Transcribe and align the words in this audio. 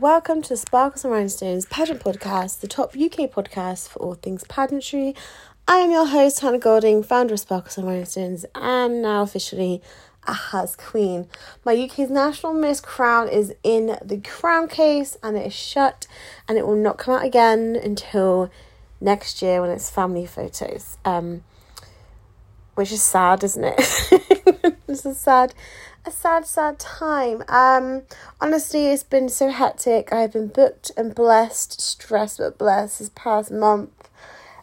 Welcome 0.00 0.42
to 0.42 0.56
Sparkles 0.56 1.04
and 1.04 1.12
Rhinestones 1.12 1.66
Pageant 1.66 2.02
Podcast, 2.02 2.58
the 2.58 2.66
top 2.66 2.96
UK 2.96 3.30
podcast 3.30 3.88
for 3.88 4.00
all 4.00 4.14
things 4.14 4.42
pageantry. 4.48 5.14
I 5.68 5.76
am 5.76 5.92
your 5.92 6.06
host, 6.06 6.40
Hannah 6.40 6.58
Golding, 6.58 7.04
founder 7.04 7.34
of 7.34 7.38
Sparkles 7.38 7.78
and 7.78 7.86
Rhinestones, 7.86 8.44
and 8.56 9.02
now 9.02 9.22
officially 9.22 9.80
a 10.26 10.32
Has 10.32 10.74
Queen. 10.74 11.28
My 11.64 11.80
UK's 11.80 12.10
National 12.10 12.54
Miss 12.54 12.80
crown 12.80 13.28
is 13.28 13.54
in 13.62 13.96
the 14.04 14.18
crown 14.18 14.66
case 14.66 15.16
and 15.22 15.36
it 15.36 15.46
is 15.46 15.54
shut 15.54 16.08
and 16.48 16.58
it 16.58 16.66
will 16.66 16.74
not 16.74 16.98
come 16.98 17.14
out 17.14 17.24
again 17.24 17.76
until 17.76 18.50
next 19.00 19.42
year 19.42 19.60
when 19.60 19.70
it's 19.70 19.90
family 19.90 20.26
photos. 20.26 20.98
Um, 21.04 21.44
which 22.74 22.90
is 22.90 23.00
sad, 23.00 23.44
isn't 23.44 23.62
it? 23.62 23.76
it's 24.88 25.04
a 25.04 25.14
sad, 25.14 25.54
a 26.06 26.10
sad, 26.10 26.46
sad 26.46 26.78
time. 26.78 27.42
Um, 27.48 28.02
honestly, 28.40 28.86
it's 28.88 29.02
been 29.02 29.28
so 29.28 29.50
hectic. 29.50 30.12
I've 30.12 30.32
been 30.32 30.48
booked 30.48 30.90
and 30.96 31.14
blessed, 31.14 31.80
stressed 31.80 32.38
but 32.38 32.58
blessed 32.58 32.98
this 32.98 33.10
past 33.14 33.50
month. 33.50 33.90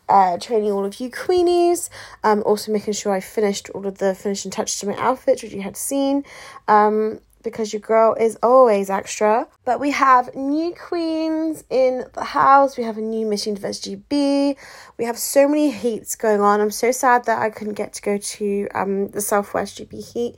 Uh, 0.07 0.37
training 0.37 0.71
all 0.71 0.83
of 0.83 0.99
you 0.99 1.09
queenies, 1.09 1.89
um, 2.21 2.43
also 2.45 2.69
making 2.71 2.93
sure 2.93 3.13
I 3.13 3.21
finished 3.21 3.69
all 3.69 3.87
of 3.87 3.99
the 3.99 4.13
finishing 4.13 4.51
touches 4.51 4.77
to 4.81 4.87
my 4.87 4.95
outfit, 4.97 5.41
which 5.41 5.53
you 5.53 5.61
had 5.61 5.77
seen. 5.77 6.25
Um, 6.67 7.21
because 7.43 7.73
your 7.73 7.79
girl 7.79 8.13
is 8.19 8.37
always 8.43 8.89
extra. 8.89 9.47
But 9.65 9.79
we 9.79 9.91
have 9.91 10.35
new 10.35 10.75
queens 10.75 11.63
in 11.69 12.05
the 12.13 12.23
house. 12.23 12.77
We 12.77 12.83
have 12.83 12.97
a 12.97 13.01
new 13.01 13.25
Miss 13.25 13.47
Universe 13.47 13.79
GB. 13.81 14.55
We 14.97 15.05
have 15.05 15.17
so 15.17 15.47
many 15.47 15.71
heats 15.71 16.15
going 16.15 16.41
on. 16.41 16.61
I'm 16.61 16.71
so 16.71 16.91
sad 16.91 17.25
that 17.25 17.41
I 17.41 17.49
couldn't 17.49 17.73
get 17.73 17.93
to 17.93 18.01
go 18.01 18.17
to 18.17 18.67
um 18.75 19.07
the 19.07 19.21
Southwest 19.21 19.79
GB 19.79 20.13
heat. 20.13 20.35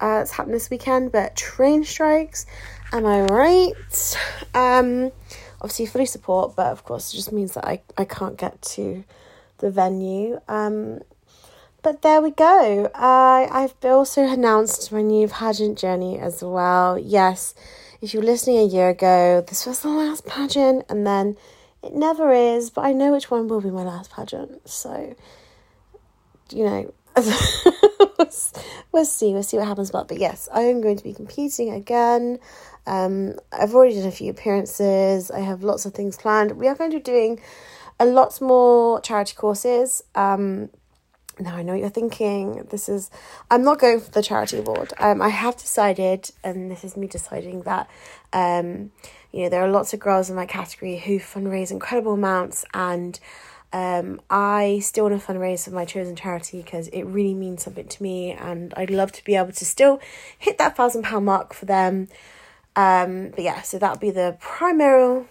Uh, 0.00 0.20
it's 0.22 0.32
happening 0.32 0.54
this 0.54 0.70
weekend, 0.70 1.12
but 1.12 1.36
train 1.36 1.84
strikes. 1.84 2.46
Am 2.92 3.06
I 3.06 3.22
right? 3.22 3.72
Um, 4.54 5.12
obviously 5.60 5.86
fully 5.86 6.06
support, 6.06 6.54
but 6.56 6.66
of 6.68 6.84
course 6.84 7.12
it 7.12 7.16
just 7.16 7.32
means 7.32 7.54
that 7.54 7.64
I 7.66 7.80
I 7.96 8.04
can't 8.04 8.36
get 8.36 8.60
to 8.76 9.04
the 9.58 9.70
venue. 9.70 10.40
Um, 10.48 11.00
but 11.82 12.02
there 12.02 12.20
we 12.20 12.30
go. 12.30 12.90
Uh, 12.94 13.46
I've 13.50 13.74
also 13.84 14.22
announced 14.22 14.90
my 14.90 15.02
new 15.02 15.28
pageant 15.28 15.78
journey 15.78 16.18
as 16.18 16.42
well. 16.42 16.98
Yes, 16.98 17.54
if 18.00 18.12
you 18.12 18.20
were 18.20 18.26
listening 18.26 18.58
a 18.58 18.64
year 18.64 18.88
ago, 18.88 19.44
this 19.46 19.66
was 19.66 19.80
the 19.80 19.88
last 19.88 20.26
pageant, 20.26 20.84
and 20.88 21.06
then 21.06 21.36
it 21.82 21.94
never 21.94 22.32
is, 22.32 22.70
but 22.70 22.84
I 22.84 22.92
know 22.92 23.12
which 23.12 23.30
one 23.30 23.48
will 23.48 23.60
be 23.60 23.70
my 23.70 23.84
last 23.84 24.10
pageant. 24.10 24.68
So, 24.68 25.14
you 26.50 26.64
know, 26.64 26.92
we'll 28.92 29.04
see. 29.04 29.32
We'll 29.32 29.42
see 29.42 29.56
what 29.56 29.66
happens. 29.66 29.90
But, 29.90 30.08
but 30.08 30.18
yes, 30.18 30.48
I 30.52 30.62
am 30.62 30.80
going 30.80 30.96
to 30.96 31.04
be 31.04 31.12
competing 31.12 31.72
again. 31.72 32.38
Um, 32.86 33.34
I've 33.52 33.74
already 33.74 33.94
done 33.94 34.08
a 34.08 34.12
few 34.12 34.30
appearances. 34.30 35.30
I 35.30 35.40
have 35.40 35.62
lots 35.62 35.86
of 35.86 35.94
things 35.94 36.16
planned. 36.16 36.52
We 36.52 36.68
are 36.68 36.74
going 36.74 36.90
to 36.90 36.98
be 36.98 37.02
doing 37.02 37.40
a 37.98 38.06
lot 38.06 38.40
more 38.40 39.00
charity 39.00 39.34
courses. 39.34 40.02
Um, 40.14 40.70
now 41.38 41.56
I 41.56 41.62
know 41.62 41.74
you're 41.74 41.90
thinking 41.90 42.66
this 42.70 42.88
is 42.88 43.10
I'm 43.50 43.62
not 43.62 43.78
going 43.78 44.00
for 44.00 44.10
the 44.10 44.22
charity 44.22 44.58
award. 44.58 44.92
Um 44.98 45.20
I 45.20 45.28
have 45.28 45.56
decided 45.56 46.30
and 46.42 46.70
this 46.70 46.82
is 46.82 46.96
me 46.96 47.06
deciding 47.06 47.62
that 47.62 47.90
um 48.32 48.90
you 49.32 49.42
know 49.42 49.48
there 49.50 49.62
are 49.62 49.70
lots 49.70 49.92
of 49.92 50.00
girls 50.00 50.30
in 50.30 50.36
my 50.36 50.46
category 50.46 50.96
who 50.96 51.18
fundraise 51.18 51.70
incredible 51.70 52.14
amounts 52.14 52.64
and 52.72 53.20
um 53.72 54.20
I 54.30 54.80
still 54.82 55.04
want 55.08 55.20
to 55.20 55.26
fundraise 55.26 55.64
for 55.64 55.70
my 55.70 55.84
chosen 55.84 56.16
charity 56.16 56.62
because 56.62 56.88
it 56.88 57.02
really 57.04 57.34
means 57.34 57.62
something 57.62 57.88
to 57.88 58.02
me 58.02 58.32
and 58.32 58.72
I'd 58.76 58.90
love 58.90 59.12
to 59.12 59.24
be 59.24 59.34
able 59.36 59.52
to 59.52 59.64
still 59.64 60.00
hit 60.38 60.58
that 60.58 60.76
thousand 60.76 61.02
pound 61.02 61.26
mark 61.26 61.54
for 61.54 61.66
them. 61.66 62.08
Um 62.74 63.30
but 63.30 63.44
yeah, 63.44 63.62
so 63.62 63.78
that'll 63.78 63.98
be 63.98 64.10
the 64.10 64.36
primary 64.40 65.26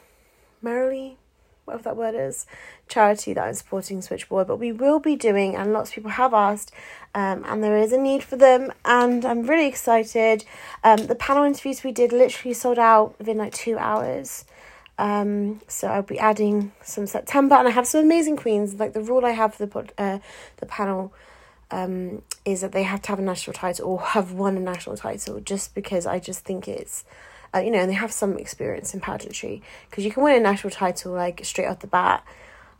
merrily 0.61 1.17
whatever 1.65 1.83
that 1.83 1.97
word 1.97 2.15
is, 2.15 2.45
charity 2.87 3.33
that 3.33 3.43
I'm 3.43 3.53
supporting 3.53 4.01
Switchboard. 4.01 4.47
But 4.47 4.57
we 4.57 4.71
will 4.71 4.99
be 4.99 5.15
doing, 5.15 5.55
and 5.55 5.73
lots 5.73 5.89
of 5.89 5.95
people 5.95 6.11
have 6.11 6.33
asked, 6.33 6.71
um, 7.13 7.43
and 7.45 7.63
there 7.63 7.77
is 7.77 7.91
a 7.91 7.97
need 7.97 8.23
for 8.23 8.35
them, 8.35 8.71
and 8.85 9.25
I'm 9.25 9.43
really 9.43 9.67
excited. 9.67 10.45
Um, 10.83 11.07
the 11.07 11.15
panel 11.15 11.43
interviews 11.43 11.83
we 11.83 11.91
did 11.91 12.11
literally 12.13 12.53
sold 12.53 12.79
out 12.79 13.17
within 13.17 13.37
like 13.37 13.53
two 13.53 13.77
hours. 13.77 14.45
Um, 14.97 15.61
so 15.67 15.87
I'll 15.87 16.01
be 16.03 16.19
adding 16.19 16.71
some 16.81 17.05
September, 17.07 17.55
and 17.55 17.67
I 17.67 17.71
have 17.71 17.87
some 17.87 18.01
amazing 18.03 18.37
queens. 18.37 18.75
Like 18.75 18.93
the 18.93 19.01
rule 19.01 19.25
I 19.25 19.31
have 19.31 19.55
for 19.55 19.65
the 19.65 19.91
uh 19.97 20.19
the 20.57 20.65
panel 20.65 21.13
um 21.71 22.21
is 22.45 22.61
that 22.61 22.71
they 22.71 22.83
have 22.83 23.01
to 23.03 23.09
have 23.09 23.19
a 23.19 23.23
national 23.23 23.53
title 23.53 23.89
or 23.89 23.99
have 23.99 24.31
won 24.31 24.55
a 24.57 24.59
national 24.59 24.97
title, 24.97 25.39
just 25.39 25.75
because 25.75 26.05
I 26.05 26.19
just 26.19 26.45
think 26.45 26.67
it's 26.67 27.03
uh, 27.55 27.59
you 27.59 27.71
know, 27.71 27.79
and 27.79 27.89
they 27.89 27.95
have 27.95 28.11
some 28.11 28.37
experience 28.37 28.93
in 28.93 28.99
pageantry 28.99 29.61
because 29.89 30.03
you 30.03 30.11
can 30.11 30.23
win 30.23 30.35
a 30.35 30.39
national 30.39 30.71
title 30.71 31.13
like 31.13 31.43
straight 31.45 31.67
off 31.67 31.79
the 31.79 31.87
bat 31.87 32.25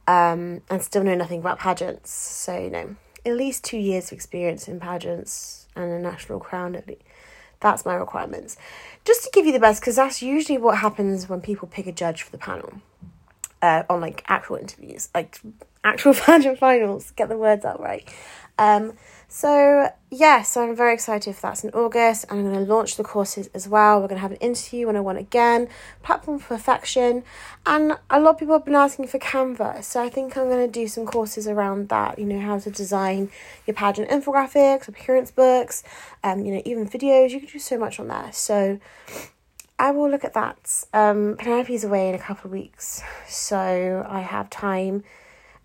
um, 0.08 0.62
and 0.70 0.82
still 0.82 1.03
know 1.03 1.16
nothing 1.16 1.40
about 1.40 1.59
pageants. 1.59 2.12
So, 2.12 2.58
you 2.58 2.70
know, 2.70 2.96
at 3.26 3.36
least 3.36 3.64
two 3.64 3.78
years 3.78 4.08
of 4.08 4.14
experience 4.14 4.68
in 4.68 4.80
pageants 4.80 5.68
and 5.76 5.92
a 5.92 6.00
national 6.00 6.40
crown 6.40 6.76
at 6.76 6.88
least. 6.88 7.02
That's 7.60 7.86
my 7.86 7.96
requirements. 7.96 8.58
Just 9.06 9.24
to 9.24 9.30
give 9.34 9.46
you 9.46 9.52
the 9.52 9.60
best, 9.60 9.82
because 9.82 9.96
that's 9.96 10.22
usually 10.22 10.58
what 10.58 10.78
happens 10.80 11.30
when 11.30 11.42
people 11.42 11.68
pick 11.68 11.88
a 11.88 11.92
judge 11.92 12.22
for 12.22 12.32
the 12.32 12.38
panel 12.38 12.74
uh, 13.62 13.84
on 13.90 14.02
like 14.02 14.24
actual 14.28 14.58
interviews, 14.58 15.10
like 15.14 15.40
actual 15.84 16.14
pageant 16.26 16.60
finals. 16.60 17.12
Get 17.12 17.30
the 17.30 17.38
words 17.38 17.66
out 17.66 17.80
right. 17.80 18.08
Um, 18.58 18.94
so, 19.38 19.91
yes, 20.09 20.56
I'm 20.56 20.78
very 20.78 20.94
excited 20.94 21.29
if 21.29 21.41
that's 21.41 21.66
in 21.66 21.69
August. 21.72 22.23
I'm 22.29 22.41
going 22.41 22.66
to 22.66 22.73
launch 22.73 22.96
the 22.96 23.03
courses 23.03 23.50
as 23.53 23.68
well. 23.68 24.00
We're 24.00 24.07
going 24.07 24.16
to 24.16 24.22
have 24.22 24.31
an 24.31 24.38
interview 24.38 24.85
101 24.85 25.18
again, 25.18 25.68
platform 26.03 26.40
perfection. 26.40 27.22
And 27.66 27.97
a 28.09 28.22
lot 28.22 28.35
of 28.35 28.38
people 28.38 28.56
have 28.56 28.63
been 28.63 28.75
asking 28.75 29.07
for 29.07 29.19
Canva. 29.19 29.84
So, 29.84 30.01
I 30.01 30.07
think 30.07 30.38
I'm 30.38 30.47
going 30.47 30.66
to 30.66 30.72
do 30.72 30.88
some 30.88 31.06
courses 31.06 31.50
around 31.50 31.90
that. 31.90 32.18
You 32.18 32.25
know, 32.25 32.40
how 32.40 32.59
to 32.59 32.72
design 32.72 33.29
your 33.68 33.73
pageant 33.73 34.07
infographics, 34.07 34.88
appearance 34.88 35.31
books, 35.31 35.84
um, 36.23 36.46
you 36.46 36.53
know, 36.53 36.62
even 36.63 36.88
videos. 36.88 37.31
You 37.31 37.41
can 37.41 37.50
do 37.50 37.59
so 37.59 37.78
much 37.78 38.00
on 38.00 38.07
there. 38.07 38.29
So, 38.31 38.79
I 39.78 39.91
will 39.91 40.09
look 40.09 40.23
at 40.23 40.34
that. 40.35 40.85
Um, 40.94 41.35
Penelope's 41.38 41.84
away 41.84 42.07
in 42.07 42.16
a 42.16 42.19
couple 42.19 42.47
of 42.47 42.53
weeks. 42.53 43.03
So, 43.28 44.06
I 44.07 44.22
have 44.22 44.50
time. 44.50 45.03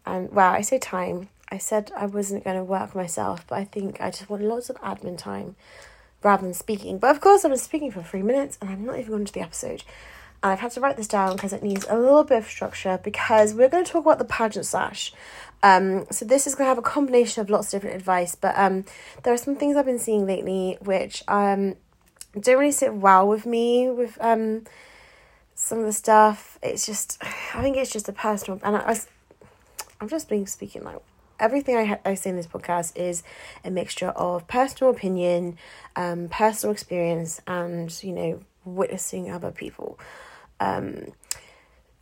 And, 0.05 0.33
well, 0.33 0.53
I 0.53 0.63
say 0.63 0.81
time 0.81 1.29
I 1.51 1.59
said 1.59 1.91
I 1.97 2.07
wasn't 2.07 2.45
going 2.45 2.57
to 2.57 2.65
work 2.65 2.95
myself, 2.95 3.45
but 3.47 3.57
I 3.59 3.65
think 3.65 4.01
I 4.01 4.11
just 4.11 4.31
want 4.31 4.43
lots 4.43 4.71
of 4.71 4.77
admin 4.77 5.19
time 5.19 5.57
rather 6.23 6.43
than 6.43 6.55
speaking. 6.55 6.99
But 6.99 7.11
of 7.11 7.21
course, 7.21 7.45
I 7.45 7.49
was 7.49 7.63
speaking 7.63 7.91
for 7.91 8.03
three 8.03 8.23
minutes 8.23 8.59
and 8.61 8.71
I'm 8.71 8.85
not 8.85 8.99
even 8.99 9.11
going 9.11 9.25
to 9.25 9.33
the 9.33 9.41
episode. 9.41 9.83
And 10.43 10.53
I've 10.53 10.61
had 10.61 10.73
to 10.73 10.81
write 10.81 10.97
this 10.97 11.09
down 11.09 11.37
because 11.37 11.53
it 11.53 11.63
needs 11.63 11.87
a 11.89 11.99
little 11.99 12.25
bit 12.25 12.39
of 12.39 12.47
structure 12.47 12.99
because 13.03 13.53
we're 13.53 13.69
going 13.69 13.85
to 13.85 13.93
talk 13.93 14.05
about 14.05 14.19
the 14.19 14.25
pageant 14.25 14.67
sash. 14.67 15.13
Um, 15.63 16.07
so 16.11 16.25
this 16.25 16.47
is 16.47 16.55
going 16.55 16.67
to 16.67 16.71
have 16.71 16.79
a 16.79 16.83
combination 16.83 17.43
of 17.43 17.51
lots 17.51 17.67
of 17.69 17.81
different 17.81 17.97
advice, 17.97 18.35
but 18.35 18.57
um, 18.57 18.85
there 19.23 19.35
are 19.35 19.39
some 19.39 19.57
things 19.57 19.77
I've 19.77 19.85
been 19.85 19.99
seeing 19.99 20.27
lately 20.27 20.79
which 20.81 21.23
um 21.29 21.75
don't 22.39 22.59
really 22.59 22.73
sit 22.73 22.95
well 22.95 23.27
with 23.29 23.45
me 23.45 23.91
with 23.91 24.17
um 24.21 24.63
some 25.55 25.81
of 25.81 25.85
the 25.85 25.93
stuff. 25.93 26.59
It's 26.63 26.87
just, 26.87 27.19
I 27.55 27.61
think 27.61 27.77
it's 27.77 27.91
just 27.91 28.09
a 28.09 28.13
personal, 28.13 28.61
and 28.63 28.77
I, 28.77 28.93
I 28.93 29.01
I'm 30.01 30.09
just 30.09 30.31
being 30.31 30.47
speaking 30.47 30.83
like 30.83 30.97
everything 31.41 31.77
I, 31.77 31.85
ha- 31.85 31.99
I 32.05 32.15
say 32.15 32.31
in 32.31 32.37
this 32.37 32.47
podcast 32.47 32.97
is 32.97 33.23
a 33.65 33.71
mixture 33.71 34.09
of 34.11 34.47
personal 34.47 34.93
opinion, 34.93 35.57
um, 35.97 36.29
personal 36.29 36.73
experience, 36.73 37.41
and 37.47 38.03
you 38.03 38.13
know, 38.13 38.41
witnessing 38.65 39.31
other 39.31 39.51
people. 39.51 39.99
Um, 40.61 41.13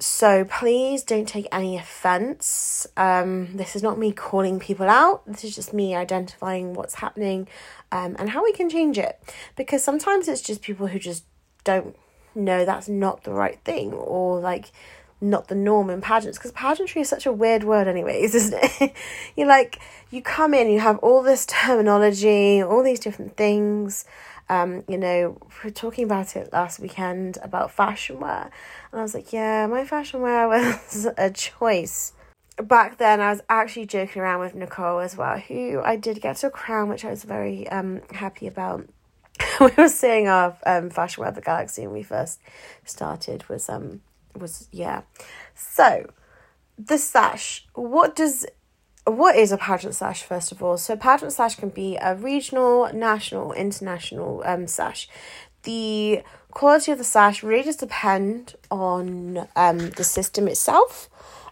so 0.01 0.45
please 0.45 1.03
don't 1.03 1.27
take 1.27 1.49
any 1.51 1.77
offense. 1.77 2.87
Um, 2.97 3.57
this 3.57 3.75
is 3.75 3.83
not 3.83 3.99
me 3.99 4.13
calling 4.13 4.61
people 4.61 4.89
out. 4.89 5.27
This 5.27 5.43
is 5.45 5.55
just 5.55 5.73
me 5.73 5.95
identifying 5.95 6.75
what's 6.75 6.95
happening 6.95 7.49
um, 7.91 8.15
and 8.19 8.31
how 8.31 8.45
we 8.45 8.53
can 8.53 8.71
change 8.71 8.97
it. 8.97 9.19
Because 9.57 9.83
sometimes 9.83 10.29
it's 10.29 10.43
just 10.43 10.63
people 10.63 10.87
who 10.87 11.01
just 11.01 11.25
don't 11.65 11.97
know 12.35 12.65
that's 12.65 12.89
not 12.89 13.25
the 13.25 13.33
right 13.33 13.59
thing 13.65 13.93
or 13.93 14.39
like 14.39 14.71
not 15.21 15.49
the 15.49 15.55
norm 15.55 15.91
in 15.91 16.01
pageants 16.01 16.39
because 16.39 16.53
pageantry 16.53 17.03
is 17.03 17.09
such 17.09 17.27
a 17.27 17.33
weird 17.33 17.65
word 17.65 17.89
anyways 17.89 18.35
isn't 18.35 18.59
it? 18.81 18.93
You're 19.37 19.49
like 19.49 19.81
you 20.11 20.23
come 20.23 20.55
in 20.55 20.71
you 20.71 20.81
have 20.81 20.99
all 20.99 21.23
this 21.23 21.47
terminology 21.47 22.63
all 22.63 22.83
these 22.83 23.01
different 23.01 23.37
things. 23.37 24.05
Um 24.49 24.85
you 24.89 24.97
know 24.97 25.39
we 25.63 25.71
are 25.71 25.73
talking 25.73 26.05
about 26.05 26.37
it 26.37 26.53
last 26.53 26.79
weekend 26.81 27.39
about 27.43 27.71
fashion 27.71 28.21
wear 28.21 28.51
and 28.93 29.01
i 29.01 29.03
was 29.03 29.15
like 29.15 29.33
yeah 29.33 29.67
my 29.67 29.85
fashion 29.85 30.21
wear 30.21 30.49
was 30.49 31.07
a 31.17 31.31
choice. 31.31 32.13
Back 32.61 32.99
then 32.99 33.21
i 33.21 33.31
was 33.31 33.41
actually 33.49 33.87
joking 33.87 34.23
around 34.23 34.41
with 34.41 34.55
nicole 34.55 35.01
as 35.01 35.17
well 35.17 35.39
who 35.39 35.81
i 35.85 35.97
did 35.97 36.21
get 36.21 36.37
to 36.39 36.49
a 36.49 36.51
crown 36.51 36.89
which 36.89 37.05
i 37.05 37.11
was 37.11 37.25
very 37.25 37.69
um 37.69 38.01
happy 38.13 38.47
about. 38.47 38.89
We 39.61 39.71
were 39.77 39.89
saying 39.89 40.29
our 40.29 40.57
um 40.65 40.91
fashion 40.91 41.23
wear 41.23 41.33
the 41.33 41.41
galaxy 41.41 41.83
when 41.83 41.93
we 41.95 42.03
first 42.03 42.41
started 42.85 43.49
was 43.49 43.69
um 43.69 44.01
was 44.39 44.69
yeah. 44.73 45.03
So 45.55 46.11
the 46.79 46.99
sash, 46.99 47.67
what 47.75 48.17
does 48.17 48.47
what 49.05 49.37
is 49.37 49.53
a 49.53 49.57
pageant 49.57 49.95
sash 49.95 50.23
first 50.23 50.53
of 50.53 50.63
all? 50.63 50.77
So 50.77 50.97
pageant 50.97 51.33
sash 51.33 51.57
can 51.57 51.71
be 51.71 51.97
a 51.97 52.15
regional, 52.15 52.93
national, 52.93 53.53
international 53.53 54.43
um 54.45 54.67
sash. 54.67 55.09
The 55.65 56.23
quality 56.51 56.93
of 56.93 56.99
the 56.99 57.05
sash 57.05 57.43
really 57.43 57.65
just 57.65 57.81
depend 57.81 58.55
on 58.71 59.49
um, 59.57 59.91
the 59.91 60.05
system 60.05 60.49
itself. 60.49 61.09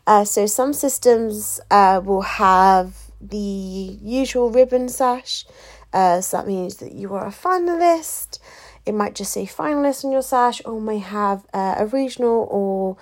Uh, 0.06 0.24
so 0.24 0.46
some 0.46 0.72
systems 0.72 1.60
uh, 1.70 2.00
will 2.04 2.22
have 2.22 2.96
the 3.20 3.36
usual 3.36 4.50
ribbon 4.50 4.88
sash. 4.88 5.44
Uh, 5.92 6.20
so 6.20 6.36
that 6.36 6.46
means 6.46 6.76
that 6.76 6.92
you 6.92 7.14
are 7.14 7.26
a 7.26 7.30
finalist. 7.30 8.38
It 8.86 8.94
might 8.94 9.14
just 9.14 9.32
say 9.32 9.44
finalist 9.44 10.04
on 10.04 10.12
your 10.12 10.22
sash, 10.22 10.62
or 10.64 10.80
may 10.80 10.98
have 10.98 11.44
uh, 11.52 11.74
a 11.78 11.86
regional 11.86 12.48
or 12.50 12.96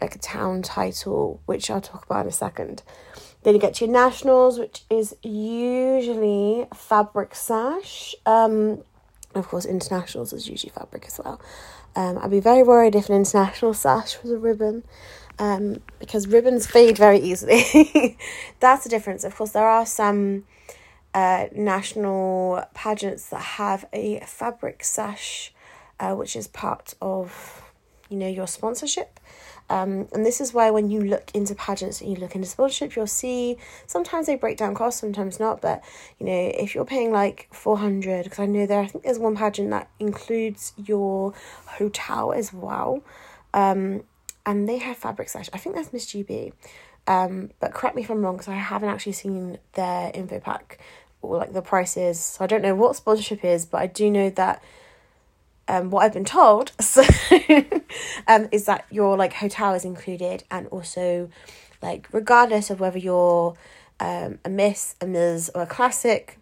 like 0.00 0.14
a 0.14 0.18
town 0.18 0.62
title, 0.62 1.40
which 1.46 1.70
I'll 1.70 1.80
talk 1.80 2.04
about 2.04 2.26
in 2.26 2.28
a 2.28 2.32
second. 2.32 2.82
Then 3.42 3.54
you 3.54 3.60
get 3.60 3.74
to 3.74 3.86
your 3.86 3.92
nationals, 3.92 4.58
which 4.58 4.82
is 4.90 5.16
usually 5.22 6.66
fabric 6.74 7.34
sash. 7.34 8.14
Um, 8.26 8.82
of 9.34 9.48
course, 9.48 9.64
internationals 9.64 10.32
is 10.32 10.48
usually 10.48 10.70
fabric 10.70 11.04
as 11.06 11.20
well. 11.22 11.40
Um, 11.94 12.18
I'd 12.18 12.30
be 12.30 12.40
very 12.40 12.62
worried 12.62 12.94
if 12.94 13.08
an 13.08 13.14
international 13.14 13.72
sash 13.72 14.22
was 14.22 14.32
a 14.32 14.38
ribbon, 14.38 14.84
um, 15.38 15.80
because 15.98 16.26
ribbons 16.26 16.66
fade 16.66 16.98
very 16.98 17.18
easily. 17.18 18.18
That's 18.60 18.84
the 18.84 18.90
difference. 18.90 19.24
Of 19.24 19.34
course, 19.36 19.52
there 19.52 19.66
are 19.66 19.86
some 19.86 20.44
uh, 21.16 21.46
national 21.54 22.62
pageants 22.74 23.30
that 23.30 23.40
have 23.40 23.86
a 23.94 24.20
fabric 24.20 24.84
sash, 24.84 25.50
uh, 25.98 26.14
which 26.14 26.36
is 26.36 26.46
part 26.46 26.92
of, 27.00 27.62
you 28.10 28.18
know, 28.18 28.28
your 28.28 28.46
sponsorship. 28.46 29.18
Um, 29.70 30.08
and 30.12 30.26
this 30.26 30.42
is 30.42 30.52
why 30.52 30.70
when 30.70 30.90
you 30.90 31.00
look 31.00 31.30
into 31.32 31.54
pageants 31.54 32.02
and 32.02 32.10
you 32.10 32.16
look 32.16 32.34
into 32.34 32.46
sponsorship, 32.46 32.94
you'll 32.94 33.06
see 33.06 33.56
sometimes 33.86 34.26
they 34.26 34.36
break 34.36 34.58
down 34.58 34.74
costs, 34.74 35.00
sometimes 35.00 35.40
not. 35.40 35.62
But 35.62 35.82
you 36.18 36.26
know, 36.26 36.52
if 36.54 36.74
you're 36.74 36.84
paying 36.84 37.10
like 37.12 37.48
four 37.50 37.78
hundred, 37.78 38.24
because 38.24 38.38
I 38.38 38.46
know 38.46 38.66
there, 38.66 38.80
I 38.80 38.86
think 38.86 39.04
there's 39.04 39.18
one 39.18 39.36
pageant 39.36 39.70
that 39.70 39.88
includes 39.98 40.74
your 40.76 41.32
hotel 41.64 42.32
as 42.32 42.52
well, 42.52 43.02
um, 43.54 44.04
and 44.44 44.68
they 44.68 44.76
have 44.78 44.98
fabric 44.98 45.30
sash. 45.30 45.48
I 45.54 45.58
think 45.58 45.74
that's 45.74 45.92
Miss 45.94 46.06
GB, 46.06 46.52
um, 47.06 47.50
but 47.58 47.72
correct 47.72 47.96
me 47.96 48.02
if 48.02 48.10
I'm 48.10 48.22
wrong 48.22 48.36
because 48.36 48.48
I 48.48 48.54
haven't 48.54 48.90
actually 48.90 49.14
seen 49.14 49.58
their 49.72 50.12
info 50.14 50.38
pack 50.40 50.78
or 51.22 51.38
like 51.38 51.52
the 51.52 51.62
prices. 51.62 52.20
So 52.20 52.44
I 52.44 52.46
don't 52.46 52.62
know 52.62 52.74
what 52.74 52.96
sponsorship 52.96 53.44
is, 53.44 53.66
but 53.66 53.80
I 53.80 53.86
do 53.86 54.10
know 54.10 54.30
that 54.30 54.62
um, 55.68 55.90
what 55.90 56.04
I've 56.04 56.12
been 56.12 56.24
told 56.24 56.72
so, 56.80 57.02
um, 58.28 58.48
is 58.52 58.66
that 58.66 58.86
your 58.90 59.16
like 59.16 59.34
hotel 59.34 59.74
is 59.74 59.84
included 59.84 60.44
and 60.50 60.66
also 60.68 61.28
like 61.82 62.08
regardless 62.12 62.70
of 62.70 62.80
whether 62.80 62.98
you're 62.98 63.56
um, 64.00 64.38
a 64.44 64.48
miss, 64.48 64.94
a 65.00 65.06
ms 65.06 65.50
or 65.54 65.62
a 65.62 65.66
classic, 65.66 66.38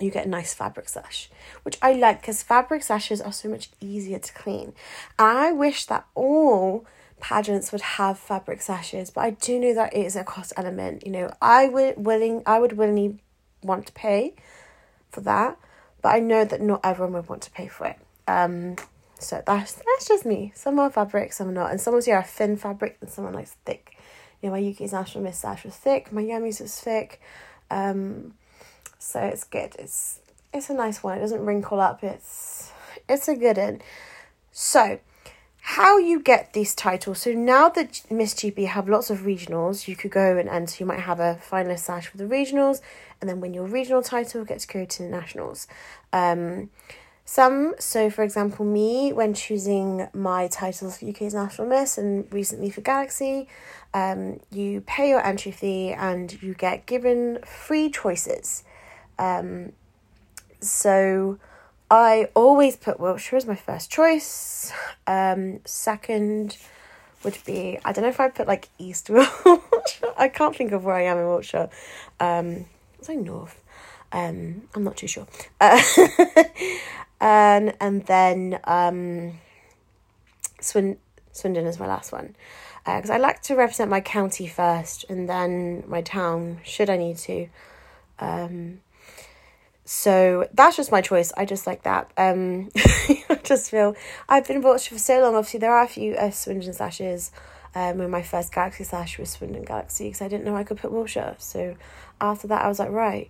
you 0.00 0.10
get 0.10 0.26
a 0.26 0.28
nice 0.28 0.52
fabric 0.54 0.88
sash, 0.88 1.30
which 1.62 1.78
I 1.80 1.92
like 1.92 2.20
because 2.20 2.42
fabric 2.42 2.82
sashes 2.82 3.20
are 3.20 3.32
so 3.32 3.48
much 3.48 3.70
easier 3.80 4.18
to 4.18 4.32
clean. 4.34 4.72
And 5.18 5.38
I 5.38 5.52
wish 5.52 5.86
that 5.86 6.06
all 6.14 6.86
pageants 7.20 7.72
would 7.72 7.80
have 7.80 8.18
fabric 8.18 8.60
sashes, 8.60 9.10
but 9.10 9.22
I 9.22 9.30
do 9.30 9.58
know 9.58 9.74
that 9.74 9.94
it 9.94 10.04
is 10.04 10.16
a 10.16 10.24
cost 10.24 10.52
element. 10.56 11.06
You 11.06 11.12
know, 11.12 11.32
I 11.40 11.68
would 11.68 12.04
willing 12.04 12.42
I 12.46 12.58
would 12.58 12.74
willingly 12.74 13.18
want 13.62 13.86
to 13.86 13.92
pay 13.92 14.34
for 15.10 15.20
that, 15.22 15.58
but 16.02 16.14
I 16.14 16.20
know 16.20 16.44
that 16.44 16.60
not 16.60 16.80
everyone 16.84 17.14
would 17.14 17.28
want 17.28 17.42
to 17.42 17.50
pay 17.50 17.68
for 17.68 17.86
it. 17.86 17.98
Um, 18.28 18.76
so 19.18 19.42
that's 19.46 19.72
that's 19.72 20.08
just 20.08 20.26
me. 20.26 20.52
Some 20.54 20.78
are 20.78 20.90
fabric, 20.90 21.32
some 21.32 21.48
are 21.48 21.52
not, 21.52 21.70
and 21.70 21.80
some 21.80 21.94
of 21.94 22.06
you 22.06 22.12
are 22.12 22.22
thin 22.22 22.56
fabric, 22.56 22.98
and 23.00 23.10
some 23.10 23.24
are 23.24 23.32
nice 23.32 23.56
thick. 23.64 23.96
You 24.42 24.50
know, 24.50 24.56
my 24.56 24.70
UK's 24.70 24.92
National 24.92 25.24
Miss 25.24 25.38
Sash 25.38 25.64
was 25.64 25.74
thick, 25.74 26.12
my 26.12 26.22
Yami's 26.22 26.60
was 26.60 26.78
thick, 26.78 27.20
um, 27.70 28.34
so 28.98 29.20
it's 29.20 29.44
good. 29.44 29.74
It's 29.78 30.20
it's 30.52 30.70
a 30.70 30.74
nice 30.74 31.02
one. 31.02 31.18
It 31.18 31.20
doesn't 31.20 31.44
wrinkle 31.44 31.80
up. 31.80 32.02
It's 32.04 32.72
it's 33.08 33.28
a 33.28 33.36
good 33.36 33.56
one. 33.56 33.80
So, 34.52 34.98
how 35.68 35.98
you 35.98 36.20
get 36.20 36.52
these 36.52 36.76
titles? 36.76 37.22
So 37.22 37.32
now 37.32 37.68
that 37.70 38.00
Miss 38.08 38.34
GB 38.34 38.68
have 38.68 38.88
lots 38.88 39.10
of 39.10 39.22
regionals, 39.22 39.88
you 39.88 39.96
could 39.96 40.12
go 40.12 40.38
and 40.38 40.48
enter. 40.48 40.76
You 40.78 40.86
might 40.86 41.00
have 41.00 41.18
a 41.18 41.40
finalist 41.50 41.80
sash 41.80 42.06
for 42.06 42.16
the 42.16 42.24
regionals, 42.24 42.80
and 43.20 43.28
then 43.28 43.40
win 43.40 43.52
your 43.52 43.66
regional 43.66 44.00
title, 44.00 44.44
get 44.44 44.60
to 44.60 44.68
go 44.68 44.84
to 44.84 45.02
the 45.02 45.08
nationals. 45.08 45.66
Um, 46.12 46.70
some, 47.24 47.74
so 47.80 48.10
for 48.10 48.22
example, 48.22 48.64
me, 48.64 49.12
when 49.12 49.34
choosing 49.34 50.06
my 50.14 50.46
titles 50.46 50.98
for 50.98 51.08
UK's 51.08 51.34
National 51.34 51.66
Miss 51.66 51.98
and 51.98 52.32
recently 52.32 52.70
for 52.70 52.80
Galaxy, 52.82 53.48
um, 53.92 54.38
you 54.52 54.82
pay 54.82 55.08
your 55.08 55.26
entry 55.26 55.50
fee 55.50 55.90
and 55.90 56.40
you 56.40 56.54
get 56.54 56.86
given 56.86 57.40
three 57.44 57.90
choices. 57.90 58.62
Um, 59.18 59.72
so 60.60 61.40
I 61.90 62.28
always 62.34 62.76
put 62.76 62.98
Wiltshire 62.98 63.36
as 63.36 63.46
my 63.46 63.54
first 63.54 63.90
choice. 63.90 64.72
Um, 65.06 65.60
second 65.64 66.56
would 67.22 67.38
be, 67.46 67.78
I 67.84 67.92
don't 67.92 68.02
know 68.02 68.08
if 68.08 68.18
I 68.20 68.28
put 68.28 68.48
like 68.48 68.68
East 68.78 69.08
Wiltshire. 69.10 70.12
I 70.16 70.28
can't 70.28 70.56
think 70.56 70.72
of 70.72 70.84
where 70.84 70.96
I 70.96 71.04
am 71.04 71.18
in 71.18 71.26
Wiltshire. 71.26 71.68
Um, 72.18 72.66
it's 72.98 73.08
like 73.08 73.18
North. 73.18 73.62
Um, 74.12 74.62
I'm 74.74 74.84
not 74.84 74.96
too 74.96 75.06
sure. 75.06 75.26
Uh, 75.60 75.80
and 77.20 77.74
and 77.80 78.06
then 78.06 78.58
um, 78.64 79.38
Swin- 80.60 80.98
Swindon 81.32 81.66
is 81.66 81.78
my 81.78 81.86
last 81.86 82.12
one 82.12 82.34
because 82.84 83.10
uh, 83.10 83.14
I 83.14 83.18
like 83.18 83.42
to 83.42 83.56
represent 83.56 83.90
my 83.90 84.00
county 84.00 84.46
first 84.46 85.04
and 85.08 85.28
then 85.28 85.82
my 85.86 86.02
town 86.02 86.60
should 86.64 86.88
I 86.88 86.96
need 86.96 87.18
to. 87.18 87.48
Um, 88.18 88.80
so 89.86 90.48
that's 90.52 90.76
just 90.76 90.90
my 90.90 91.00
choice. 91.00 91.32
I 91.36 91.44
just 91.44 91.66
like 91.66 91.84
that. 91.84 92.10
Um, 92.16 92.70
I 92.76 93.40
just 93.44 93.70
feel 93.70 93.94
I've 94.28 94.46
been 94.46 94.56
in 94.56 94.62
Wiltshire 94.62 94.98
for 94.98 95.02
so 95.02 95.20
long. 95.20 95.36
Obviously, 95.36 95.60
there 95.60 95.72
are 95.72 95.84
a 95.84 95.88
few 95.88 96.14
uh, 96.14 96.30
Swindon 96.30 96.72
sashes. 96.72 97.30
Um, 97.74 97.98
when 97.98 98.10
my 98.10 98.22
first 98.22 98.54
Galaxy 98.54 98.84
sash 98.84 99.18
was 99.18 99.28
Swindon 99.28 99.62
Galaxy 99.62 100.04
because 100.04 100.22
I 100.22 100.28
didn't 100.28 100.46
know 100.46 100.56
I 100.56 100.64
could 100.64 100.78
put 100.78 100.90
Wiltshire. 100.90 101.36
So 101.38 101.76
after 102.22 102.48
that, 102.48 102.64
I 102.64 102.68
was 102.68 102.78
like, 102.78 102.90
right, 102.90 103.28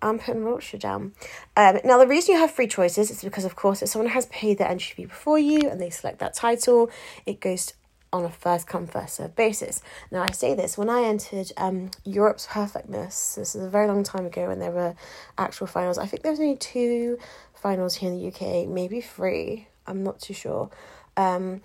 I'm 0.00 0.18
putting 0.18 0.44
Wiltshire 0.44 0.78
down. 0.78 1.12
Um, 1.56 1.80
now, 1.84 1.98
the 1.98 2.06
reason 2.06 2.34
you 2.34 2.40
have 2.40 2.52
free 2.52 2.68
choices 2.68 3.10
is 3.10 3.22
because, 3.22 3.44
of 3.44 3.56
course, 3.56 3.82
if 3.82 3.88
someone 3.88 4.10
has 4.12 4.26
paid 4.26 4.58
their 4.58 4.68
entry 4.68 4.94
fee 4.94 5.04
before 5.06 5.38
you 5.38 5.68
and 5.68 5.80
they 5.80 5.90
select 5.90 6.20
that 6.20 6.34
title, 6.34 6.88
it 7.26 7.40
goes 7.40 7.74
on 8.12 8.24
a 8.24 8.30
first 8.30 8.66
come, 8.66 8.86
first 8.86 9.16
serve 9.16 9.36
basis. 9.36 9.82
Now, 10.10 10.22
I 10.22 10.32
say 10.32 10.54
this 10.54 10.76
when 10.76 10.90
I 10.90 11.02
entered 11.04 11.52
um, 11.56 11.90
Europe's 12.04 12.46
Perfectness, 12.50 13.36
this 13.36 13.54
is 13.54 13.62
a 13.62 13.70
very 13.70 13.86
long 13.86 14.02
time 14.02 14.26
ago 14.26 14.48
when 14.48 14.58
there 14.58 14.70
were 14.70 14.94
actual 15.38 15.66
finals. 15.66 15.98
I 15.98 16.06
think 16.06 16.22
there 16.22 16.32
was 16.32 16.40
only 16.40 16.56
two 16.56 17.18
finals 17.54 17.96
here 17.96 18.10
in 18.10 18.18
the 18.18 18.28
UK, 18.28 18.68
maybe 18.68 19.00
three, 19.00 19.68
I'm 19.86 20.02
not 20.02 20.20
too 20.20 20.34
sure. 20.34 20.70
Um, 21.16 21.60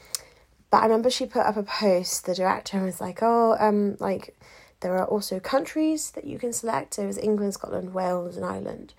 but 0.70 0.82
I 0.82 0.84
remember 0.84 1.10
she 1.10 1.26
put 1.26 1.46
up 1.46 1.58
a 1.58 1.64
post, 1.64 2.26
the 2.26 2.36
director 2.36 2.84
was 2.84 3.00
like, 3.00 3.20
oh, 3.22 3.56
um, 3.60 3.98
like, 4.00 4.36
there 4.82 4.98
are 4.98 5.06
also 5.06 5.40
countries 5.40 6.12
that 6.12 6.26
you 6.26 6.38
can 6.38 6.54
select. 6.54 6.96
So 6.96 7.04
it 7.04 7.08
was 7.08 7.18
England, 7.18 7.54
Scotland, 7.54 7.94
Wales, 7.94 8.36
and 8.36 8.46
Ireland. 8.46 8.94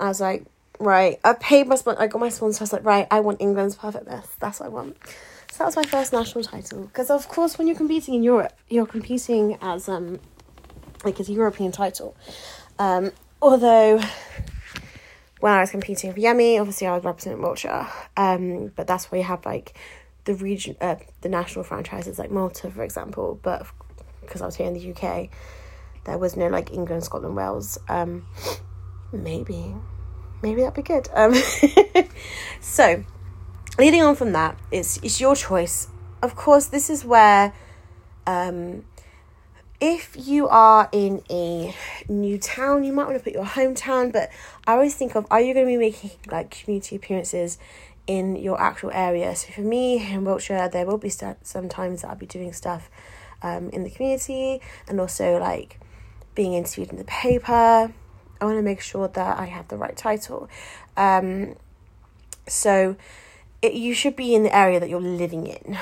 And 0.00 0.06
I 0.06 0.08
was 0.08 0.20
like, 0.20 0.46
right, 0.78 1.20
I 1.22 1.34
paid 1.34 1.66
my 1.66 1.76
sponsor, 1.76 2.00
I 2.00 2.06
got 2.06 2.20
my 2.20 2.28
sponsor. 2.28 2.62
I 2.62 2.64
was 2.64 2.72
like, 2.72 2.84
right, 2.84 3.06
I 3.10 3.20
want 3.20 3.40
England's 3.40 3.76
perfectness. 3.76 4.26
That's 4.40 4.60
what 4.60 4.66
I 4.66 4.70
want. 4.70 4.96
So 5.58 5.64
that 5.64 5.74
was 5.74 5.76
my 5.76 5.90
first 5.90 6.12
national 6.12 6.44
title. 6.44 6.82
Because 6.82 7.10
of 7.10 7.26
course, 7.26 7.58
when 7.58 7.66
you're 7.66 7.76
competing 7.76 8.14
in 8.14 8.22
Europe, 8.22 8.52
you're 8.68 8.86
competing 8.86 9.58
as 9.60 9.88
um, 9.88 10.20
like 11.04 11.18
as 11.18 11.28
a 11.28 11.32
European 11.32 11.72
title. 11.72 12.14
Um, 12.78 13.10
although 13.42 14.00
when 15.40 15.52
I 15.52 15.58
was 15.58 15.72
competing 15.72 16.12
for 16.12 16.20
Yemi, 16.20 16.60
obviously 16.60 16.86
I 16.86 16.94
was 16.94 17.02
representing 17.02 17.42
Wiltshire. 17.42 17.88
Um, 18.16 18.68
but 18.76 18.86
that's 18.86 19.10
where 19.10 19.20
you 19.20 19.24
have 19.26 19.44
like 19.44 19.76
the 20.26 20.34
region, 20.34 20.76
uh, 20.80 20.94
the 21.22 21.28
national 21.28 21.64
franchises 21.64 22.20
like 22.20 22.30
Malta, 22.30 22.70
for 22.70 22.84
example. 22.84 23.40
But 23.42 23.66
because 24.20 24.40
I 24.40 24.46
was 24.46 24.54
here 24.54 24.68
in 24.68 24.74
the 24.74 24.92
UK, 24.92 25.28
there 26.04 26.18
was 26.18 26.36
no 26.36 26.46
like 26.46 26.72
England, 26.72 27.02
Scotland, 27.02 27.34
Wales. 27.34 27.78
Um, 27.88 28.28
maybe, 29.12 29.74
maybe 30.40 30.60
that'd 30.60 30.74
be 30.74 30.82
good. 30.82 31.08
Um, 31.12 31.34
so, 32.60 33.02
leading 33.78 34.02
on 34.02 34.16
from 34.16 34.32
that, 34.32 34.58
it's 34.70 34.98
it's 34.98 35.20
your 35.20 35.36
choice. 35.36 35.88
Of 36.22 36.34
course, 36.34 36.66
this 36.66 36.90
is 36.90 37.04
where, 37.04 37.52
um, 38.26 38.84
if 39.80 40.16
you 40.18 40.48
are 40.48 40.88
in 40.90 41.22
a 41.30 41.74
new 42.08 42.38
town, 42.38 42.82
you 42.82 42.92
might 42.92 43.06
want 43.06 43.16
to 43.18 43.22
put 43.22 43.32
your 43.32 43.44
hometown. 43.44 44.12
But 44.12 44.30
I 44.66 44.72
always 44.72 44.96
think 44.96 45.14
of, 45.14 45.26
are 45.30 45.40
you 45.40 45.54
going 45.54 45.66
to 45.66 45.70
be 45.70 45.76
making 45.76 46.10
like 46.30 46.50
community 46.50 46.96
appearances? 46.96 47.58
in 48.08 48.36
your 48.36 48.58
actual 48.58 48.90
area. 48.92 49.36
So 49.36 49.52
for 49.52 49.60
me 49.60 50.12
in 50.12 50.24
Wiltshire, 50.24 50.68
there 50.70 50.86
will 50.86 50.98
be 50.98 51.10
st- 51.10 51.46
sometimes 51.46 52.00
that 52.00 52.08
I'll 52.08 52.16
be 52.16 52.24
doing 52.24 52.54
stuff 52.54 52.90
um, 53.42 53.68
in 53.68 53.84
the 53.84 53.90
community 53.90 54.60
and 54.88 54.98
also 54.98 55.38
like 55.38 55.78
being 56.34 56.54
interviewed 56.54 56.90
in 56.90 56.96
the 56.96 57.04
paper. 57.04 57.92
I 58.40 58.44
want 58.44 58.56
to 58.56 58.62
make 58.62 58.80
sure 58.80 59.08
that 59.08 59.38
I 59.38 59.44
have 59.44 59.68
the 59.68 59.76
right 59.76 59.96
title. 59.96 60.48
Um, 60.96 61.56
so 62.48 62.96
it, 63.62 63.74
you 63.74 63.94
should 63.94 64.16
be 64.16 64.34
in 64.34 64.42
the 64.42 64.54
area 64.54 64.78
that 64.80 64.88
you're 64.88 65.00
living 65.00 65.46
in. 65.46 65.78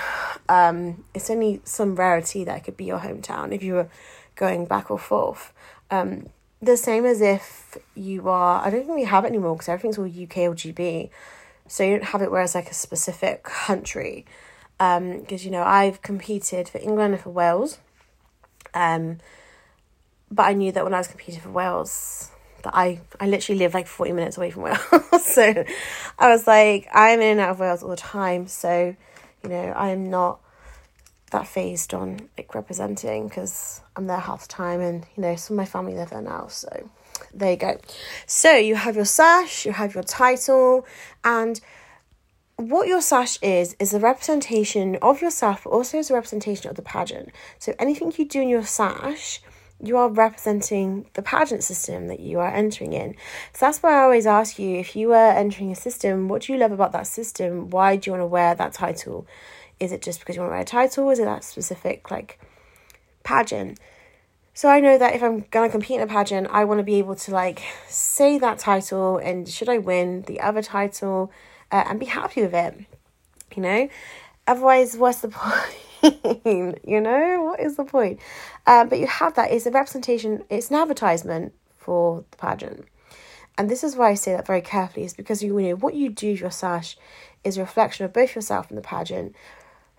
Um, 0.49 1.04
it's 1.14 1.28
only 1.28 1.61
some 1.64 1.97
rarity 1.97 2.45
that 2.45 2.59
it 2.59 2.64
could 2.64 2.76
be 2.76 2.85
your 2.85 3.00
hometown 3.00 3.52
if 3.52 3.62
you 3.62 3.75
were 3.75 3.88
going 4.35 4.66
back 4.66 4.90
or 4.90 4.99
forth. 4.99 5.52
Um, 5.90 6.28
the 6.62 6.76
same 6.76 7.04
as 7.04 7.21
if 7.21 7.76
you 7.95 8.28
are, 8.28 8.64
I 8.64 8.71
don't 8.71 8.85
think 8.87 8.97
we 8.97 9.04
have 9.04 9.25
it 9.25 9.28
anymore 9.28 9.54
because 9.54 9.68
everything's 9.68 9.99
all 9.99 10.04
UK 10.04 10.38
or 10.38 10.54
GB. 10.54 11.11
So 11.68 11.85
you 11.85 11.97
don't 11.97 12.04
have 12.04 12.23
it 12.23 12.30
where 12.30 12.42
it's 12.42 12.54
like 12.54 12.71
a 12.71 12.75
specific 12.75 13.42
country. 13.42 14.25
Because, 14.78 14.97
um, 14.99 15.38
you 15.45 15.50
know, 15.50 15.62
I've 15.62 16.02
competed 16.02 16.68
for 16.68 16.78
England 16.78 17.14
and 17.14 17.23
for 17.23 17.30
Wales. 17.30 17.78
Um, 18.73 19.18
but 20.30 20.45
I 20.45 20.52
knew 20.52 20.73
that 20.73 20.85
when 20.85 20.95
I 20.95 20.99
was 20.99 21.09
competing 21.09 21.40
for 21.40 21.50
Wales, 21.50 22.30
that 22.66 22.76
I, 22.76 23.00
I 23.20 23.26
literally 23.28 23.61
live 23.61 23.75
like 23.75 23.87
40 23.87 24.12
minutes 24.12 24.37
away 24.37 24.50
from 24.50 24.62
Wales. 24.62 24.80
so 25.23 25.64
I 26.18 26.28
was 26.28 26.46
like, 26.46 26.88
I'm 26.92 27.20
in 27.20 27.38
and 27.38 27.40
out 27.40 27.50
of 27.50 27.61
Wales 27.61 27.82
all 27.82 27.90
the 27.90 27.96
time. 27.96 28.49
So, 28.49 28.94
you 29.42 29.49
know, 29.49 29.73
I 29.76 29.90
am 29.90 30.11
not 30.11 30.40
that 31.30 31.46
phased 31.46 31.94
on 31.94 32.28
like 32.37 32.54
representing 32.54 33.28
because 33.28 33.80
I'm 33.94 34.06
there 34.06 34.18
half 34.18 34.42
the 34.42 34.49
time 34.49 34.80
and, 34.80 35.06
you 35.16 35.23
know, 35.23 35.37
some 35.37 35.54
of 35.54 35.58
my 35.58 35.64
family 35.64 35.94
live 35.94 36.11
there 36.11 36.20
now. 36.20 36.49
So 36.49 36.90
there 37.32 37.52
you 37.52 37.56
go. 37.56 37.78
So 38.26 38.56
you 38.56 38.75
have 38.75 38.96
your 38.96 39.04
sash, 39.04 39.64
you 39.64 39.73
have 39.73 39.94
your 39.94 40.04
title, 40.04 40.87
and 41.23 41.61
what 42.56 42.88
your 42.88 43.02
sash 43.02 43.38
is 43.42 43.76
is 43.78 43.94
a 43.94 44.00
representation 44.00 44.96
of 45.02 45.20
yourself, 45.20 45.64
but 45.64 45.70
also 45.70 45.99
is 45.99 46.11
a 46.11 46.14
representation 46.14 46.68
of 46.70 46.76
the 46.76 46.82
pageant. 46.82 47.30
So 47.58 47.75
anything 47.78 48.12
you 48.16 48.26
do 48.26 48.40
in 48.40 48.49
your 48.49 48.64
sash, 48.64 49.40
you 49.83 49.97
are 49.97 50.09
representing 50.09 51.06
the 51.14 51.23
pageant 51.23 51.62
system 51.62 52.09
that 52.09 52.21
you 52.21 52.38
are 52.40 52.49
entering 52.49 52.92
in. 52.92 53.14
So 53.52 53.66
that's 53.66 53.83
why 53.83 53.95
I 53.95 54.02
always 54.04 54.26
ask 54.26 54.59
you 54.59 54.76
if 54.78 54.97
you 54.97 55.09
were 55.09 55.16
entering 55.16 55.71
a 55.71 55.76
system, 55.76 56.28
what 56.28 56.42
do 56.42 56.52
you 56.52 56.59
love 56.59 56.73
about 56.73 56.92
that 56.92 57.06
system? 57.06 57.71
Why 57.71 57.97
do 57.97 58.09
you 58.09 58.12
want 58.12 58.23
to 58.23 58.26
wear 58.26 58.54
that 58.54 58.73
title? 58.73 59.26
Is 59.78 59.92
it 59.92 60.02
just 60.02 60.21
because 60.21 60.37
you 60.37 60.42
want 60.42 60.50
to 60.50 60.54
wear 60.54 60.62
a 60.62 60.64
title? 60.64 61.11
Is 61.11 61.18
it 61.18 61.26
that 61.26 61.45
specific 61.45 62.11
like 62.11 62.40
pageant? 63.23 63.78
So 64.54 64.71
I 64.71 64.80
know 64.80 64.97
that 64.97 65.14
if 65.14 65.23
I'm 65.23 65.45
gonna 65.50 65.68
compete 65.68 65.97
in 65.97 66.02
a 66.02 66.06
pageant, 66.06 66.49
I 66.50 66.64
want 66.64 66.78
to 66.78 66.85
be 66.85 66.95
able 66.95 67.14
to 67.16 67.30
like 67.30 67.62
say 67.88 68.38
that 68.38 68.59
title 68.59 69.18
and 69.18 69.47
should 69.47 69.68
I 69.68 69.76
win 69.76 70.23
the 70.23 70.40
other 70.40 70.62
title 70.62 71.30
uh, 71.71 71.85
and 71.87 72.00
be 72.00 72.06
happy 72.06 72.40
with 72.40 72.54
it, 72.54 72.87
you 73.54 73.62
know. 73.62 73.90
Otherwise, 74.47 74.97
what's 74.97 75.21
the 75.21 75.28
point? 76.02 76.40
you 76.87 77.00
know, 77.00 77.42
what 77.42 77.61
is 77.61 77.76
the 77.76 77.85
point? 77.85 78.18
Um, 78.66 78.88
but 78.88 78.99
you 78.99 79.06
have 79.06 79.35
that. 79.35 79.52
It's 79.52 79.66
a 79.66 79.70
representation. 79.70 80.44
It's 80.50 80.70
an 80.70 80.76
advertisement 80.76 81.54
for 81.76 82.25
the 82.30 82.37
pageant, 82.37 82.87
and 83.56 83.70
this 83.70 83.85
is 83.85 83.96
why 83.96 84.11
I 84.11 84.14
say 84.14 84.32
that 84.32 84.46
very 84.46 84.61
carefully. 84.61 85.04
Is 85.04 85.14
because 85.14 85.42
you 85.42 85.58
know 85.61 85.76
what 85.76 85.94
you 85.94 86.11
do 86.11 86.32
with 86.32 86.40
your 86.40 86.50
sash 86.50 86.96
is 87.44 87.56
a 87.56 87.61
reflection 87.61 88.04
of 88.04 88.12
both 88.12 88.35
yourself 88.35 88.68
and 88.68 88.76
the 88.76 88.82
pageant. 88.82 89.35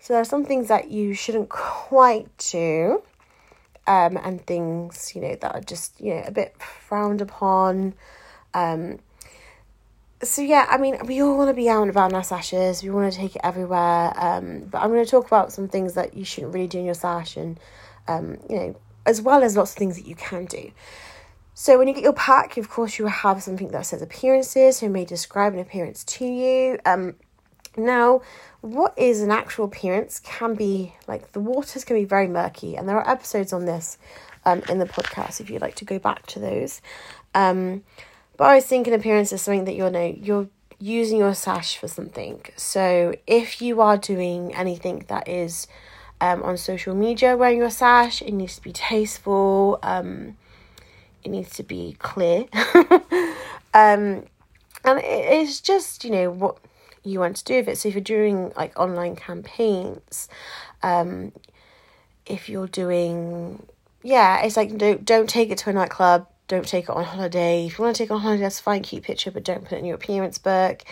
So 0.00 0.12
there 0.12 0.20
are 0.20 0.26
some 0.26 0.44
things 0.44 0.68
that 0.68 0.90
you 0.90 1.14
shouldn't 1.14 1.48
quite 1.48 2.28
do 2.36 3.02
um, 3.88 4.18
and 4.18 4.46
things 4.46 5.14
you 5.14 5.22
know 5.22 5.34
that 5.34 5.54
are 5.54 5.62
just 5.62 5.98
you 6.00 6.14
know 6.14 6.22
a 6.26 6.30
bit 6.30 6.54
frowned 6.62 7.20
upon. 7.20 7.94
Um, 8.54 8.98
so 10.22 10.42
yeah, 10.42 10.66
I 10.68 10.78
mean, 10.78 10.98
we 11.06 11.22
all 11.22 11.38
want 11.38 11.48
to 11.48 11.54
be 11.54 11.68
out 11.68 11.82
and 11.82 11.90
about 11.90 12.10
in 12.10 12.16
our 12.16 12.24
sashes. 12.24 12.82
We 12.82 12.90
want 12.90 13.12
to 13.12 13.18
take 13.18 13.36
it 13.36 13.40
everywhere. 13.44 14.12
Um, 14.16 14.64
but 14.70 14.82
I'm 14.82 14.90
going 14.90 15.04
to 15.04 15.10
talk 15.10 15.26
about 15.26 15.52
some 15.52 15.68
things 15.68 15.94
that 15.94 16.14
you 16.14 16.24
shouldn't 16.24 16.52
really 16.52 16.66
do 16.66 16.78
in 16.78 16.84
your 16.84 16.94
sash, 16.94 17.36
and 17.36 17.58
um, 18.08 18.38
you 18.48 18.56
know, 18.56 18.76
as 19.06 19.22
well 19.22 19.42
as 19.42 19.56
lots 19.56 19.72
of 19.72 19.78
things 19.78 19.96
that 19.96 20.06
you 20.06 20.14
can 20.14 20.46
do. 20.46 20.70
So 21.54 21.78
when 21.78 21.88
you 21.88 21.94
get 21.94 22.04
your 22.04 22.12
pack, 22.12 22.56
of 22.56 22.68
course, 22.68 22.98
you 22.98 23.06
have 23.06 23.42
something 23.42 23.68
that 23.68 23.86
says 23.86 24.00
appearances, 24.00 24.76
so 24.76 24.88
may 24.88 25.04
describe 25.04 25.54
an 25.54 25.58
appearance 25.58 26.04
to 26.04 26.24
you. 26.24 26.78
Um, 26.86 27.14
now, 27.76 28.22
what 28.60 28.94
is 28.96 29.22
an 29.22 29.30
actual 29.30 29.64
appearance 29.64 30.20
can 30.20 30.54
be 30.54 30.94
like 31.06 31.32
the 31.32 31.40
waters 31.40 31.84
can 31.84 31.96
be 31.96 32.04
very 32.04 32.28
murky, 32.28 32.76
and 32.76 32.88
there 32.88 32.96
are 32.96 33.10
episodes 33.10 33.52
on 33.52 33.64
this 33.64 33.98
um, 34.44 34.62
in 34.68 34.78
the 34.78 34.86
podcast 34.86 35.40
if 35.40 35.50
you'd 35.50 35.62
like 35.62 35.76
to 35.76 35.84
go 35.84 35.98
back 35.98 36.26
to 36.26 36.38
those. 36.38 36.80
Um, 37.34 37.82
but 38.36 38.44
I 38.44 38.54
was 38.56 38.66
thinking 38.66 38.94
appearance 38.94 39.32
is 39.32 39.42
something 39.42 39.64
that 39.64 39.74
you're 39.74 39.90
know 39.90 40.14
you're 40.16 40.48
using 40.78 41.18
your 41.18 41.34
sash 41.34 41.76
for 41.76 41.88
something. 41.88 42.44
So 42.56 43.14
if 43.26 43.60
you 43.60 43.80
are 43.80 43.96
doing 43.96 44.54
anything 44.54 45.04
that 45.08 45.28
is 45.28 45.66
um, 46.20 46.42
on 46.42 46.56
social 46.56 46.94
media 46.94 47.36
wearing 47.36 47.58
your 47.58 47.70
sash, 47.70 48.22
it 48.22 48.32
needs 48.32 48.56
to 48.56 48.62
be 48.62 48.72
tasteful. 48.72 49.78
Um, 49.82 50.36
it 51.24 51.30
needs 51.30 51.50
to 51.56 51.62
be 51.62 51.96
clear. 51.98 52.46
um, 53.74 54.24
and 54.84 55.00
it's 55.02 55.60
just 55.60 56.04
you 56.04 56.10
know 56.10 56.30
what 56.30 56.58
you 57.04 57.20
want 57.20 57.36
to 57.36 57.44
do 57.44 57.56
with 57.56 57.68
it. 57.68 57.78
So 57.78 57.88
if 57.88 57.94
you're 57.94 58.02
doing 58.02 58.52
like 58.56 58.78
online 58.78 59.16
campaigns, 59.16 60.28
um, 60.82 61.32
if 62.26 62.48
you're 62.48 62.68
doing 62.68 63.66
yeah, 64.02 64.42
it's 64.42 64.56
like 64.56 64.76
don't 64.76 65.04
don't 65.04 65.28
take 65.28 65.50
it 65.50 65.58
to 65.58 65.70
a 65.70 65.72
nightclub. 65.72 66.26
Don't 66.46 66.66
take 66.66 66.84
it 66.84 66.90
on 66.90 67.04
holiday. 67.04 67.66
If 67.66 67.78
you 67.78 67.84
want 67.84 67.96
to 67.96 68.02
take 68.02 68.10
it 68.10 68.14
on 68.14 68.20
holiday, 68.20 68.42
that's 68.42 68.58
fine. 68.60 68.82
Keep 68.82 69.04
picture, 69.04 69.30
but 69.30 69.44
don't 69.44 69.64
put 69.64 69.72
it 69.72 69.78
in 69.80 69.84
your 69.84 69.96
appearance 69.96 70.38
book. 70.38 70.82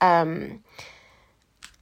Um, 0.00 0.64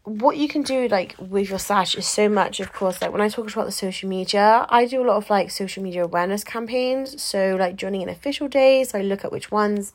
what 0.05 0.37
you 0.37 0.49
can 0.49 0.63
do 0.63 0.89
like 0.89 1.15
with 1.19 1.51
your 1.51 1.59
sash 1.59 1.95
is 1.95 2.07
so 2.07 2.29
much 2.29 2.59
of 2.59 2.73
course 2.73 3.03
like 3.03 3.13
when 3.13 3.21
i 3.21 3.29
talk 3.29 3.53
about 3.53 3.67
the 3.67 3.73
social 3.73 4.09
media 4.09 4.67
i 4.71 4.87
do 4.87 5.03
a 5.03 5.07
lot 5.07 5.17
of 5.17 5.29
like 5.29 5.51
social 5.51 5.83
media 5.83 6.03
awareness 6.03 6.43
campaigns 6.43 7.23
so 7.23 7.55
like 7.59 7.77
joining 7.77 8.01
in 8.01 8.09
official 8.09 8.49
days 8.49 8.91
so 8.91 8.99
i 8.99 9.03
look 9.03 9.25
at 9.25 9.31
which 9.31 9.51
ones 9.51 9.93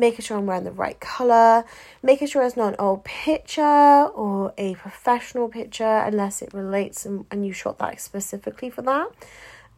making 0.00 0.24
sure 0.24 0.38
I'm 0.38 0.46
wearing 0.46 0.64
the 0.64 0.72
right 0.72 0.98
colour, 0.98 1.64
making 2.02 2.28
sure 2.28 2.42
it's 2.42 2.56
not 2.56 2.70
an 2.70 2.76
old 2.78 3.04
picture 3.04 3.62
or 3.62 4.52
a 4.58 4.74
professional 4.76 5.48
picture 5.48 5.84
unless 5.84 6.42
it 6.42 6.52
relates 6.52 7.06
and, 7.06 7.26
and 7.30 7.46
you 7.46 7.52
shot 7.52 7.78
that 7.78 8.00
specifically 8.00 8.70
for 8.70 8.82
that. 8.82 9.10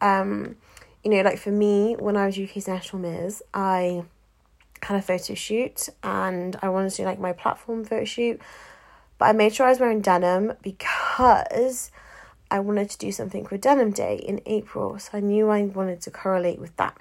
Um, 0.00 0.56
you 1.04 1.10
know, 1.10 1.22
like 1.22 1.38
for 1.38 1.50
me, 1.50 1.96
when 1.98 2.16
I 2.16 2.26
was 2.26 2.38
UK's 2.38 2.68
National 2.68 3.02
Miss, 3.02 3.42
I 3.52 4.04
had 4.82 4.96
a 4.96 5.02
photo 5.02 5.34
shoot 5.34 5.88
and 6.02 6.56
I 6.62 6.68
wanted 6.68 6.90
to 6.90 6.96
do 6.98 7.04
like 7.04 7.18
my 7.18 7.32
platform 7.32 7.84
photo 7.84 8.04
shoot, 8.04 8.40
but 9.18 9.26
I 9.26 9.32
made 9.32 9.54
sure 9.54 9.66
I 9.66 9.70
was 9.70 9.80
wearing 9.80 10.00
denim 10.00 10.54
because 10.62 11.90
I 12.50 12.60
wanted 12.60 12.90
to 12.90 12.98
do 12.98 13.10
something 13.12 13.46
for 13.46 13.56
Denim 13.56 13.92
Day 13.92 14.16
in 14.16 14.40
April, 14.44 14.98
so 14.98 15.10
I 15.14 15.20
knew 15.20 15.48
I 15.48 15.62
wanted 15.62 16.02
to 16.02 16.10
correlate 16.10 16.58
with 16.58 16.76
that. 16.76 16.98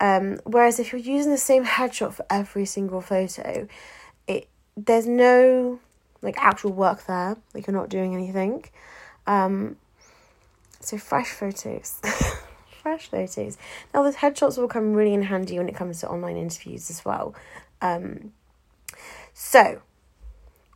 Um, 0.00 0.38
whereas 0.44 0.78
if 0.78 0.92
you're 0.92 1.00
using 1.00 1.30
the 1.30 1.38
same 1.38 1.64
headshot 1.64 2.14
for 2.14 2.26
every 2.28 2.66
single 2.66 3.00
photo, 3.00 3.68
it 4.26 4.48
there's 4.76 5.06
no 5.06 5.80
like 6.22 6.36
actual 6.38 6.72
work 6.72 7.06
there. 7.06 7.36
Like 7.54 7.66
you're 7.66 7.76
not 7.76 7.88
doing 7.88 8.14
anything. 8.14 8.64
Um, 9.26 9.76
so 10.80 10.98
fresh 10.98 11.28
photos. 11.28 12.00
fresh 12.82 13.08
photos. 13.08 13.58
Now 13.92 14.02
the 14.02 14.10
headshots 14.10 14.58
will 14.58 14.68
come 14.68 14.94
really 14.94 15.14
in 15.14 15.22
handy 15.22 15.58
when 15.58 15.68
it 15.68 15.74
comes 15.74 16.00
to 16.00 16.08
online 16.08 16.36
interviews 16.36 16.90
as 16.90 17.04
well. 17.04 17.34
Um, 17.82 18.32
so 19.32 19.82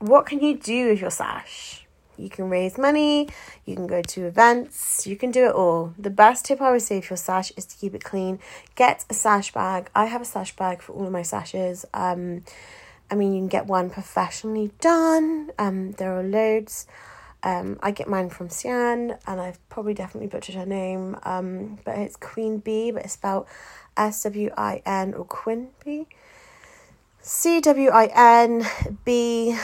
what 0.04 0.26
can 0.26 0.40
you 0.40 0.54
do 0.54 0.90
with 0.90 1.00
your 1.00 1.10
sash? 1.10 1.86
You 2.18 2.28
can 2.28 2.50
raise 2.50 2.76
money, 2.76 3.28
you 3.64 3.74
can 3.74 3.86
go 3.86 4.02
to 4.02 4.26
events, 4.26 5.06
you 5.06 5.16
can 5.16 5.30
do 5.30 5.46
it 5.46 5.54
all. 5.54 5.94
The 5.98 6.10
best 6.10 6.44
tip 6.44 6.60
I 6.60 6.70
would 6.70 6.82
say 6.82 7.00
for 7.00 7.14
your 7.14 7.16
sash 7.16 7.52
is 7.56 7.64
to 7.66 7.76
keep 7.76 7.94
it 7.94 8.04
clean. 8.04 8.38
Get 8.76 9.04
a 9.08 9.14
sash 9.14 9.52
bag. 9.52 9.90
I 9.94 10.04
have 10.04 10.20
a 10.20 10.26
sash 10.26 10.54
bag 10.54 10.82
for 10.82 10.92
all 10.92 11.06
of 11.06 11.12
my 11.12 11.22
sashes. 11.22 11.86
Um, 11.94 12.44
I 13.10 13.14
mean, 13.14 13.32
you 13.32 13.40
can 13.40 13.48
get 13.48 13.66
one 13.66 13.88
professionally 13.88 14.72
done. 14.80 15.50
Um, 15.58 15.92
there 15.92 16.12
are 16.16 16.22
loads. 16.22 16.86
Um, 17.42 17.78
I 17.82 17.90
get 17.90 18.06
mine 18.06 18.28
from 18.28 18.48
Sian, 18.50 19.16
and 19.26 19.40
I've 19.40 19.66
probably 19.70 19.94
definitely 19.94 20.28
butchered 20.28 20.54
her 20.54 20.66
name. 20.66 21.16
Um, 21.22 21.78
but 21.84 21.98
it's 21.98 22.16
Queen 22.16 22.58
Bee, 22.58 22.90
but 22.90 23.04
it's 23.04 23.14
spelled 23.14 23.46
S 23.96 24.22
W 24.24 24.50
I 24.56 24.82
N 24.84 25.14
or 25.14 25.24
Quinn 25.24 25.68
B. 25.82 26.06
C 27.26 27.58
W 27.62 27.88
I 27.88 28.10
N 28.14 28.66
B. 29.06 29.56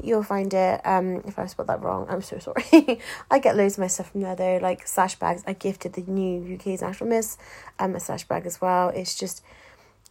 You'll 0.00 0.22
find 0.22 0.54
it. 0.54 0.80
Um, 0.84 1.24
if 1.26 1.36
I 1.36 1.46
spelled 1.46 1.68
that 1.68 1.82
wrong, 1.82 2.06
I'm 2.08 2.22
so 2.22 2.38
sorry. 2.38 3.00
I 3.30 3.40
get 3.40 3.56
loads 3.56 3.74
of 3.74 3.80
my 3.80 3.88
stuff 3.88 4.12
from 4.12 4.20
there 4.20 4.36
though, 4.36 4.60
like 4.62 4.86
sash 4.86 5.16
bags. 5.16 5.42
I 5.44 5.54
gifted 5.54 5.94
the 5.94 6.02
new 6.02 6.54
UK's 6.54 6.80
National 6.80 7.10
Miss 7.10 7.36
um 7.80 7.96
a 7.96 8.00
sash 8.00 8.22
bag 8.22 8.46
as 8.46 8.60
well. 8.60 8.90
It's 8.90 9.16
just 9.16 9.42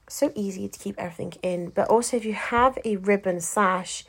so 0.10 0.34
easy 0.36 0.68
to 0.68 0.78
keep 0.78 1.00
everything 1.00 1.32
in. 1.42 1.70
But 1.70 1.88
also, 1.88 2.18
if 2.18 2.26
you 2.26 2.34
have 2.34 2.78
a 2.84 2.98
ribbon 2.98 3.40
sash, 3.40 4.04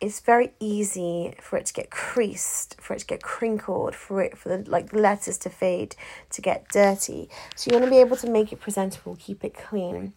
it's 0.00 0.18
very 0.18 0.50
easy 0.58 1.34
for 1.40 1.58
it 1.58 1.66
to 1.66 1.72
get 1.72 1.90
creased, 1.90 2.74
for 2.80 2.94
it 2.94 2.98
to 2.98 3.06
get 3.06 3.22
crinkled, 3.22 3.94
for 3.94 4.20
it 4.20 4.36
for 4.36 4.48
the 4.48 4.68
like 4.68 4.92
letters 4.92 5.38
to 5.38 5.48
fade, 5.48 5.94
to 6.30 6.42
get 6.42 6.68
dirty. 6.70 7.30
So 7.54 7.70
you 7.70 7.78
want 7.78 7.84
to 7.84 7.90
be 7.92 8.00
able 8.00 8.16
to 8.16 8.28
make 8.28 8.52
it 8.52 8.58
presentable, 8.58 9.16
keep 9.20 9.44
it 9.44 9.54
clean. 9.54 10.14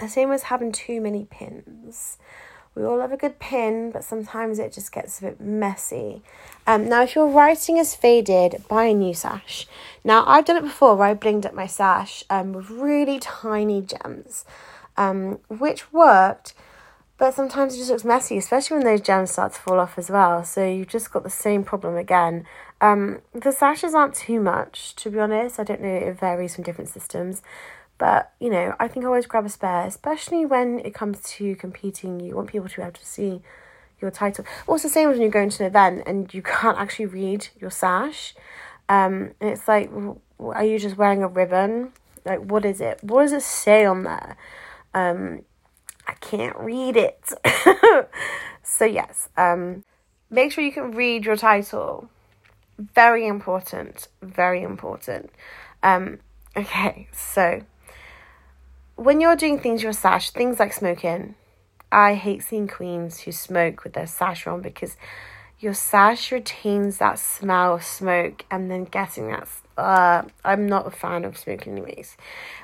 The 0.00 0.08
same 0.08 0.32
as 0.32 0.44
having 0.44 0.72
too 0.72 1.00
many 1.00 1.26
pins. 1.30 2.16
We 2.74 2.84
all 2.84 3.00
have 3.00 3.12
a 3.12 3.16
good 3.16 3.38
pin, 3.38 3.90
but 3.90 4.04
sometimes 4.04 4.58
it 4.58 4.72
just 4.72 4.92
gets 4.92 5.18
a 5.18 5.22
bit 5.22 5.40
messy. 5.40 6.22
Um, 6.66 6.88
now, 6.88 7.02
if 7.02 7.14
your 7.14 7.26
writing 7.26 7.76
is 7.76 7.94
faded, 7.94 8.64
buy 8.68 8.84
a 8.84 8.94
new 8.94 9.12
sash. 9.12 9.66
Now, 10.04 10.24
I've 10.26 10.44
done 10.44 10.56
it 10.56 10.62
before 10.62 10.96
where 10.96 11.08
I 11.08 11.14
blinged 11.14 11.44
up 11.44 11.52
my 11.52 11.66
sash 11.66 12.24
um, 12.30 12.52
with 12.52 12.70
really 12.70 13.18
tiny 13.18 13.82
gems, 13.82 14.44
um, 14.96 15.40
which 15.48 15.92
worked, 15.92 16.54
but 17.18 17.34
sometimes 17.34 17.74
it 17.74 17.78
just 17.78 17.90
looks 17.90 18.04
messy, 18.04 18.38
especially 18.38 18.78
when 18.78 18.86
those 18.86 19.02
gems 19.02 19.32
start 19.32 19.52
to 19.52 19.60
fall 19.60 19.80
off 19.80 19.98
as 19.98 20.08
well. 20.08 20.44
So 20.44 20.64
you've 20.64 20.88
just 20.88 21.12
got 21.12 21.24
the 21.24 21.28
same 21.28 21.64
problem 21.64 21.96
again. 21.96 22.46
Um, 22.80 23.20
the 23.34 23.52
sashes 23.52 23.94
aren't 23.94 24.14
too 24.14 24.40
much, 24.40 24.94
to 24.96 25.10
be 25.10 25.18
honest. 25.18 25.60
I 25.60 25.64
don't 25.64 25.82
know, 25.82 25.88
it 25.88 26.18
varies 26.18 26.54
from 26.54 26.64
different 26.64 26.88
systems. 26.88 27.42
But, 28.00 28.32
you 28.40 28.48
know, 28.48 28.74
I 28.80 28.88
think 28.88 29.04
I 29.04 29.08
always 29.08 29.26
grab 29.26 29.44
a 29.44 29.50
spare, 29.50 29.86
especially 29.86 30.46
when 30.46 30.80
it 30.80 30.94
comes 30.94 31.20
to 31.34 31.54
competing. 31.56 32.18
You 32.18 32.34
want 32.34 32.48
people 32.48 32.66
to 32.66 32.76
be 32.76 32.80
able 32.80 32.92
to 32.92 33.04
see 33.04 33.42
your 34.00 34.10
title. 34.10 34.46
Well, 34.66 34.76
it's 34.76 34.84
the 34.84 34.88
same 34.88 35.10
when 35.10 35.20
you're 35.20 35.30
going 35.30 35.50
to 35.50 35.64
an 35.64 35.66
event 35.66 36.04
and 36.06 36.32
you 36.32 36.40
can't 36.60 36.78
actually 36.78 37.04
read 37.04 37.48
your 37.60 37.70
sash. 37.70 38.34
Um, 38.88 39.32
and 39.38 39.50
it's 39.50 39.68
like, 39.68 39.90
are 40.40 40.64
you 40.64 40.78
just 40.78 40.96
wearing 40.96 41.22
a 41.22 41.28
ribbon? 41.28 41.92
Like, 42.24 42.40
what 42.40 42.64
is 42.64 42.80
it? 42.80 43.00
What 43.02 43.24
does 43.24 43.34
it 43.34 43.42
say 43.42 43.84
on 43.84 44.04
there? 44.04 44.38
Um, 44.94 45.42
I 46.06 46.14
can't 46.14 46.56
read 46.56 46.96
it. 46.96 47.34
so, 48.62 48.86
yes, 48.86 49.28
um, 49.36 49.84
make 50.30 50.52
sure 50.52 50.64
you 50.64 50.72
can 50.72 50.92
read 50.92 51.26
your 51.26 51.36
title. 51.36 52.08
Very 52.78 53.26
important. 53.26 54.08
Very 54.22 54.62
important. 54.62 55.30
Um, 55.82 56.20
okay, 56.56 57.08
so 57.12 57.60
when 59.00 59.20
you're 59.20 59.36
doing 59.36 59.58
things 59.58 59.82
your 59.82 59.94
sash, 59.94 60.30
things 60.30 60.58
like 60.58 60.74
smoking, 60.74 61.34
I 61.90 62.14
hate 62.14 62.42
seeing 62.42 62.68
queens 62.68 63.20
who 63.20 63.32
smoke 63.32 63.82
with 63.82 63.94
their 63.94 64.06
sash 64.06 64.46
on 64.46 64.60
because 64.60 64.98
your 65.58 65.72
sash 65.72 66.30
retains 66.30 66.98
that 66.98 67.18
smell 67.18 67.74
of 67.74 67.84
smoke 67.84 68.44
and 68.50 68.70
then 68.70 68.84
getting 68.84 69.28
that 69.28 69.48
uh 69.78 70.22
I'm 70.44 70.66
not 70.66 70.86
a 70.86 70.90
fan 70.90 71.24
of 71.24 71.38
smoking 71.38 71.72
anyways. 71.72 72.18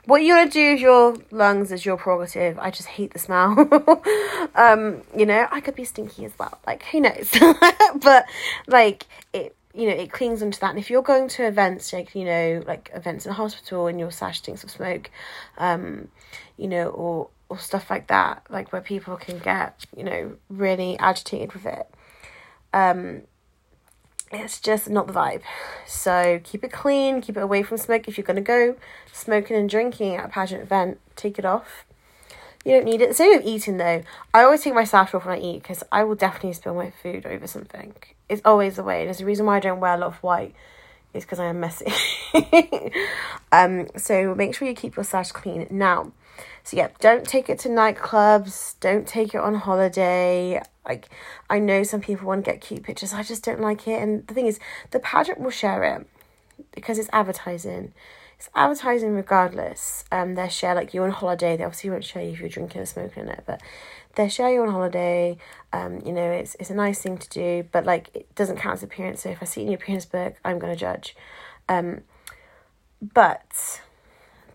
What 0.04 0.18
you 0.18 0.34
want 0.34 0.52
to 0.52 0.58
do 0.58 0.72
with 0.72 0.80
your 0.80 1.16
lungs 1.30 1.72
is 1.72 1.86
your 1.86 1.96
prerogative. 1.96 2.58
I 2.58 2.70
just 2.70 2.88
hate 2.88 3.14
the 3.14 3.18
smell. 3.18 3.58
um, 4.54 5.02
you 5.16 5.24
know, 5.24 5.48
I 5.50 5.60
could 5.60 5.74
be 5.74 5.84
stinky 5.84 6.26
as 6.26 6.32
well. 6.38 6.58
Like 6.66 6.82
who 6.84 7.00
knows? 7.00 7.30
but 8.02 8.26
like 8.66 9.06
it 9.32 9.56
you 9.76 9.86
know, 9.88 9.94
it 9.94 10.10
clings 10.10 10.42
onto 10.42 10.58
that. 10.60 10.70
And 10.70 10.78
if 10.78 10.90
you're 10.90 11.02
going 11.02 11.28
to 11.28 11.46
events 11.46 11.92
like, 11.92 12.14
you 12.14 12.24
know, 12.24 12.62
like 12.66 12.90
events 12.94 13.26
in 13.26 13.32
a 13.32 13.34
hospital 13.34 13.86
and 13.86 14.00
your 14.00 14.10
sash 14.10 14.38
stinks 14.38 14.64
of 14.64 14.70
smoke, 14.70 15.10
um, 15.58 16.08
you 16.56 16.66
know, 16.66 16.88
or 16.88 17.28
or 17.48 17.58
stuff 17.58 17.90
like 17.90 18.08
that, 18.08 18.44
like 18.48 18.72
where 18.72 18.82
people 18.82 19.16
can 19.16 19.38
get, 19.38 19.84
you 19.96 20.02
know, 20.02 20.36
really 20.48 20.98
agitated 20.98 21.52
with 21.52 21.66
it. 21.66 21.86
Um, 22.72 23.22
it's 24.32 24.60
just 24.60 24.90
not 24.90 25.06
the 25.06 25.12
vibe. 25.12 25.42
So 25.86 26.40
keep 26.42 26.64
it 26.64 26.72
clean, 26.72 27.20
keep 27.20 27.36
it 27.36 27.42
away 27.42 27.62
from 27.62 27.76
smoke. 27.76 28.08
If 28.08 28.16
you're 28.16 28.26
gonna 28.26 28.40
go 28.40 28.76
smoking 29.12 29.56
and 29.56 29.68
drinking 29.68 30.16
at 30.16 30.24
a 30.24 30.28
pageant 30.28 30.62
event, 30.62 30.98
take 31.14 31.38
it 31.38 31.44
off. 31.44 31.84
You 32.64 32.72
don't 32.72 32.84
need 32.84 33.00
it. 33.00 33.14
Same 33.14 33.36
with 33.36 33.46
eating 33.46 33.76
though. 33.76 34.02
I 34.34 34.42
always 34.42 34.62
take 34.62 34.74
my 34.74 34.84
sash 34.84 35.14
off 35.14 35.26
when 35.26 35.38
I 35.38 35.40
eat 35.40 35.62
because 35.62 35.84
I 35.92 36.02
will 36.02 36.16
definitely 36.16 36.54
spill 36.54 36.74
my 36.74 36.90
food 36.90 37.26
over 37.26 37.46
something. 37.46 37.94
It's 38.28 38.42
always 38.44 38.76
the 38.76 38.82
way. 38.82 39.04
There's 39.04 39.20
a 39.20 39.26
reason 39.26 39.46
why 39.46 39.56
I 39.56 39.60
don't 39.60 39.80
wear 39.80 39.94
a 39.94 39.98
lot 39.98 40.08
of 40.08 40.16
white 40.16 40.54
is 41.14 41.24
because 41.24 41.38
I 41.38 41.46
am 41.46 41.60
messy. 41.60 41.92
um, 43.52 43.88
so 43.96 44.34
make 44.34 44.54
sure 44.54 44.68
you 44.68 44.74
keep 44.74 44.96
your 44.96 45.04
sash 45.04 45.32
clean. 45.32 45.66
Now, 45.70 46.12
so 46.62 46.76
yeah, 46.76 46.88
don't 47.00 47.26
take 47.26 47.48
it 47.48 47.58
to 47.60 47.68
nightclubs. 47.68 48.74
Don't 48.80 49.06
take 49.06 49.34
it 49.34 49.40
on 49.40 49.54
holiday. 49.54 50.60
Like 50.86 51.08
I 51.48 51.58
know 51.58 51.82
some 51.82 52.00
people 52.00 52.26
want 52.26 52.44
to 52.44 52.50
get 52.50 52.60
cute 52.60 52.82
pictures. 52.82 53.12
I 53.12 53.22
just 53.22 53.44
don't 53.44 53.60
like 53.60 53.86
it. 53.88 54.02
And 54.02 54.26
the 54.26 54.34
thing 54.34 54.46
is, 54.46 54.60
the 54.90 55.00
pageant 55.00 55.40
will 55.40 55.50
share 55.50 55.84
it 55.84 56.06
because 56.72 56.98
it's 56.98 57.10
advertising. 57.12 57.92
It's 58.38 58.50
advertising 58.54 59.14
regardless. 59.14 60.04
Um, 60.12 60.34
they 60.34 60.48
share 60.48 60.74
like 60.74 60.92
you 60.92 61.02
on 61.02 61.10
holiday. 61.10 61.56
They 61.56 61.64
obviously 61.64 61.90
won't 61.90 62.04
show 62.04 62.20
you 62.20 62.32
if 62.32 62.40
you're 62.40 62.48
drinking 62.48 62.82
or 62.82 62.86
smoking 62.86 63.24
in 63.24 63.28
it, 63.30 63.44
but 63.46 63.62
they 64.16 64.28
share 64.28 64.52
you 64.52 64.62
on 64.62 64.70
holiday. 64.70 65.38
Um, 65.72 66.02
you 66.04 66.12
know, 66.12 66.30
it's 66.30 66.56
it's 66.58 66.70
a 66.70 66.74
nice 66.74 67.00
thing 67.00 67.16
to 67.18 67.28
do, 67.28 67.68
but 67.70 67.84
like 67.84 68.10
it 68.14 68.34
doesn't 68.34 68.56
count 68.56 68.74
as 68.74 68.82
appearance. 68.82 69.22
So 69.22 69.30
if 69.30 69.38
I 69.40 69.44
see 69.46 69.60
it 69.60 69.64
in 69.64 69.70
your 69.70 69.78
appearance 69.78 70.06
book, 70.06 70.36
I'm 70.44 70.58
gonna 70.58 70.76
judge. 70.76 71.16
Um, 71.68 72.00
but 73.00 73.80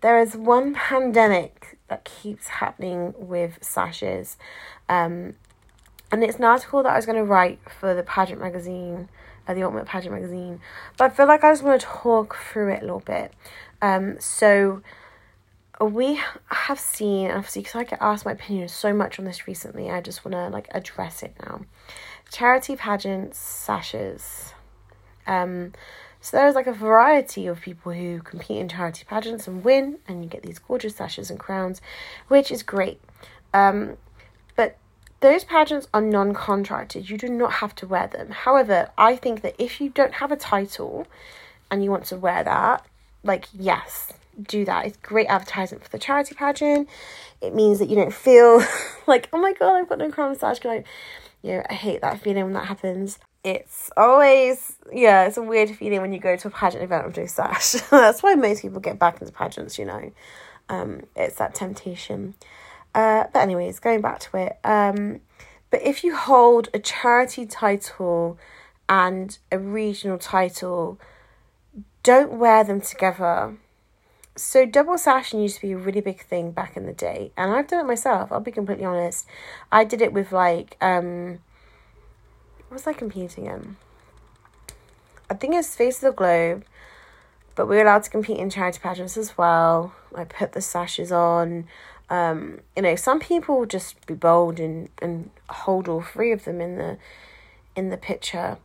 there 0.02 0.18
is 0.18 0.36
one 0.36 0.74
pandemic 0.74 1.78
that 1.88 2.04
keeps 2.04 2.48
happening 2.48 3.14
with 3.16 3.58
sashes. 3.62 4.36
Um, 4.88 5.34
and 6.10 6.22
it's 6.22 6.38
an 6.38 6.44
article 6.44 6.82
that 6.82 6.92
I 6.92 6.96
was 6.96 7.06
going 7.06 7.16
to 7.16 7.24
write 7.24 7.60
for 7.80 7.94
the 7.94 8.02
pageant 8.02 8.40
magazine, 8.40 9.08
uh, 9.48 9.54
the 9.54 9.62
Ultimate 9.62 9.86
Pageant 9.86 10.14
magazine. 10.14 10.60
But 10.98 11.10
I 11.10 11.14
feel 11.14 11.26
like 11.26 11.42
I 11.42 11.52
just 11.52 11.62
want 11.62 11.80
to 11.80 11.86
talk 11.86 12.36
through 12.36 12.72
it 12.72 12.78
a 12.78 12.84
little 12.84 13.00
bit. 13.00 13.32
Um, 13.80 14.18
so 14.20 14.82
we 15.80 16.20
have 16.46 16.78
seen, 16.78 17.30
obviously, 17.30 17.62
because 17.62 17.74
I 17.74 17.84
get 17.84 18.02
asked 18.02 18.24
my 18.24 18.32
opinion 18.32 18.68
so 18.68 18.92
much 18.92 19.18
on 19.18 19.24
this 19.24 19.46
recently, 19.46 19.90
I 19.90 20.00
just 20.00 20.24
want 20.24 20.32
to 20.32 20.48
like 20.48 20.68
address 20.72 21.22
it 21.22 21.34
now. 21.42 21.62
Charity 22.30 22.76
pageants, 22.76 23.38
sashes. 23.38 24.54
Um, 25.26 25.72
so 26.20 26.36
there's 26.36 26.54
like 26.54 26.66
a 26.66 26.72
variety 26.72 27.46
of 27.46 27.60
people 27.60 27.92
who 27.92 28.20
compete 28.20 28.58
in 28.58 28.68
charity 28.68 29.04
pageants 29.08 29.48
and 29.48 29.64
win, 29.64 29.98
and 30.06 30.22
you 30.22 30.30
get 30.30 30.42
these 30.42 30.58
gorgeous 30.58 30.96
sashes 30.96 31.30
and 31.30 31.38
crowns, 31.38 31.80
which 32.28 32.52
is 32.52 32.62
great. 32.62 33.00
Um, 33.52 33.96
but 34.54 34.76
those 35.20 35.44
pageants 35.44 35.88
are 35.92 36.00
non 36.00 36.32
contracted, 36.32 37.10
you 37.10 37.18
do 37.18 37.28
not 37.28 37.54
have 37.54 37.74
to 37.76 37.86
wear 37.86 38.06
them. 38.06 38.30
However, 38.30 38.90
I 38.96 39.16
think 39.16 39.42
that 39.42 39.56
if 39.58 39.80
you 39.80 39.88
don't 39.88 40.14
have 40.14 40.30
a 40.30 40.36
title 40.36 41.06
and 41.70 41.82
you 41.82 41.90
want 41.90 42.04
to 42.06 42.16
wear 42.16 42.44
that, 42.44 42.86
like, 43.24 43.46
yes, 43.52 44.12
do 44.40 44.64
that. 44.64 44.86
It's 44.86 44.96
great 44.98 45.26
advertisement 45.26 45.84
for 45.84 45.90
the 45.90 45.98
charity 45.98 46.34
pageant. 46.34 46.88
It 47.40 47.54
means 47.54 47.78
that 47.78 47.88
you 47.88 47.96
don't 47.96 48.14
feel 48.14 48.62
like, 49.06 49.28
oh 49.32 49.38
my 49.38 49.52
god, 49.52 49.76
I've 49.76 49.88
got 49.88 49.98
no 49.98 50.10
crown 50.10 50.36
sash. 50.36 50.60
Can 50.60 50.70
I? 50.70 50.84
You 51.42 51.56
know, 51.56 51.62
I 51.68 51.74
hate 51.74 52.02
that 52.02 52.20
feeling 52.20 52.44
when 52.44 52.52
that 52.52 52.66
happens 52.66 53.18
it's 53.44 53.90
always 53.96 54.76
yeah, 54.92 55.24
it's 55.24 55.36
a 55.36 55.42
weird 55.42 55.70
feeling 55.70 56.00
when 56.00 56.12
you 56.12 56.20
go 56.20 56.36
to 56.36 56.48
a 56.48 56.50
pageant 56.50 56.82
event 56.82 57.06
with 57.06 57.16
no 57.16 57.26
sash. 57.26 57.72
That's 57.90 58.22
why 58.22 58.34
most 58.34 58.62
people 58.62 58.80
get 58.80 58.98
back 58.98 59.20
into 59.20 59.32
pageants, 59.32 59.78
you 59.78 59.84
know. 59.84 60.12
Um, 60.68 61.02
it's 61.16 61.36
that 61.36 61.54
temptation. 61.54 62.34
Uh, 62.94 63.24
but 63.32 63.40
anyways, 63.40 63.80
going 63.80 64.00
back 64.00 64.20
to 64.20 64.36
it. 64.36 64.58
Um, 64.64 65.20
but 65.70 65.82
if 65.82 66.04
you 66.04 66.14
hold 66.14 66.68
a 66.74 66.78
charity 66.78 67.46
title 67.46 68.38
and 68.88 69.38
a 69.50 69.58
regional 69.58 70.18
title, 70.18 71.00
don't 72.02 72.34
wear 72.34 72.62
them 72.62 72.80
together. 72.80 73.56
So 74.34 74.64
double 74.64 74.96
sashing 74.96 75.42
used 75.42 75.56
to 75.56 75.62
be 75.62 75.72
a 75.72 75.76
really 75.76 76.00
big 76.00 76.22
thing 76.22 76.52
back 76.52 76.76
in 76.76 76.86
the 76.86 76.92
day, 76.92 77.32
and 77.36 77.52
I've 77.52 77.66
done 77.66 77.80
it 77.80 77.86
myself. 77.86 78.32
I'll 78.32 78.40
be 78.40 78.50
completely 78.50 78.84
honest. 78.84 79.26
I 79.70 79.84
did 79.84 80.00
it 80.00 80.12
with 80.12 80.32
like 80.32 80.76
um 80.80 81.40
what 82.68 82.76
was 82.76 82.86
I 82.86 82.94
competing 82.94 83.46
in? 83.46 83.76
I 85.28 85.34
think 85.34 85.54
it's 85.54 85.74
Face 85.76 85.96
of 85.96 86.12
the 86.12 86.12
Globe, 86.12 86.64
but 87.54 87.66
we 87.66 87.76
are 87.78 87.82
allowed 87.82 88.04
to 88.04 88.10
compete 88.10 88.38
in 88.38 88.48
charity 88.48 88.80
pageants 88.82 89.18
as 89.18 89.36
well. 89.36 89.94
I 90.14 90.24
put 90.24 90.52
the 90.52 90.62
sashes 90.62 91.12
on. 91.12 91.66
Um, 92.08 92.60
you 92.74 92.82
know, 92.82 92.96
some 92.96 93.20
people 93.20 93.66
just 93.66 94.06
be 94.06 94.14
bold 94.14 94.58
and, 94.58 94.88
and 95.00 95.30
hold 95.48 95.88
all 95.88 96.02
three 96.02 96.32
of 96.32 96.44
them 96.44 96.60
in 96.60 96.76
the 96.76 96.98
in 97.76 97.90
the 97.90 97.96
picture. 97.96 98.56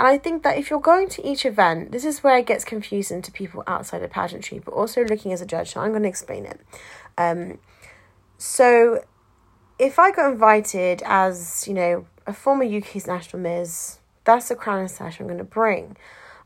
And 0.00 0.08
I 0.08 0.16
think 0.16 0.44
that 0.44 0.56
if 0.56 0.70
you're 0.70 0.80
going 0.80 1.10
to 1.10 1.28
each 1.28 1.44
event, 1.44 1.92
this 1.92 2.06
is 2.06 2.24
where 2.24 2.38
it 2.38 2.46
gets 2.46 2.64
confusing 2.64 3.20
to 3.20 3.30
people 3.30 3.62
outside 3.66 4.02
of 4.02 4.08
pageantry, 4.08 4.58
but 4.58 4.72
also 4.72 5.04
looking 5.04 5.30
as 5.30 5.42
a 5.42 5.46
judge. 5.46 5.72
So 5.74 5.80
I'm 5.82 5.90
going 5.90 6.04
to 6.04 6.08
explain 6.08 6.46
it. 6.46 6.58
Um, 7.18 7.58
so 8.38 9.04
if 9.78 9.98
I 9.98 10.10
got 10.10 10.32
invited 10.32 11.02
as, 11.04 11.68
you 11.68 11.74
know, 11.74 12.06
a 12.26 12.32
former 12.32 12.64
UK's 12.64 13.06
national 13.06 13.42
Miss, 13.42 13.98
that's 14.24 14.48
the 14.48 14.56
crown 14.56 14.78
and 14.78 14.90
sash 14.90 15.20
I'm 15.20 15.26
going 15.26 15.36
to 15.36 15.44
bring. 15.44 15.98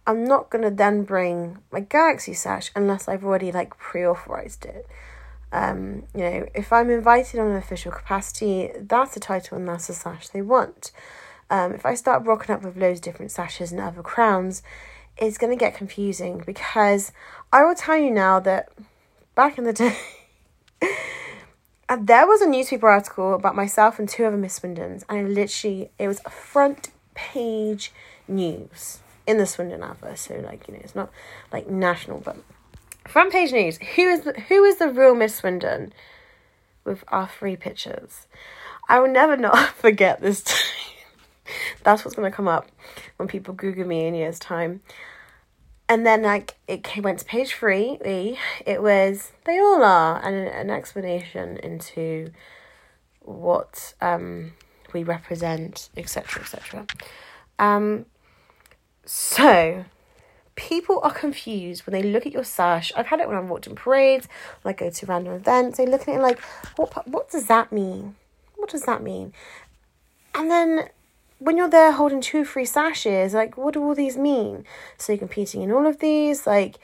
I'm 0.04 0.24
not 0.24 0.50
going 0.50 0.64
to 0.64 0.70
then 0.72 1.04
bring 1.04 1.58
my 1.70 1.78
Galaxy 1.78 2.34
sash 2.34 2.72
unless 2.74 3.06
I've 3.06 3.24
already 3.24 3.52
like 3.52 3.78
pre-authorized 3.78 4.64
it. 4.64 4.88
Um, 5.52 6.08
you 6.12 6.22
know, 6.22 6.46
if 6.56 6.72
I'm 6.72 6.90
invited 6.90 7.38
on 7.38 7.52
an 7.52 7.56
official 7.56 7.92
capacity, 7.92 8.72
that's 8.80 9.14
the 9.14 9.20
title 9.20 9.58
and 9.58 9.68
that's 9.68 9.86
the 9.86 9.92
sash 9.92 10.30
they 10.30 10.42
want. 10.42 10.90
Um, 11.50 11.72
if 11.72 11.84
I 11.84 11.94
start 11.94 12.24
rocking 12.26 12.54
up 12.54 12.62
with 12.62 12.76
loads 12.76 12.98
of 13.00 13.04
different 13.04 13.30
sashes 13.30 13.70
and 13.70 13.80
other 13.80 14.02
crowns, 14.02 14.62
it's 15.16 15.38
going 15.38 15.56
to 15.56 15.58
get 15.58 15.74
confusing 15.74 16.42
because 16.44 17.12
I 17.52 17.62
will 17.64 17.74
tell 17.74 17.96
you 17.96 18.10
now 18.10 18.40
that 18.40 18.70
back 19.34 19.58
in 19.58 19.64
the 19.64 19.72
day, 19.72 19.96
there 21.98 22.26
was 22.26 22.40
a 22.40 22.48
newspaper 22.48 22.88
article 22.88 23.34
about 23.34 23.54
myself 23.54 23.98
and 23.98 24.08
two 24.08 24.24
other 24.24 24.36
Miss 24.36 24.58
Swindons, 24.58 25.04
and 25.08 25.18
it 25.18 25.30
literally 25.30 25.90
it 25.98 26.08
was 26.08 26.20
front 26.30 26.90
page 27.14 27.92
news 28.26 29.00
in 29.26 29.38
the 29.38 29.46
Swindon 29.46 29.82
advert. 29.82 30.18
So 30.18 30.34
like 30.36 30.66
you 30.66 30.74
know, 30.74 30.80
it's 30.82 30.94
not 30.94 31.10
like 31.52 31.68
national, 31.68 32.20
but 32.20 32.36
front 33.06 33.32
page 33.32 33.52
news. 33.52 33.78
Who 33.96 34.02
is 34.02 34.22
the, 34.22 34.32
who 34.32 34.64
is 34.64 34.76
the 34.78 34.88
real 34.88 35.14
Miss 35.14 35.36
Swindon? 35.36 35.92
With 36.84 37.02
our 37.08 37.26
three 37.26 37.56
pictures, 37.56 38.26
I 38.90 39.00
will 39.00 39.08
never 39.08 39.38
not 39.38 39.68
forget 39.74 40.20
this. 40.20 40.42
Time. 40.42 40.93
That's 41.82 42.04
what's 42.04 42.14
gonna 42.16 42.30
come 42.30 42.48
up 42.48 42.70
when 43.16 43.28
people 43.28 43.54
Google 43.54 43.86
me 43.86 44.06
in 44.06 44.14
years' 44.14 44.38
time. 44.38 44.80
And 45.88 46.06
then 46.06 46.22
like 46.22 46.56
it 46.66 46.82
came, 46.82 47.04
went 47.04 47.18
to 47.18 47.24
page 47.26 47.52
three 47.54 47.98
it 48.64 48.82
was 48.82 49.32
they 49.44 49.58
all 49.58 49.84
are 49.84 50.18
and 50.24 50.48
an 50.48 50.70
explanation 50.70 51.58
into 51.58 52.30
what 53.20 53.92
um 54.00 54.52
we 54.94 55.02
represent 55.02 55.90
etc 55.94 56.40
etc 56.40 56.86
um 57.58 58.06
so 59.04 59.84
people 60.56 61.00
are 61.02 61.12
confused 61.12 61.84
when 61.84 61.92
they 61.92 62.02
look 62.02 62.24
at 62.24 62.32
your 62.32 62.44
sash 62.44 62.90
i've 62.96 63.06
had 63.06 63.20
it 63.20 63.28
when 63.28 63.36
i've 63.36 63.48
walked 63.48 63.66
in 63.66 63.74
parades 63.74 64.26
when 64.62 64.72
i 64.72 64.76
go 64.76 64.88
to 64.88 65.04
random 65.04 65.34
events 65.34 65.76
they 65.76 65.86
look 65.86 66.02
at 66.02 66.08
it 66.08 66.20
like 66.20 66.40
what 66.76 66.90
what 67.06 67.30
does 67.30 67.46
that 67.46 67.72
mean? 67.72 68.16
What 68.56 68.70
does 68.70 68.82
that 68.82 69.02
mean? 69.02 69.32
And 70.34 70.50
then 70.50 70.88
when 71.38 71.56
you're 71.56 71.68
there 71.68 71.92
holding 71.92 72.20
two 72.20 72.44
free 72.44 72.64
sashes, 72.64 73.34
like 73.34 73.56
what 73.56 73.74
do 73.74 73.82
all 73.82 73.94
these 73.94 74.16
mean? 74.16 74.64
So 74.98 75.12
you're 75.12 75.18
competing 75.18 75.62
in 75.62 75.72
all 75.72 75.86
of 75.86 75.98
these, 75.98 76.46
like 76.46 76.76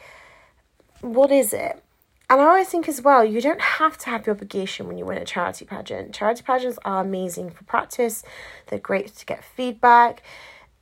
what 1.00 1.30
is 1.30 1.52
it? 1.52 1.82
And 2.28 2.40
I 2.40 2.44
always 2.44 2.68
think 2.68 2.88
as 2.88 3.02
well, 3.02 3.24
you 3.24 3.40
don't 3.40 3.60
have 3.60 3.98
to 3.98 4.10
have 4.10 4.24
the 4.24 4.30
obligation 4.30 4.86
when 4.86 4.96
you 4.96 5.04
win 5.04 5.18
a 5.18 5.24
charity 5.24 5.64
pageant. 5.64 6.14
Charity 6.14 6.42
pageants 6.42 6.78
are 6.84 7.02
amazing 7.02 7.50
for 7.50 7.64
practice, 7.64 8.22
they're 8.68 8.78
great 8.78 9.16
to 9.16 9.26
get 9.26 9.42
feedback, 9.42 10.22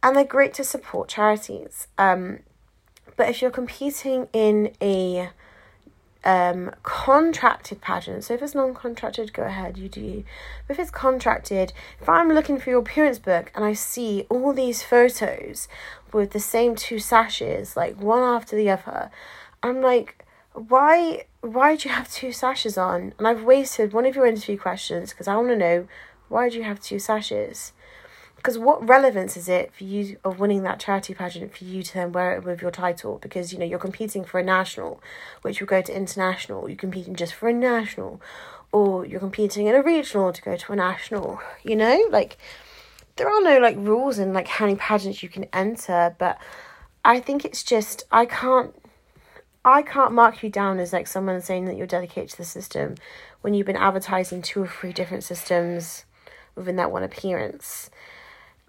and 0.02 0.14
they're 0.14 0.24
great 0.24 0.52
to 0.54 0.64
support 0.64 1.08
charities. 1.08 1.88
Um, 1.96 2.40
but 3.16 3.30
if 3.30 3.40
you're 3.40 3.50
competing 3.50 4.28
in 4.34 4.72
a 4.82 5.30
um, 6.24 6.72
contracted 6.82 7.80
pageant, 7.80 8.24
so 8.24 8.34
if 8.34 8.42
it's 8.42 8.54
non 8.54 8.74
contracted, 8.74 9.32
go 9.32 9.44
ahead, 9.44 9.78
you 9.78 9.88
do. 9.88 10.24
But 10.66 10.74
if 10.74 10.80
it's 10.80 10.90
contracted, 10.90 11.72
if 12.00 12.08
I'm 12.08 12.28
looking 12.28 12.58
for 12.58 12.70
your 12.70 12.80
appearance 12.80 13.18
book 13.18 13.52
and 13.54 13.64
I 13.64 13.72
see 13.72 14.26
all 14.28 14.52
these 14.52 14.82
photos 14.82 15.68
with 16.12 16.32
the 16.32 16.40
same 16.40 16.74
two 16.74 16.98
sashes, 16.98 17.76
like 17.76 18.00
one 18.00 18.22
after 18.22 18.56
the 18.56 18.70
other, 18.70 19.10
I'm 19.62 19.80
like, 19.80 20.24
why 20.52 21.24
why 21.40 21.76
do 21.76 21.88
you 21.88 21.94
have 21.94 22.10
two 22.10 22.32
sashes 22.32 22.76
on? 22.76 23.14
And 23.18 23.28
I've 23.28 23.44
wasted 23.44 23.92
one 23.92 24.06
of 24.06 24.16
your 24.16 24.26
interview 24.26 24.58
questions 24.58 25.10
because 25.10 25.28
I 25.28 25.36
want 25.36 25.48
to 25.48 25.56
know 25.56 25.86
why 26.28 26.48
do 26.48 26.56
you 26.56 26.64
have 26.64 26.80
two 26.80 26.98
sashes? 26.98 27.72
Because 28.38 28.56
what 28.56 28.88
relevance 28.88 29.36
is 29.36 29.48
it 29.48 29.74
for 29.74 29.82
you 29.82 30.16
of 30.24 30.38
winning 30.38 30.62
that 30.62 30.78
charity 30.78 31.12
pageant 31.12 31.54
for 31.54 31.64
you 31.64 31.82
to 31.82 31.92
then 31.92 32.12
wear 32.12 32.36
it 32.36 32.44
with 32.44 32.62
your 32.62 32.70
title? 32.70 33.18
Because 33.20 33.52
you 33.52 33.58
know 33.58 33.66
you're 33.66 33.80
competing 33.80 34.24
for 34.24 34.38
a 34.38 34.44
national, 34.44 35.02
which 35.42 35.60
will 35.60 35.66
go 35.66 35.82
to 35.82 35.94
international. 35.94 36.68
You're 36.68 36.76
competing 36.76 37.16
just 37.16 37.34
for 37.34 37.48
a 37.48 37.52
national, 37.52 38.22
or 38.70 39.04
you're 39.04 39.18
competing 39.18 39.66
in 39.66 39.74
a 39.74 39.82
regional 39.82 40.32
to 40.32 40.40
go 40.40 40.56
to 40.56 40.72
a 40.72 40.76
national. 40.76 41.40
You 41.64 41.74
know, 41.74 42.06
like 42.10 42.38
there 43.16 43.28
are 43.28 43.42
no 43.42 43.58
like 43.58 43.76
rules 43.76 44.20
in 44.20 44.32
like 44.32 44.46
how 44.46 44.66
many 44.66 44.78
pageants 44.78 45.22
you 45.22 45.28
can 45.28 45.46
enter, 45.52 46.14
but 46.18 46.38
I 47.04 47.18
think 47.18 47.44
it's 47.44 47.64
just 47.64 48.04
I 48.12 48.24
can't 48.24 48.72
I 49.64 49.82
can't 49.82 50.12
mark 50.12 50.42
you 50.42 50.48
down 50.48 50.78
as 50.78 50.92
like 50.92 51.08
someone 51.08 51.40
saying 51.42 51.64
that 51.64 51.76
you're 51.76 51.88
dedicated 51.88 52.30
to 52.30 52.36
the 52.38 52.44
system 52.44 52.94
when 53.40 53.52
you've 53.52 53.66
been 53.66 53.76
advertising 53.76 54.42
two 54.42 54.62
or 54.62 54.68
three 54.68 54.92
different 54.92 55.24
systems 55.24 56.04
within 56.54 56.76
that 56.76 56.92
one 56.92 57.02
appearance. 57.02 57.90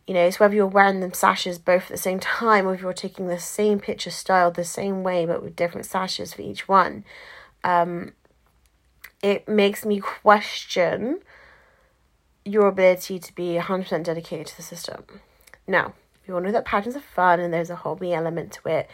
You 0.09 0.15
know, 0.15 0.25
it's 0.25 0.39
whether 0.39 0.55
you're 0.55 0.65
wearing 0.65 1.01
them 1.01 1.13
sashes 1.13 1.59
both 1.59 1.83
at 1.83 1.89
the 1.89 1.97
same 1.97 2.19
time 2.19 2.65
or 2.67 2.73
if 2.73 2.81
you're 2.81 2.93
taking 2.93 3.27
the 3.27 3.37
same 3.37 3.79
picture 3.79 4.09
style 4.09 4.49
the 4.49 4.63
same 4.63 5.03
way 5.03 5.27
but 5.27 5.43
with 5.43 5.55
different 5.55 5.85
sashes 5.85 6.33
for 6.33 6.41
each 6.41 6.67
one. 6.67 7.05
Um, 7.63 8.13
it 9.21 9.47
makes 9.47 9.85
me 9.85 9.99
question 9.99 11.19
your 12.43 12.65
ability 12.69 13.19
to 13.19 13.35
be 13.35 13.59
100% 13.59 14.03
dedicated 14.03 14.47
to 14.47 14.57
the 14.57 14.63
system. 14.63 15.05
Now, 15.67 15.93
we 16.27 16.33
all 16.33 16.41
know 16.41 16.53
that 16.53 16.65
patterns 16.65 16.95
are 16.95 17.01
fun 17.01 17.39
and 17.39 17.53
there's 17.53 17.69
a 17.69 17.75
hobby 17.75 18.11
element 18.11 18.51
to 18.53 18.67
it. 18.67 18.89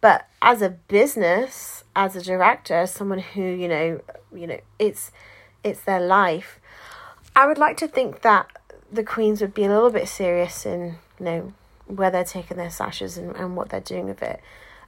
But 0.00 0.26
as 0.42 0.62
a 0.62 0.70
business, 0.70 1.84
as 1.94 2.16
a 2.16 2.20
director, 2.20 2.74
as 2.74 2.90
someone 2.90 3.20
who, 3.20 3.42
you 3.44 3.68
know, 3.68 4.00
you 4.34 4.48
know, 4.48 4.58
it's 4.80 5.12
it's 5.62 5.82
their 5.82 6.00
life, 6.00 6.58
I 7.36 7.46
would 7.46 7.56
like 7.56 7.76
to 7.76 7.86
think 7.86 8.22
that 8.22 8.50
the 8.92 9.04
queens 9.04 9.40
would 9.40 9.54
be 9.54 9.64
a 9.64 9.68
little 9.68 9.90
bit 9.90 10.08
serious 10.08 10.66
in, 10.66 10.96
you 11.18 11.24
know, 11.24 11.52
where 11.86 12.10
they're 12.10 12.24
taking 12.24 12.56
their 12.56 12.70
sashes 12.70 13.16
and, 13.16 13.34
and 13.36 13.56
what 13.56 13.68
they're 13.68 13.80
doing 13.80 14.06
with 14.06 14.22
it. 14.22 14.40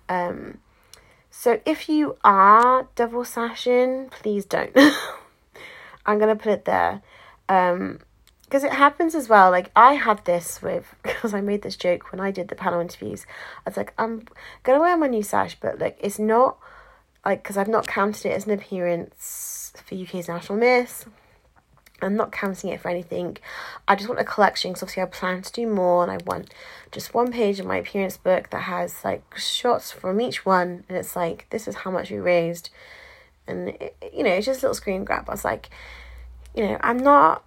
Um, 0.09 0.59
so 1.31 1.61
if 1.65 1.89
you 1.89 2.17
are 2.25 2.89
double 2.95 3.25
sashing, 3.25 4.09
please 4.11 4.45
don't. 4.45 4.77
I'm 6.07 6.19
gonna 6.19 6.37
put 6.37 6.53
it 6.53 6.65
there. 6.65 7.03
Um, 7.49 8.01
because 8.49 8.65
it 8.65 8.73
happens 8.73 9.15
as 9.15 9.29
well. 9.29 9.51
Like 9.51 9.71
I 9.77 9.95
had 9.95 10.25
this 10.25 10.63
with 10.63 10.95
because 11.03 11.35
I 11.35 11.41
made 11.41 11.63
this 11.63 11.77
joke 11.77 12.11
when 12.13 12.21
I 12.21 12.31
did 12.31 12.49
the 12.49 12.55
panel 12.55 12.81
interviews. 12.81 13.27
I 13.67 13.71
was 13.71 13.77
like, 13.77 13.93
I'm 13.99 14.27
gonna 14.63 14.81
wear 14.81 14.97
my 14.97 15.07
new 15.07 15.23
sash, 15.23 15.57
but 15.61 15.79
like 15.79 15.99
it's 16.01 16.19
not 16.19 16.59
like 17.25 17.43
because 17.43 17.57
I've 17.57 17.69
not 17.69 17.87
counted 17.87 18.27
it 18.27 18.33
as 18.33 18.47
an 18.47 18.53
appearance 18.53 19.73
for 19.85 19.95
UK's 19.95 20.29
National 20.29 20.59
Miss. 20.59 21.05
I'm 22.01 22.17
not 22.17 22.33
counting 22.33 22.71
it 22.71 22.81
for 22.81 22.89
anything. 22.89 23.39
I 23.87 23.97
just 23.97 24.09
want 24.09 24.21
a 24.21 24.25
collection 24.25 24.71
because 24.71 24.83
obviously 24.83 25.03
I 25.03 25.07
plan 25.07 25.43
to 25.43 25.53
do 25.53 25.67
more, 25.67 26.03
and 26.03 26.13
I 26.13 26.19
want 26.25 26.53
just 26.93 27.15
one 27.15 27.33
page 27.33 27.61
of 27.61 27.67
my 27.67 27.77
appearance 27.79 28.17
book 28.17 28.51
that 28.51 28.63
has 28.63 29.05
like 29.05 29.23
shots 29.37 29.91
from 29.91 30.21
each 30.21 30.47
one, 30.47 30.85
and 30.89 30.99
it's 30.99 31.17
like 31.17 31.47
this 31.51 31.67
is 31.69 31.77
how 31.77 31.91
much 31.91 32.11
we 32.11 32.19
raised, 32.19 32.71
and 33.47 33.71
it, 33.71 33.97
you 34.13 34.23
know 34.23 34.31
it's 34.31 34.47
just 34.47 34.63
a 34.63 34.67
little 34.67 34.75
screen 34.75 35.05
grab. 35.05 35.29
I 35.29 35.33
was 35.33 35.45
like, 35.45 35.71
you 36.55 36.67
know, 36.67 36.79
I'm 36.83 36.99
not 36.99 37.43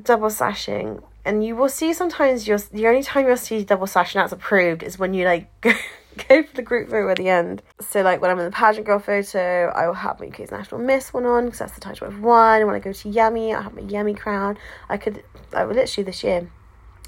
double 0.00 0.30
sashing 0.30 1.02
and 1.24 1.44
you 1.44 1.54
will 1.54 1.68
see 1.68 1.92
sometimes 1.92 2.46
you're 2.46 2.58
the 2.58 2.86
only 2.86 3.02
time 3.02 3.26
you'll 3.26 3.36
see 3.36 3.64
double 3.64 3.86
sashing 3.86 4.20
that's 4.20 4.32
approved 4.32 4.82
is 4.82 4.98
when 4.98 5.14
you 5.14 5.24
like 5.24 5.48
go, 6.28 6.42
for 6.42 6.56
the 6.56 6.62
group 6.62 6.88
photo 6.90 7.08
at 7.10 7.16
the 7.16 7.28
end. 7.28 7.62
So 7.80 8.02
like 8.02 8.20
when 8.20 8.30
I'm 8.30 8.38
in 8.38 8.44
the 8.44 8.50
pageant 8.50 8.86
girl 8.86 8.98
photo, 8.98 9.72
I 9.74 9.86
will 9.86 9.94
have 9.94 10.20
my 10.20 10.26
UK's 10.26 10.50
National 10.50 10.80
Miss 10.80 11.12
one 11.12 11.26
on 11.26 11.46
because 11.46 11.60
that's 11.60 11.72
the 11.72 11.80
title 11.80 12.06
I've 12.06 12.20
won. 12.20 12.66
When 12.66 12.74
I 12.74 12.78
go 12.78 12.92
to 12.92 13.08
Yummy, 13.08 13.54
I 13.54 13.62
have 13.62 13.74
my 13.74 13.82
Yummy 13.82 14.14
crown. 14.14 14.58
I 14.88 14.96
could, 14.96 15.22
I 15.52 15.64
would 15.64 15.76
literally 15.76 16.04
this 16.04 16.22
year, 16.24 16.50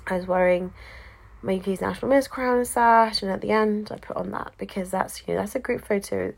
I 0.07 0.17
was 0.17 0.27
wearing 0.27 0.73
my 1.43 1.57
UK's 1.57 1.81
National 1.81 2.11
Miss 2.11 2.29
crown 2.29 2.59
and 2.59 2.67
sash, 2.67 3.23
and 3.23 3.31
at 3.31 3.41
the 3.41 3.51
end 3.51 3.91
I 3.91 3.97
put 3.97 4.17
on 4.17 4.31
that 4.31 4.53
because 4.59 4.91
that's 4.91 5.23
you 5.27 5.35
know 5.35 5.41
that's 5.41 5.55
a 5.55 5.61
group 5.61 5.85
photo. 5.85 6.33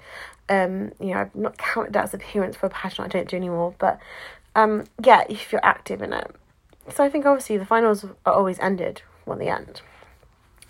Um, 0.48 0.92
you 1.00 1.14
know 1.14 1.20
I've 1.20 1.34
not 1.34 1.58
counted 1.58 1.92
that 1.92 2.04
as 2.04 2.14
appearance 2.14 2.56
for 2.56 2.66
a 2.66 2.70
pageant. 2.70 3.06
I 3.06 3.08
don't 3.08 3.28
do 3.28 3.36
anymore, 3.36 3.74
but 3.78 3.98
um, 4.54 4.84
yeah, 5.02 5.24
if 5.28 5.52
you're 5.52 5.64
active 5.64 6.02
in 6.02 6.12
it. 6.12 6.34
So 6.94 7.02
I 7.04 7.08
think 7.08 7.26
obviously 7.26 7.56
the 7.56 7.66
finals 7.66 8.04
are 8.26 8.32
always 8.32 8.58
ended 8.58 9.02
when 9.24 9.38
the 9.38 9.48
end. 9.48 9.82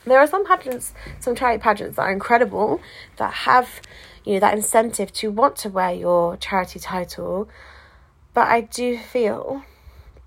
There 0.06 0.18
are 0.18 0.26
some 0.26 0.44
pageants, 0.44 0.92
some 1.20 1.34
charity 1.34 1.62
pageants 1.62 1.96
that 1.96 2.02
are 2.02 2.12
incredible, 2.12 2.80
that 3.16 3.32
have, 3.32 3.80
you 4.24 4.34
know, 4.34 4.40
that 4.40 4.54
incentive 4.54 5.12
to 5.14 5.30
want 5.30 5.56
to 5.56 5.68
wear 5.68 5.92
your 5.92 6.36
charity 6.36 6.78
title, 6.78 7.48
but 8.34 8.48
I 8.48 8.62
do 8.62 8.98
feel 8.98 9.62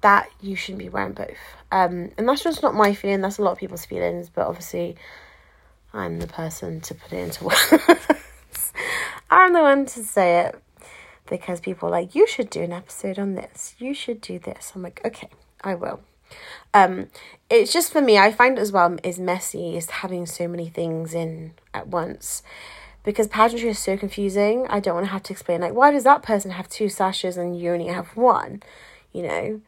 that 0.01 0.29
you 0.41 0.55
shouldn't 0.55 0.79
be 0.79 0.89
wearing 0.89 1.13
both. 1.13 1.37
Um, 1.71 2.11
and 2.17 2.27
that's 2.27 2.43
just 2.43 2.63
not 2.63 2.75
my 2.75 2.93
feeling, 2.93 3.21
that's 3.21 3.37
a 3.37 3.41
lot 3.41 3.51
of 3.51 3.57
people's 3.57 3.85
feelings, 3.85 4.29
but 4.29 4.47
obviously 4.47 4.95
I'm 5.93 6.19
the 6.19 6.27
person 6.27 6.81
to 6.81 6.95
put 6.95 7.13
it 7.13 7.17
into 7.17 7.43
words. 7.45 8.73
I'm 9.29 9.53
the 9.53 9.61
one 9.61 9.85
to 9.87 10.03
say 10.03 10.39
it 10.41 10.61
because 11.29 11.59
people 11.59 11.89
are 11.89 11.91
like, 11.91 12.15
you 12.15 12.27
should 12.27 12.49
do 12.49 12.61
an 12.61 12.71
episode 12.71 13.19
on 13.19 13.35
this, 13.35 13.75
you 13.77 13.93
should 13.93 14.21
do 14.21 14.39
this. 14.39 14.71
I'm 14.75 14.81
like, 14.81 15.01
okay, 15.05 15.29
I 15.63 15.75
will. 15.75 15.99
Um, 16.73 17.07
it's 17.49 17.71
just 17.71 17.91
for 17.91 18.01
me, 18.01 18.17
I 18.17 18.31
find 18.31 18.59
as 18.59 18.71
well 18.71 18.97
is 19.03 19.19
messy 19.19 19.77
is 19.77 19.89
having 19.89 20.25
so 20.25 20.47
many 20.47 20.69
things 20.69 21.13
in 21.13 21.53
at 21.73 21.87
once. 21.87 22.43
Because 23.03 23.27
pageantry 23.27 23.69
is 23.69 23.79
so 23.79 23.95
confusing. 23.95 24.67
I 24.69 24.81
don't 24.81 24.95
want 24.95 25.05
to 25.05 25.11
have 25.13 25.23
to 25.23 25.33
explain 25.33 25.61
like 25.61 25.73
why 25.73 25.91
does 25.91 26.03
that 26.03 26.23
person 26.23 26.51
have 26.51 26.67
two 26.67 26.89
sashes 26.89 27.37
and 27.37 27.57
you 27.57 27.71
only 27.71 27.87
have 27.87 28.17
one? 28.17 28.61
You 29.13 29.23
know, 29.23 29.61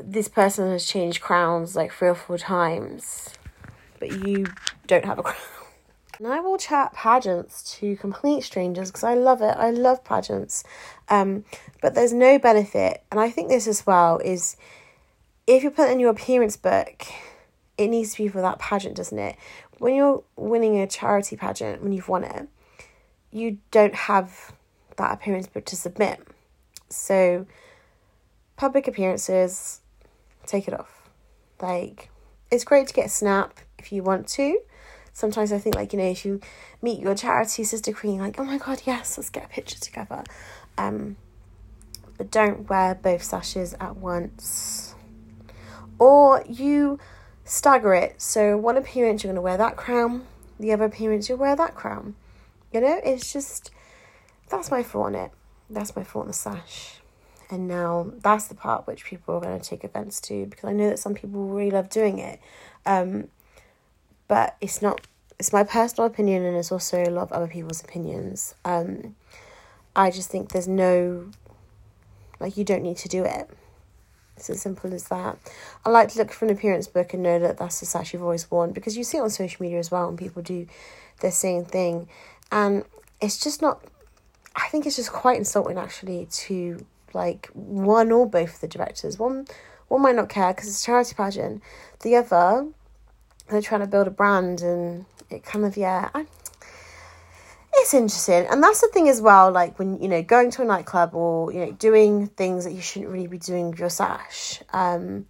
this 0.00 0.28
person 0.28 0.70
has 0.70 0.86
changed 0.86 1.20
crowns 1.20 1.74
like 1.74 1.92
three 1.92 2.08
or 2.08 2.14
four 2.14 2.38
times, 2.38 3.30
but 3.98 4.12
you 4.24 4.46
don't 4.86 5.04
have 5.04 5.18
a 5.18 5.22
crown. 5.22 5.36
And 6.18 6.26
I 6.26 6.40
will 6.40 6.58
chat 6.58 6.92
pageants 6.94 7.76
to 7.76 7.94
complete 7.94 8.42
strangers 8.42 8.90
because 8.90 9.04
I 9.04 9.14
love 9.14 9.40
it. 9.40 9.56
I 9.56 9.70
love 9.70 10.02
pageants. 10.02 10.64
Um, 11.08 11.44
but 11.80 11.94
there's 11.94 12.12
no 12.12 12.40
benefit, 12.40 13.04
and 13.12 13.20
I 13.20 13.30
think 13.30 13.48
this 13.48 13.68
as 13.68 13.86
well 13.86 14.18
is 14.18 14.56
if 15.48 15.64
you 15.64 15.70
put 15.70 15.90
in 15.90 15.98
your 15.98 16.10
appearance 16.10 16.56
book, 16.56 17.06
it 17.78 17.88
needs 17.88 18.12
to 18.12 18.22
be 18.22 18.28
for 18.28 18.42
that 18.42 18.58
pageant, 18.58 18.96
doesn't 18.96 19.18
it? 19.18 19.36
When 19.78 19.94
you're 19.94 20.22
winning 20.36 20.78
a 20.78 20.86
charity 20.86 21.36
pageant, 21.36 21.82
when 21.82 21.92
you've 21.92 22.08
won 22.08 22.24
it, 22.24 22.48
you 23.30 23.58
don't 23.70 23.94
have 23.94 24.52
that 24.96 25.12
appearance 25.12 25.46
book 25.46 25.64
to 25.66 25.76
submit. 25.76 26.20
So, 26.90 27.46
public 28.56 28.86
appearances, 28.86 29.80
take 30.46 30.68
it 30.68 30.78
off. 30.78 31.08
Like, 31.62 32.10
it's 32.50 32.64
great 32.64 32.86
to 32.88 32.94
get 32.94 33.06
a 33.06 33.10
snap 33.10 33.60
if 33.78 33.90
you 33.90 34.02
want 34.02 34.28
to, 34.28 34.60
sometimes 35.14 35.50
I 35.50 35.58
think 35.58 35.74
like 35.74 35.92
you 35.92 35.98
know 35.98 36.04
if 36.04 36.24
you 36.24 36.40
meet 36.80 37.00
your 37.00 37.14
charity 37.14 37.64
sister 37.64 37.92
queen 37.92 38.20
like 38.20 38.38
oh 38.38 38.44
my 38.44 38.56
god 38.56 38.82
yes 38.86 39.18
let's 39.18 39.30
get 39.30 39.46
a 39.46 39.48
picture 39.48 39.78
together 39.78 40.22
um 40.78 41.16
but 42.16 42.30
don't 42.30 42.68
wear 42.68 42.94
both 42.94 43.24
sashes 43.24 43.74
at 43.80 43.96
once 43.96 44.87
or 45.98 46.44
you 46.48 46.98
stagger 47.44 47.94
it. 47.94 48.20
So 48.20 48.56
one 48.56 48.76
appearance 48.76 49.22
you're 49.22 49.32
going 49.32 49.36
to 49.36 49.42
wear 49.42 49.56
that 49.56 49.76
crown. 49.76 50.26
The 50.60 50.72
other 50.72 50.84
appearance 50.84 51.28
you'll 51.28 51.38
wear 51.38 51.56
that 51.56 51.74
crown. 51.74 52.14
You 52.72 52.80
know 52.82 53.00
it's 53.02 53.32
just 53.32 53.70
that's 54.48 54.70
my 54.70 54.82
thought 54.82 55.06
on 55.06 55.14
it. 55.14 55.30
That's 55.70 55.94
my 55.96 56.02
thought 56.02 56.22
on 56.22 56.26
the 56.28 56.32
sash. 56.32 57.00
And 57.50 57.66
now 57.66 58.12
that's 58.22 58.48
the 58.48 58.54
part 58.54 58.86
which 58.86 59.04
people 59.04 59.36
are 59.36 59.40
going 59.40 59.58
to 59.58 59.66
take 59.66 59.84
offense 59.84 60.20
to 60.22 60.46
because 60.46 60.68
I 60.68 60.72
know 60.72 60.90
that 60.90 60.98
some 60.98 61.14
people 61.14 61.46
really 61.46 61.70
love 61.70 61.88
doing 61.88 62.18
it. 62.18 62.40
Um, 62.84 63.28
but 64.26 64.56
it's 64.60 64.82
not 64.82 65.06
it's 65.38 65.52
my 65.52 65.62
personal 65.62 66.06
opinion 66.06 66.44
and 66.44 66.56
it's 66.56 66.72
also 66.72 67.02
a 67.02 67.10
lot 67.10 67.22
of 67.22 67.32
other 67.32 67.46
people's 67.46 67.82
opinions. 67.82 68.54
Um 68.64 69.16
i 69.96 70.10
just 70.10 70.30
think 70.30 70.50
there's 70.50 70.68
no 70.68 71.30
like 72.38 72.56
you 72.56 72.64
don't 72.64 72.82
need 72.82 72.96
to 72.98 73.08
do 73.08 73.24
it 73.24 73.50
It's 74.38 74.50
as 74.50 74.62
simple 74.62 74.94
as 74.94 75.08
that. 75.08 75.36
I 75.84 75.90
like 75.90 76.08
to 76.10 76.18
look 76.18 76.32
for 76.32 76.44
an 76.44 76.52
appearance 76.52 76.86
book 76.86 77.12
and 77.12 77.22
know 77.22 77.38
that 77.40 77.58
that's 77.58 77.80
the 77.80 77.86
sash 77.86 78.12
you've 78.12 78.22
always 78.22 78.50
worn 78.50 78.72
because 78.72 78.96
you 78.96 79.04
see 79.04 79.18
it 79.18 79.22
on 79.22 79.30
social 79.30 79.62
media 79.62 79.78
as 79.78 79.90
well 79.90 80.08
and 80.08 80.16
people 80.16 80.42
do 80.42 80.66
the 81.20 81.30
same 81.30 81.64
thing. 81.64 82.08
And 82.52 82.84
it's 83.20 83.38
just 83.38 83.60
not, 83.60 83.84
I 84.54 84.68
think 84.68 84.86
it's 84.86 84.96
just 84.96 85.12
quite 85.12 85.38
insulting 85.38 85.76
actually 85.76 86.26
to 86.26 86.84
like 87.14 87.50
one 87.54 88.12
or 88.12 88.28
both 88.28 88.54
of 88.54 88.60
the 88.60 88.68
directors. 88.68 89.18
One, 89.18 89.46
one 89.88 90.02
might 90.02 90.14
not 90.14 90.28
care 90.28 90.52
because 90.52 90.68
it's 90.68 90.82
a 90.82 90.86
charity 90.86 91.14
pageant. 91.14 91.62
The 92.00 92.16
other, 92.16 92.68
they're 93.48 93.62
trying 93.62 93.80
to 93.80 93.86
build 93.86 94.06
a 94.06 94.10
brand 94.10 94.60
and 94.60 95.04
it 95.30 95.44
kind 95.44 95.64
of, 95.64 95.76
yeah, 95.76 96.10
I, 96.14 96.26
it's 97.88 97.94
interesting. 97.94 98.46
And 98.50 98.62
that's 98.62 98.82
the 98.82 98.88
thing 98.88 99.08
as 99.08 99.22
well 99.22 99.50
like 99.50 99.78
when 99.78 99.98
you 100.02 100.08
know 100.08 100.22
going 100.22 100.50
to 100.52 100.62
a 100.62 100.64
nightclub 100.64 101.14
or 101.14 101.50
you 101.50 101.60
know 101.60 101.72
doing 101.72 102.26
things 102.26 102.64
that 102.64 102.74
you 102.74 102.82
shouldn't 102.82 103.10
really 103.10 103.26
be 103.26 103.38
doing 103.38 103.70
with 103.70 103.78
your 103.78 103.88
sash 103.88 104.60
um 104.74 105.26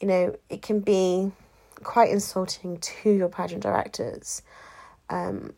you 0.00 0.08
know 0.08 0.34
it 0.48 0.62
can 0.62 0.80
be 0.80 1.30
quite 1.82 2.10
insulting 2.10 2.78
to 2.78 3.10
your 3.10 3.28
pageant 3.28 3.62
directors. 3.62 4.40
Um 5.10 5.52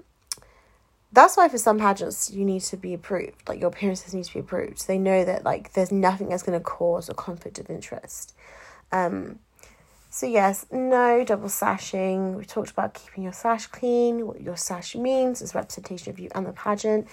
that's 1.13 1.37
why 1.37 1.49
for 1.49 1.59
some 1.59 1.79
pageants 1.79 2.33
you 2.33 2.45
need 2.45 2.63
to 2.63 2.77
be 2.77 2.95
approved. 2.95 3.49
Like 3.49 3.61
your 3.61 3.69
appearances 3.69 4.13
need 4.13 4.25
to 4.25 4.35
be 4.35 4.41
approved. 4.41 4.81
So 4.81 4.93
they 4.93 4.99
know 4.99 5.25
that 5.25 5.45
like 5.45 5.75
there's 5.75 5.93
nothing 5.93 6.31
that's 6.31 6.43
going 6.43 6.59
to 6.59 6.65
cause 6.65 7.09
a 7.09 7.15
conflict 7.15 7.61
of 7.61 7.71
interest. 7.71 8.35
Um 8.91 9.39
so, 10.15 10.27
yes, 10.27 10.67
no 10.71 11.25
double 11.25 11.49
sashing. 11.49 12.35
We 12.35 12.45
talked 12.45 12.71
about 12.71 12.93
keeping 12.93 13.25
your 13.25 13.33
sash 13.33 13.67
clean, 13.69 14.27
what 14.27 14.43
your 14.43 14.59
sash 14.59 14.95
means 14.95 15.41
as 15.41 15.55
representation 15.55 16.13
of 16.13 16.19
you 16.19 16.29
and 16.35 16.45
the 16.45 16.53
pageant, 16.53 17.09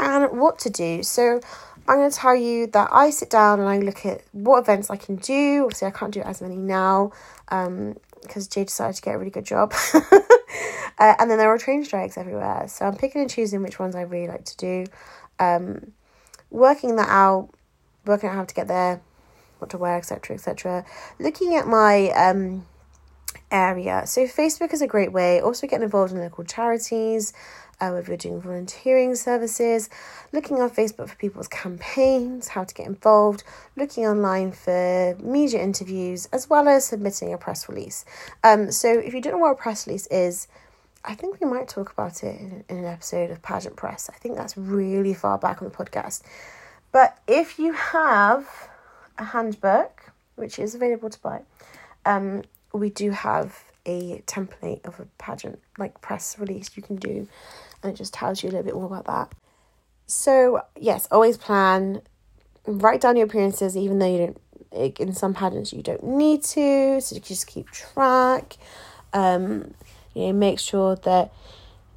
and 0.00 0.40
what 0.40 0.58
to 0.58 0.68
do. 0.68 1.04
So, 1.04 1.40
I'm 1.86 1.98
going 1.98 2.10
to 2.10 2.16
tell 2.16 2.34
you 2.34 2.66
that 2.66 2.88
I 2.90 3.10
sit 3.10 3.30
down 3.30 3.60
and 3.60 3.68
I 3.68 3.78
look 3.78 4.04
at 4.04 4.22
what 4.32 4.58
events 4.58 4.90
I 4.90 4.96
can 4.96 5.16
do. 5.16 5.66
Obviously, 5.66 5.86
I 5.86 5.92
can't 5.92 6.12
do 6.12 6.20
as 6.22 6.42
many 6.42 6.56
now 6.56 7.12
um, 7.50 7.96
because 8.22 8.48
Jay 8.48 8.64
decided 8.64 8.96
to 8.96 9.02
get 9.02 9.14
a 9.14 9.18
really 9.18 9.30
good 9.30 9.46
job. 9.46 9.72
uh, 9.94 10.00
and 10.98 11.30
then 11.30 11.38
there 11.38 11.48
are 11.48 11.58
train 11.58 11.84
strikes 11.84 12.18
everywhere. 12.18 12.64
So, 12.66 12.86
I'm 12.86 12.96
picking 12.96 13.20
and 13.20 13.30
choosing 13.30 13.62
which 13.62 13.78
ones 13.78 13.94
I 13.94 14.00
really 14.00 14.26
like 14.26 14.46
to 14.46 14.56
do. 14.56 14.86
Um, 15.38 15.92
working 16.50 16.96
that 16.96 17.08
out, 17.08 17.50
working 18.04 18.30
out 18.30 18.34
how 18.34 18.44
to 18.44 18.54
get 18.54 18.66
there 18.66 19.00
what 19.62 19.70
to 19.70 19.78
wear, 19.78 19.96
etc., 19.96 20.36
etc. 20.36 20.84
Looking 21.18 21.56
at 21.56 21.66
my 21.66 22.10
um 22.10 22.66
area, 23.50 24.06
so 24.06 24.26
Facebook 24.26 24.72
is 24.72 24.82
a 24.82 24.86
great 24.86 25.12
way. 25.12 25.40
Also, 25.40 25.66
getting 25.66 25.84
involved 25.84 26.12
in 26.12 26.18
local 26.18 26.44
charities. 26.44 27.32
Uh, 27.80 27.94
if 27.96 28.06
you're 28.06 28.16
doing 28.16 28.40
volunteering 28.40 29.16
services, 29.16 29.90
looking 30.30 30.60
on 30.60 30.70
Facebook 30.70 31.08
for 31.08 31.16
people's 31.16 31.48
campaigns, 31.48 32.46
how 32.48 32.62
to 32.62 32.72
get 32.72 32.86
involved, 32.86 33.42
looking 33.76 34.06
online 34.06 34.52
for 34.52 35.16
media 35.20 35.60
interviews, 35.60 36.26
as 36.32 36.48
well 36.48 36.68
as 36.68 36.86
submitting 36.86 37.32
a 37.32 37.38
press 37.38 37.68
release. 37.68 38.04
Um, 38.44 38.70
so 38.70 38.88
if 39.00 39.12
you 39.14 39.20
don't 39.20 39.32
know 39.32 39.38
what 39.38 39.52
a 39.52 39.56
press 39.56 39.86
release 39.88 40.06
is, 40.08 40.46
I 41.04 41.16
think 41.16 41.40
we 41.40 41.46
might 41.48 41.66
talk 41.66 41.90
about 41.90 42.22
it 42.22 42.40
in, 42.40 42.64
in 42.68 42.76
an 42.78 42.84
episode 42.84 43.32
of 43.32 43.42
Pageant 43.42 43.74
Press. 43.74 44.08
I 44.08 44.16
think 44.18 44.36
that's 44.36 44.56
really 44.56 45.14
far 45.14 45.36
back 45.36 45.60
on 45.60 45.68
the 45.68 45.74
podcast. 45.74 46.22
But 46.92 47.18
if 47.26 47.58
you 47.58 47.72
have 47.72 48.68
a 49.18 49.24
handbook, 49.24 50.12
which 50.36 50.58
is 50.58 50.74
available 50.74 51.10
to 51.10 51.18
buy, 51.20 51.42
um, 52.04 52.42
we 52.72 52.90
do 52.90 53.10
have 53.10 53.64
a 53.84 54.22
template 54.26 54.84
of 54.84 55.00
a 55.00 55.06
pageant 55.18 55.58
like 55.78 56.00
press 56.00 56.38
release 56.38 56.70
you 56.76 56.82
can 56.82 56.96
do, 56.96 57.28
and 57.82 57.92
it 57.92 57.96
just 57.96 58.14
tells 58.14 58.42
you 58.42 58.48
a 58.48 58.52
little 58.52 58.64
bit 58.64 58.74
more 58.74 58.86
about 58.86 59.06
that. 59.06 59.32
So 60.06 60.62
yes, 60.78 61.08
always 61.10 61.36
plan. 61.36 62.02
Write 62.66 63.00
down 63.00 63.16
your 63.16 63.26
appearances, 63.26 63.76
even 63.76 63.98
though 63.98 64.06
you 64.06 64.18
don't. 64.18 64.38
In 64.98 65.12
some 65.12 65.34
pageants, 65.34 65.74
you 65.74 65.82
don't 65.82 66.02
need 66.02 66.42
to, 66.44 66.98
so 67.02 67.14
you 67.14 67.20
just 67.20 67.46
keep 67.46 67.70
track. 67.70 68.56
Um, 69.12 69.74
you 70.14 70.28
know, 70.28 70.32
make 70.32 70.58
sure 70.58 70.96
that 70.96 71.30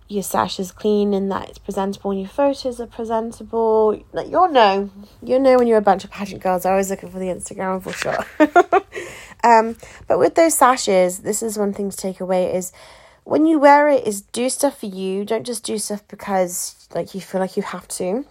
your 0.08 0.24
sash 0.24 0.60
is 0.60 0.72
clean 0.72 1.14
and 1.14 1.32
that 1.32 1.50
it's 1.50 1.58
presentable 1.58 2.12
and 2.12 2.20
your 2.20 2.30
photos 2.30 2.80
are 2.80 2.88
presentable. 2.88 4.00
Like 4.12 4.30
you'll 4.30 4.50
know. 4.50 4.90
You'll 5.24 5.40
know 5.40 5.58
when 5.58 5.68
you're 5.68 5.78
a 5.78 5.82
bunch 5.82 6.04
of 6.04 6.12
pageant 6.12 6.44
girls. 6.44 6.66
I 6.66 6.72
always 6.72 6.90
looking 6.90 7.10
for 7.10 7.20
the 7.20 7.28
Instagram 7.28 7.82
for 7.82 7.92
sure. 7.92 8.26
um, 9.44 9.76
but 10.08 10.20
with 10.20 10.36
those 10.36 10.56
sashes, 10.56 11.20
this 11.20 11.42
is 11.42 11.58
one 11.58 11.74
thing 11.74 11.90
to 11.90 11.98
take 11.98 12.20
away 12.20 12.54
is 12.54 12.72
when 13.24 13.48
you 13.48 13.58
wear 13.58 13.90
it 13.90 14.06
is 14.06 14.22
do 14.22 14.50
stuff 14.50 14.80
for 14.80 14.86
you. 14.86 15.26
Don't 15.26 15.46
just 15.46 15.64
do 15.64 15.78
stuff 15.80 16.08
because 16.08 16.88
like 16.94 17.16
you 17.16 17.22
feel 17.22 17.42
like 17.42 17.58
you 17.58 17.64
have 17.64 17.88
to. 17.88 18.26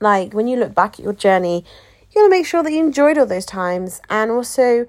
Like 0.00 0.32
when 0.32 0.48
you 0.48 0.56
look 0.56 0.74
back 0.74 0.94
at 0.94 1.04
your 1.04 1.12
journey, 1.12 1.64
you 2.10 2.22
want 2.22 2.32
to 2.32 2.38
make 2.38 2.46
sure 2.46 2.62
that 2.62 2.72
you 2.72 2.80
enjoyed 2.80 3.18
all 3.18 3.26
those 3.26 3.46
times 3.46 4.00
and 4.08 4.30
also 4.30 4.86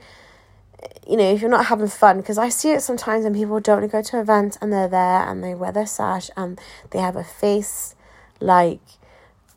you 1.07 1.17
know, 1.17 1.31
if 1.31 1.41
you're 1.41 1.49
not 1.49 1.65
having 1.65 1.87
fun, 1.87 2.17
because 2.17 2.37
I 2.37 2.49
see 2.49 2.71
it 2.71 2.81
sometimes 2.81 3.23
when 3.23 3.33
people 3.33 3.59
don't 3.59 3.91
go 3.91 4.01
to 4.01 4.19
events 4.19 4.57
and 4.61 4.71
they're 4.71 4.87
there 4.87 5.27
and 5.27 5.43
they 5.43 5.53
wear 5.53 5.71
their 5.71 5.85
sash 5.85 6.29
and 6.37 6.59
they 6.91 6.99
have 6.99 7.15
a 7.15 7.23
face 7.23 7.95
like 8.39 8.81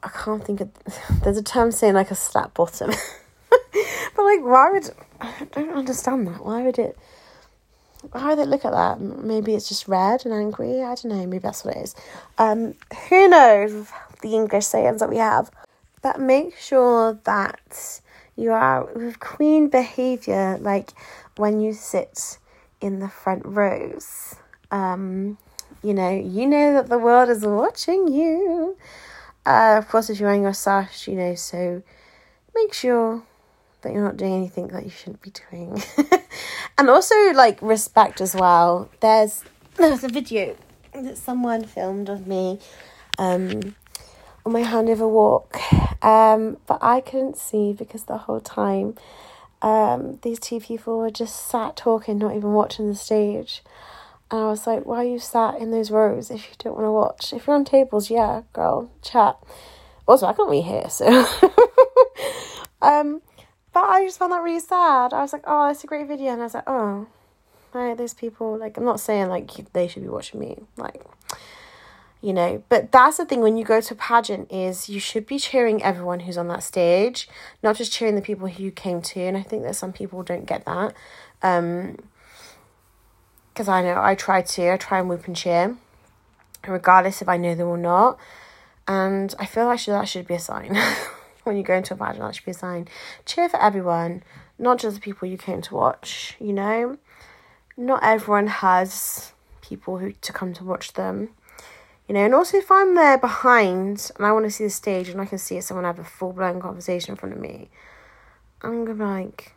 I 0.03 0.09
can't 0.09 0.45
think 0.45 0.61
of 0.61 0.71
there's 1.23 1.37
a 1.37 1.43
term 1.43 1.73
saying 1.73 1.95
like 1.95 2.11
a 2.11 2.15
slap 2.15 2.55
bottom. 2.55 2.91
but 3.51 4.25
like 4.25 4.43
why 4.43 4.71
would 4.73 4.91
I 5.21 5.47
don't 5.53 5.71
understand 5.71 6.27
that. 6.29 6.45
Why 6.45 6.63
would 6.63 6.79
it 6.79 6.99
why 8.13 8.29
would 8.29 8.39
they 8.39 8.47
look 8.47 8.65
at 8.65 8.73
that? 8.73 9.01
Maybe 9.01 9.55
it's 9.55 9.69
just 9.69 9.89
red 9.89 10.25
and 10.25 10.35
angry. 10.35 10.83
I 10.83 10.95
don't 10.95 11.07
know. 11.07 11.27
Maybe 11.27 11.39
that's 11.39 11.65
what 11.65 11.77
it 11.77 11.83
is. 11.83 11.95
Um, 12.39 12.75
who 13.09 13.29
knows 13.29 13.89
the 14.23 14.35
English 14.35 14.67
sayings 14.67 15.01
that 15.01 15.11
we 15.11 15.17
have? 15.17 15.51
But 16.03 16.21
make 16.21 16.57
sure 16.57 17.19
that 17.25 18.01
you 18.37 18.53
are 18.53 18.85
with 18.95 19.19
queen 19.19 19.69
behavior, 19.69 20.59
like 20.61 20.91
when 21.37 21.61
you 21.61 21.73
sit 21.73 22.39
in 22.81 23.01
the 23.01 23.09
front 23.09 23.43
rows. 23.45 24.37
Um, 24.71 25.39
you 25.83 25.95
know, 25.95 26.11
you 26.11 26.47
know 26.47 26.75
that 26.75 26.89
the 26.89 26.99
world 26.99 27.29
is 27.29 27.45
watching 27.45 28.09
you. 28.09 28.77
Uh, 29.45 29.77
of 29.79 29.89
course, 29.89 30.11
if 30.11 30.19
you're 30.19 30.29
wearing 30.29 30.43
your 30.43 30.53
sash, 30.53 31.07
you 31.07 31.15
know, 31.15 31.35
so 31.35 31.83
make 32.55 32.75
sure 32.75 33.23
that 33.83 33.93
you're 33.93 34.03
not 34.03 34.17
doing 34.17 34.35
anything 34.35 34.69
that 34.69 34.85
you 34.85 34.91
shouldn't 34.91 35.23
be 35.23 35.31
doing. 35.51 35.81
and 36.79 36.91
also, 36.91 37.15
like, 37.33 37.61
respect 37.63 38.21
as 38.21 38.35
well. 38.35 38.91
There's, 39.01 39.45
there's 39.77 40.03
a 40.03 40.09
video 40.09 40.57
that 40.93 41.17
someone 41.17 41.65
filmed 41.65 42.09
of 42.09 42.27
me 42.27 42.59
um, 43.19 43.77
on 44.45 44.53
my 44.53 44.63
handover 44.63 45.09
walk, 45.09 45.57
um, 46.03 46.59
but 46.67 46.79
I 46.83 47.01
couldn't 47.01 47.37
see 47.37 47.73
because 47.73 48.05
the 48.05 48.19
whole 48.19 48.41
time 48.41 48.97
um, 49.63 50.19
these 50.23 50.39
two 50.39 50.61
people 50.61 50.99
were 50.99 51.11
just 51.11 51.49
sat 51.49 51.77
talking, 51.77 52.19
not 52.19 52.37
even 52.37 52.53
watching 52.53 52.89
the 52.89 52.95
stage. 52.95 53.63
And 54.31 54.41
I 54.41 54.47
was 54.47 54.67
like, 54.67 54.85
why 54.85 54.99
are 54.99 55.05
you 55.05 55.19
sat 55.19 55.59
in 55.61 55.71
those 55.71 55.91
rows 55.91 56.31
if 56.31 56.49
you 56.49 56.55
don't 56.59 56.75
want 56.75 56.87
to 56.87 56.93
watch? 56.93 57.33
If 57.33 57.47
you're 57.47 57.57
on 57.57 57.65
tables, 57.65 58.11
yeah, 58.11 58.43
girl, 58.53 58.91
chat. 59.03 59.37
Also, 60.07 60.27
I 60.27 60.33
can't 60.33 60.49
really 60.49 60.63
hear, 60.63 60.89
so. 60.89 61.07
um, 62.83 63.23
but 63.73 63.85
I 63.85 64.05
just 64.05 64.19
found 64.19 64.33
that 64.33 64.43
really 64.43 64.61
sad. 64.61 65.13
I 65.13 65.23
was 65.23 65.33
like, 65.33 65.45
oh, 65.47 65.71
it's 65.71 65.85
a 65.85 65.87
great 65.87 66.09
video. 66.09 66.33
And 66.33 66.41
I 66.41 66.45
was 66.45 66.55
like, 66.55 66.65
oh, 66.67 67.07
right, 67.73 67.97
those 67.97 68.15
people, 68.15 68.57
like, 68.57 68.77
I'm 68.77 68.85
not 68.85 69.01
saying, 69.01 69.29
like, 69.29 69.51
they 69.73 69.89
should 69.89 70.03
be 70.03 70.09
watching 70.09 70.41
me. 70.41 70.59
Like, 70.77 71.03
you 72.21 72.33
know. 72.33 72.63
But 72.69 72.93
that's 72.93 73.19
the 73.19 73.25
thing 73.25 73.41
when 73.41 73.57
you 73.57 73.65
go 73.65 73.81
to 73.81 73.95
a 73.95 73.97
pageant 73.97 74.51
is 74.51 74.89
you 74.89 75.01
should 75.01 75.27
be 75.27 75.39
cheering 75.39 75.83
everyone 75.83 76.21
who's 76.21 76.39
on 76.39 76.49
that 76.49 76.63
stage 76.63 77.29
not 77.63 77.77
just 77.77 77.93
cheering 77.93 78.15
the 78.15 78.23
people 78.23 78.49
who 78.49 78.63
you 78.63 78.71
came 78.71 79.03
to 79.03 79.21
and 79.21 79.37
i 79.37 79.43
think 79.43 79.63
that 79.63 79.77
some 79.77 79.93
people 79.93 80.23
don't 80.23 80.47
get 80.47 80.65
that 80.65 80.95
um 81.43 81.97
because 83.53 83.69
i 83.69 83.83
know 83.83 84.01
i 84.01 84.15
try 84.15 84.43
to 84.43 84.73
i 84.73 84.77
try 84.77 84.99
and 84.99 85.09
whoop 85.09 85.27
and 85.27 85.37
cheer 85.37 85.77
regardless 86.67 87.23
if 87.23 87.29
i 87.29 87.37
know 87.37 87.55
them 87.55 87.69
or 87.69 87.79
not. 87.79 88.19
And 88.89 89.35
i 89.39 89.47
feel 89.47 89.67
like 89.67 89.85
that 89.85 90.09
should 90.09 90.27
be 90.27 90.35
a 90.35 90.39
sign. 90.39 90.77
When 91.45 91.57
you 91.57 91.63
go 91.63 91.75
into 91.75 91.95
a 91.95 91.97
pageant 91.97 92.25
that 92.25 92.35
should 92.35 92.45
be 92.45 92.51
a 92.51 92.55
sign. 92.55 92.89
Cheer 93.25 93.49
for 93.49 93.63
everyone 93.63 94.25
not 94.59 94.79
just 94.79 94.97
the 94.97 95.01
people 95.01 95.29
you 95.29 95.39
came 95.39 95.63
to 95.63 95.75
watch 95.75 96.35
you 96.41 96.53
know. 96.53 96.99
Not 97.77 98.03
everyone 98.03 98.47
has 98.49 99.33
people 99.61 99.99
who 99.99 100.13
to 100.13 100.33
come 100.33 100.55
to 100.55 100.65
watch 100.65 100.95
them 100.95 101.29
you 102.09 102.15
know, 102.15 102.25
and 102.25 102.35
also 102.35 102.59
if 102.59 102.71
I'm 102.71 102.95
there 102.95 103.19
behind 103.19 104.11
and 104.17 104.27
I 104.27 104.33
want 104.33 104.45
to 104.45 104.51
see 104.51 104.65
the 104.65 104.71
stage 104.71 105.09
and 105.09 105.21
I 105.21 105.27
can 105.27 105.39
see 105.39 105.61
someone 105.61 105.85
have 105.85 105.99
a 105.99 106.05
full 106.05 106.33
blown 106.33 106.61
conversation 106.61 107.13
in 107.13 107.17
front 107.17 107.35
of 107.35 107.41
me, 107.41 107.69
I'm 108.63 108.85
gonna 108.85 109.05
like 109.05 109.55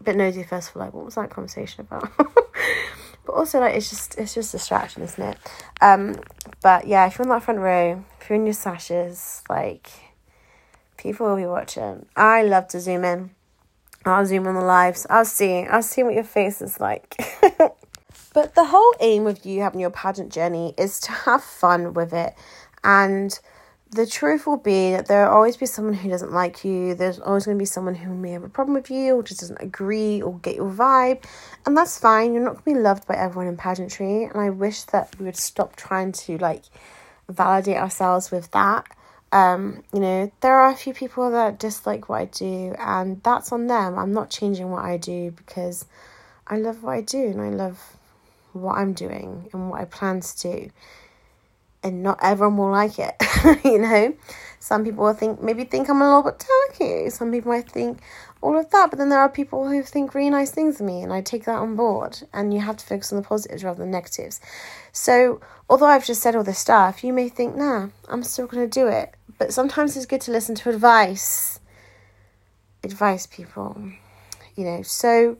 a 0.00 0.04
bit 0.04 0.16
nosy 0.16 0.42
first 0.42 0.72
for 0.72 0.78
like 0.78 0.92
what 0.92 1.04
was 1.04 1.14
that 1.14 1.30
conversation 1.30 1.80
about? 1.80 2.10
but 2.16 3.32
also 3.32 3.60
like 3.60 3.74
it's 3.74 3.88
just 3.88 4.18
it's 4.18 4.34
just 4.34 4.52
distraction, 4.52 5.02
isn't 5.02 5.22
it? 5.22 5.38
Um 5.80 6.16
but 6.62 6.86
yeah, 6.86 7.06
if 7.06 7.18
you're 7.18 7.24
in 7.24 7.30
that 7.30 7.42
front 7.42 7.60
row, 7.60 8.04
if 8.20 8.28
you're 8.28 8.38
in 8.38 8.44
your 8.44 8.52
sashes, 8.52 9.42
like 9.48 9.88
people 10.98 11.26
will 11.26 11.36
be 11.36 11.46
watching. 11.46 12.04
I 12.14 12.42
love 12.42 12.68
to 12.68 12.80
zoom 12.80 13.04
in. 13.04 13.30
I'll 14.04 14.26
zoom 14.26 14.46
on 14.46 14.54
the 14.54 14.60
lives. 14.60 15.06
I'll 15.08 15.24
see. 15.24 15.64
I'll 15.64 15.82
see 15.82 16.02
what 16.02 16.14
your 16.14 16.24
face 16.24 16.60
is 16.60 16.78
like. 16.78 17.16
But 18.38 18.54
the 18.54 18.66
whole 18.66 18.94
aim 19.00 19.26
of 19.26 19.44
you 19.44 19.62
having 19.62 19.80
your 19.80 19.90
pageant 19.90 20.30
journey 20.30 20.72
is 20.78 21.00
to 21.00 21.10
have 21.10 21.42
fun 21.42 21.92
with 21.92 22.12
it. 22.12 22.36
And 22.84 23.36
the 23.90 24.06
truth 24.06 24.46
will 24.46 24.58
be 24.58 24.92
that 24.92 25.06
there 25.06 25.26
will 25.26 25.34
always 25.34 25.56
be 25.56 25.66
someone 25.66 25.94
who 25.94 26.08
doesn't 26.08 26.30
like 26.30 26.64
you. 26.64 26.94
There's 26.94 27.18
always 27.18 27.46
going 27.46 27.58
to 27.58 27.60
be 27.60 27.66
someone 27.66 27.96
who 27.96 28.14
may 28.14 28.30
have 28.30 28.44
a 28.44 28.48
problem 28.48 28.76
with 28.76 28.92
you 28.92 29.16
or 29.16 29.24
just 29.24 29.40
doesn't 29.40 29.60
agree 29.60 30.22
or 30.22 30.38
get 30.38 30.54
your 30.54 30.70
vibe. 30.70 31.24
And 31.66 31.76
that's 31.76 31.98
fine. 31.98 32.32
You're 32.32 32.44
not 32.44 32.64
going 32.64 32.76
to 32.76 32.80
be 32.80 32.80
loved 32.80 33.08
by 33.08 33.16
everyone 33.16 33.48
in 33.48 33.56
pageantry. 33.56 34.22
And 34.22 34.36
I 34.36 34.50
wish 34.50 34.84
that 34.84 35.18
we 35.18 35.24
would 35.24 35.36
stop 35.36 35.74
trying 35.74 36.12
to 36.12 36.38
like 36.38 36.62
validate 37.28 37.78
ourselves 37.78 38.30
with 38.30 38.52
that. 38.52 38.86
Um, 39.32 39.82
you 39.92 39.98
know, 39.98 40.30
there 40.42 40.60
are 40.60 40.70
a 40.70 40.76
few 40.76 40.94
people 40.94 41.28
that 41.32 41.58
dislike 41.58 42.08
what 42.08 42.20
I 42.20 42.24
do, 42.26 42.76
and 42.78 43.20
that's 43.24 43.50
on 43.50 43.66
them. 43.66 43.98
I'm 43.98 44.12
not 44.12 44.30
changing 44.30 44.70
what 44.70 44.84
I 44.84 44.96
do 44.96 45.32
because 45.32 45.86
I 46.46 46.58
love 46.58 46.84
what 46.84 46.92
I 46.92 47.00
do 47.00 47.26
and 47.26 47.40
I 47.40 47.50
love 47.50 47.97
what 48.60 48.78
I'm 48.78 48.92
doing 48.92 49.48
and 49.52 49.70
what 49.70 49.80
I 49.80 49.84
plan 49.84 50.20
to 50.20 50.38
do 50.38 50.70
and 51.82 52.02
not 52.02 52.18
everyone 52.22 52.56
will 52.56 52.70
like 52.70 52.98
it. 52.98 53.14
you 53.64 53.78
know, 53.78 54.14
some 54.58 54.84
people 54.84 55.04
will 55.04 55.14
think 55.14 55.42
maybe 55.42 55.64
think 55.64 55.88
I'm 55.88 56.02
a 56.02 56.04
little 56.04 56.30
bit 56.30 56.44
tacky. 56.70 57.10
Some 57.10 57.30
people 57.30 57.52
might 57.52 57.70
think 57.70 58.00
all 58.40 58.58
of 58.58 58.70
that, 58.70 58.90
but 58.90 58.98
then 58.98 59.08
there 59.08 59.20
are 59.20 59.28
people 59.28 59.68
who 59.68 59.82
think 59.82 60.14
really 60.14 60.30
nice 60.30 60.50
things 60.50 60.80
of 60.80 60.86
me, 60.86 61.02
and 61.02 61.12
I 61.12 61.20
take 61.20 61.44
that 61.44 61.56
on 61.56 61.76
board. 61.76 62.20
And 62.32 62.52
you 62.52 62.60
have 62.60 62.76
to 62.78 62.86
focus 62.86 63.12
on 63.12 63.20
the 63.20 63.26
positives 63.26 63.64
rather 63.64 63.80
than 63.80 63.90
negatives. 63.90 64.40
So, 64.92 65.40
although 65.68 65.86
I've 65.86 66.06
just 66.06 66.22
said 66.22 66.36
all 66.36 66.44
this 66.44 66.58
stuff, 66.58 67.04
you 67.04 67.12
may 67.12 67.28
think, 67.28 67.56
nah, 67.56 67.88
I'm 68.08 68.22
still 68.22 68.46
going 68.46 68.68
to 68.68 68.80
do 68.80 68.88
it. 68.88 69.14
But 69.38 69.52
sometimes 69.52 69.96
it's 69.96 70.06
good 70.06 70.20
to 70.22 70.32
listen 70.32 70.54
to 70.56 70.70
advice. 70.70 71.60
Advice, 72.82 73.26
people. 73.26 73.80
You 74.56 74.64
know, 74.64 74.82
so 74.82 75.36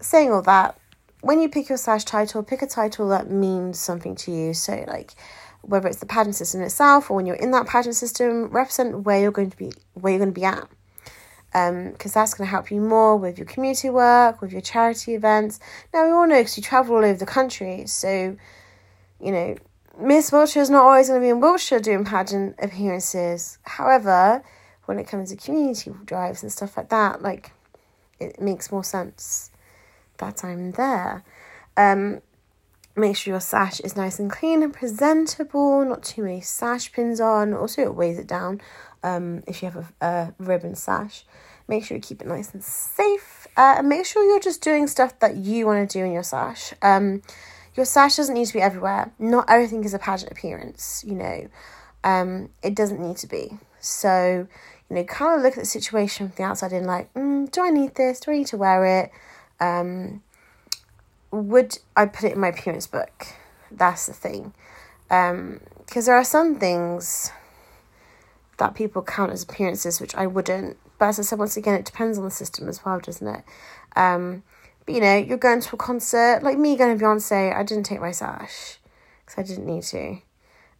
saying 0.00 0.32
all 0.32 0.42
that, 0.42 0.79
when 1.22 1.40
you 1.40 1.48
pick 1.48 1.68
your 1.68 1.78
sash 1.78 2.04
title, 2.04 2.42
pick 2.42 2.62
a 2.62 2.66
title 2.66 3.08
that 3.10 3.30
means 3.30 3.78
something 3.78 4.14
to 4.16 4.32
you. 4.32 4.54
So, 4.54 4.84
like, 4.86 5.14
whether 5.62 5.88
it's 5.88 5.98
the 5.98 6.06
pageant 6.06 6.36
system 6.36 6.62
itself 6.62 7.10
or 7.10 7.16
when 7.16 7.26
you're 7.26 7.36
in 7.36 7.50
that 7.50 7.66
pageant 7.66 7.96
system, 7.96 8.48
represent 8.48 9.00
where 9.00 9.20
you're 9.20 9.30
going 9.30 9.50
to 9.50 9.56
be 9.56 9.72
where 9.94 10.12
you're 10.12 10.18
going 10.18 10.34
to 10.34 10.40
be 10.40 10.46
at. 10.46 10.68
Because 11.52 12.16
um, 12.16 12.20
that's 12.20 12.34
going 12.34 12.46
to 12.46 12.50
help 12.50 12.70
you 12.70 12.80
more 12.80 13.16
with 13.16 13.36
your 13.36 13.46
community 13.46 13.90
work, 13.90 14.40
with 14.40 14.52
your 14.52 14.60
charity 14.60 15.14
events. 15.14 15.58
Now 15.92 16.04
we 16.04 16.12
all 16.12 16.26
know 16.26 16.38
because 16.38 16.56
you 16.56 16.62
travel 16.62 16.96
all 16.96 17.04
over 17.04 17.18
the 17.18 17.26
country, 17.26 17.86
so 17.86 18.36
you 19.20 19.32
know 19.32 19.56
Miss 19.98 20.32
Wiltshire 20.32 20.62
is 20.62 20.70
not 20.70 20.84
always 20.84 21.08
going 21.08 21.20
to 21.20 21.24
be 21.24 21.30
in 21.30 21.40
Wiltshire 21.40 21.80
doing 21.80 22.04
pageant 22.04 22.54
appearances. 22.62 23.58
However, 23.62 24.42
when 24.86 24.98
it 24.98 25.08
comes 25.08 25.30
to 25.30 25.36
community 25.36 25.92
drives 26.04 26.42
and 26.42 26.50
stuff 26.50 26.76
like 26.76 26.88
that, 26.88 27.20
like 27.20 27.52
it 28.18 28.40
makes 28.40 28.72
more 28.72 28.84
sense 28.84 29.49
that 30.20 30.44
I'm 30.44 30.72
there. 30.72 31.24
Um, 31.76 32.22
Make 32.96 33.16
sure 33.16 33.32
your 33.32 33.40
sash 33.40 33.80
is 33.80 33.96
nice 33.96 34.18
and 34.18 34.30
clean 34.30 34.62
and 34.62 34.74
presentable, 34.74 35.84
not 35.84 36.02
too 36.02 36.22
many 36.22 36.40
sash 36.40 36.92
pins 36.92 37.20
on. 37.20 37.54
Also, 37.54 37.82
it 37.82 37.94
weighs 37.94 38.18
it 38.18 38.26
down 38.26 38.60
um, 39.04 39.42
if 39.46 39.62
you 39.62 39.70
have 39.70 39.88
a, 40.00 40.06
a 40.06 40.34
ribbon 40.38 40.74
sash. 40.74 41.24
Make 41.68 41.84
sure 41.84 41.96
you 41.96 42.02
keep 42.02 42.20
it 42.20 42.26
nice 42.26 42.52
and 42.52 42.62
safe. 42.64 43.46
Uh, 43.56 43.76
and 43.78 43.88
make 43.88 44.06
sure 44.06 44.24
you're 44.24 44.40
just 44.40 44.60
doing 44.60 44.88
stuff 44.88 45.18
that 45.20 45.36
you 45.36 45.66
want 45.66 45.88
to 45.88 45.98
do 45.98 46.04
in 46.04 46.10
your 46.12 46.24
sash. 46.24 46.74
Um, 46.82 47.22
your 47.76 47.86
sash 47.86 48.16
doesn't 48.16 48.34
need 48.34 48.48
to 48.48 48.52
be 48.52 48.60
everywhere. 48.60 49.12
Not 49.20 49.48
everything 49.48 49.84
is 49.84 49.94
a 49.94 49.98
pageant 49.98 50.32
appearance, 50.32 51.04
you 51.06 51.14
know. 51.14 51.48
Um, 52.02 52.50
it 52.60 52.74
doesn't 52.74 53.00
need 53.00 53.18
to 53.18 53.28
be. 53.28 53.58
So, 53.78 54.48
you 54.88 54.96
know, 54.96 55.04
kind 55.04 55.38
of 55.38 55.44
look 55.44 55.54
at 55.54 55.60
the 55.60 55.66
situation 55.66 56.28
from 56.28 56.36
the 56.36 56.42
outside 56.42 56.72
in 56.72 56.84
like, 56.84 57.14
mm, 57.14 57.50
do 57.52 57.62
I 57.62 57.70
need 57.70 57.94
this? 57.94 58.18
Do 58.18 58.32
I 58.32 58.38
need 58.38 58.48
to 58.48 58.56
wear 58.56 58.84
it? 58.84 59.12
Um, 59.60 60.22
would 61.30 61.78
I 61.96 62.06
put 62.06 62.24
it 62.24 62.32
in 62.32 62.40
my 62.40 62.48
appearance 62.48 62.86
book? 62.86 63.26
That's 63.70 64.06
the 64.06 64.12
thing. 64.12 64.52
Because 65.08 65.30
um, 65.30 66.04
there 66.06 66.14
are 66.14 66.24
some 66.24 66.56
things 66.56 67.30
that 68.58 68.74
people 68.74 69.02
count 69.02 69.32
as 69.32 69.42
appearances, 69.42 70.00
which 70.00 70.14
I 70.14 70.26
wouldn't. 70.26 70.76
But 70.98 71.08
as 71.08 71.18
I 71.18 71.22
said, 71.22 71.38
once 71.38 71.56
again, 71.56 71.74
it 71.74 71.84
depends 71.84 72.18
on 72.18 72.24
the 72.24 72.30
system 72.30 72.68
as 72.68 72.84
well, 72.84 73.00
doesn't 73.00 73.26
it? 73.26 73.44
Um, 73.96 74.42
but 74.84 74.94
you 74.94 75.00
know, 75.00 75.16
you're 75.16 75.38
going 75.38 75.60
to 75.60 75.74
a 75.74 75.78
concert, 75.78 76.42
like 76.42 76.58
me 76.58 76.76
going 76.76 76.96
to 76.96 77.02
Beyonce, 77.02 77.54
I 77.54 77.62
didn't 77.62 77.84
take 77.84 78.00
my 78.00 78.10
sash 78.10 78.78
because 79.24 79.38
I 79.38 79.42
didn't 79.42 79.66
need 79.66 79.82
to. 79.84 80.18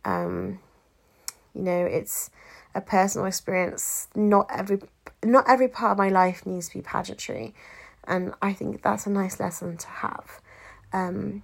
Um, 0.04 0.60
you 1.54 1.62
know, 1.62 1.84
it's 1.84 2.30
a 2.74 2.80
personal 2.80 3.26
experience. 3.26 4.08
Not 4.14 4.46
every 4.50 4.80
not 5.22 5.44
every 5.48 5.68
part 5.68 5.92
of 5.92 5.98
my 5.98 6.08
life 6.08 6.46
needs 6.46 6.68
to 6.68 6.78
be 6.78 6.82
pageantry 6.82 7.54
and 8.04 8.34
I 8.40 8.52
think 8.52 8.82
that's 8.82 9.06
a 9.06 9.10
nice 9.10 9.40
lesson 9.40 9.76
to 9.76 9.86
have. 9.86 10.40
Um, 10.92 11.42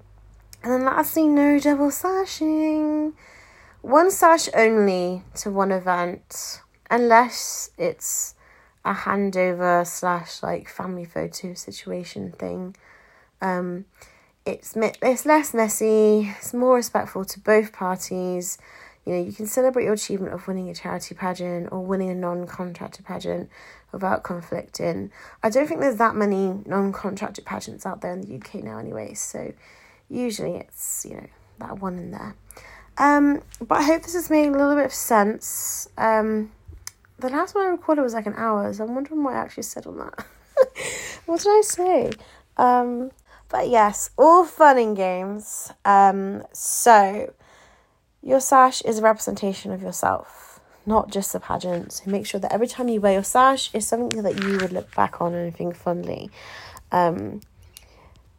and 0.62 0.72
then 0.72 0.84
lastly, 0.84 1.28
no 1.28 1.58
double 1.58 1.90
sashing. 1.90 3.14
One 3.82 4.10
sash 4.10 4.48
only 4.54 5.22
to 5.36 5.50
one 5.50 5.70
event, 5.70 6.60
unless 6.90 7.70
it's 7.78 8.34
a 8.84 8.94
handover 8.94 9.86
slash 9.86 10.42
like 10.42 10.68
family 10.68 11.04
photo 11.04 11.54
situation 11.54 12.32
thing. 12.32 12.74
Um, 13.40 13.84
it's 14.44 14.74
it's 14.76 15.26
less 15.26 15.52
messy. 15.52 16.32
It's 16.38 16.54
more 16.54 16.76
respectful 16.76 17.24
to 17.24 17.40
both 17.40 17.72
parties. 17.72 18.58
You 19.04 19.12
know, 19.12 19.22
you 19.22 19.32
can 19.32 19.46
celebrate 19.46 19.84
your 19.84 19.92
achievement 19.92 20.34
of 20.34 20.48
winning 20.48 20.68
a 20.68 20.74
charity 20.74 21.14
pageant 21.14 21.68
or 21.70 21.80
winning 21.84 22.10
a 22.10 22.14
non-contracted 22.14 23.04
pageant 23.04 23.50
without 23.92 24.22
conflicting. 24.22 25.10
I 25.42 25.50
don't 25.50 25.66
think 25.66 25.80
there's 25.80 25.96
that 25.96 26.14
many 26.14 26.62
non-contracted 26.66 27.44
pageants 27.44 27.86
out 27.86 28.00
there 28.00 28.12
in 28.12 28.20
the 28.20 28.36
UK 28.36 28.62
now 28.64 28.78
anyway, 28.78 29.14
so 29.14 29.52
usually 30.08 30.56
it's, 30.56 31.06
you 31.08 31.16
know, 31.16 31.26
that 31.58 31.78
one 31.78 31.98
in 31.98 32.10
there. 32.10 32.34
Um, 32.98 33.42
but 33.60 33.78
I 33.78 33.82
hope 33.82 34.02
this 34.02 34.14
has 34.14 34.30
made 34.30 34.48
a 34.48 34.52
little 34.52 34.74
bit 34.74 34.86
of 34.86 34.94
sense. 34.94 35.88
Um, 35.98 36.52
the 37.18 37.28
last 37.28 37.54
one 37.54 37.66
I 37.66 37.70
recorded 37.70 38.02
was 38.02 38.14
like 38.14 38.26
an 38.26 38.34
hour, 38.36 38.72
so 38.72 38.84
I'm 38.84 38.94
wondering 38.94 39.22
what 39.22 39.34
I 39.34 39.38
actually 39.38 39.64
said 39.64 39.86
on 39.86 39.98
that. 39.98 40.26
what 41.26 41.40
did 41.40 41.48
I 41.48 41.60
say? 41.62 42.12
Um, 42.56 43.10
but 43.48 43.68
yes, 43.68 44.10
all 44.16 44.44
fun 44.44 44.78
and 44.78 44.96
games. 44.96 45.72
Um, 45.84 46.42
so 46.52 47.32
your 48.22 48.40
sash 48.40 48.82
is 48.82 48.98
a 48.98 49.02
representation 49.02 49.72
of 49.72 49.82
yourself 49.82 50.45
not 50.86 51.10
just 51.10 51.32
the 51.32 51.40
pageant. 51.40 51.92
So 51.92 52.10
make 52.10 52.26
sure 52.26 52.40
that 52.40 52.52
every 52.52 52.68
time 52.68 52.88
you 52.88 53.00
wear 53.00 53.14
your 53.14 53.24
sash, 53.24 53.70
it's 53.74 53.86
something 53.86 54.22
that 54.22 54.42
you 54.42 54.58
would 54.58 54.72
look 54.72 54.94
back 54.94 55.20
on 55.20 55.34
and 55.34 55.54
think 55.54 55.76
fondly. 55.76 56.30
Um, 56.92 57.40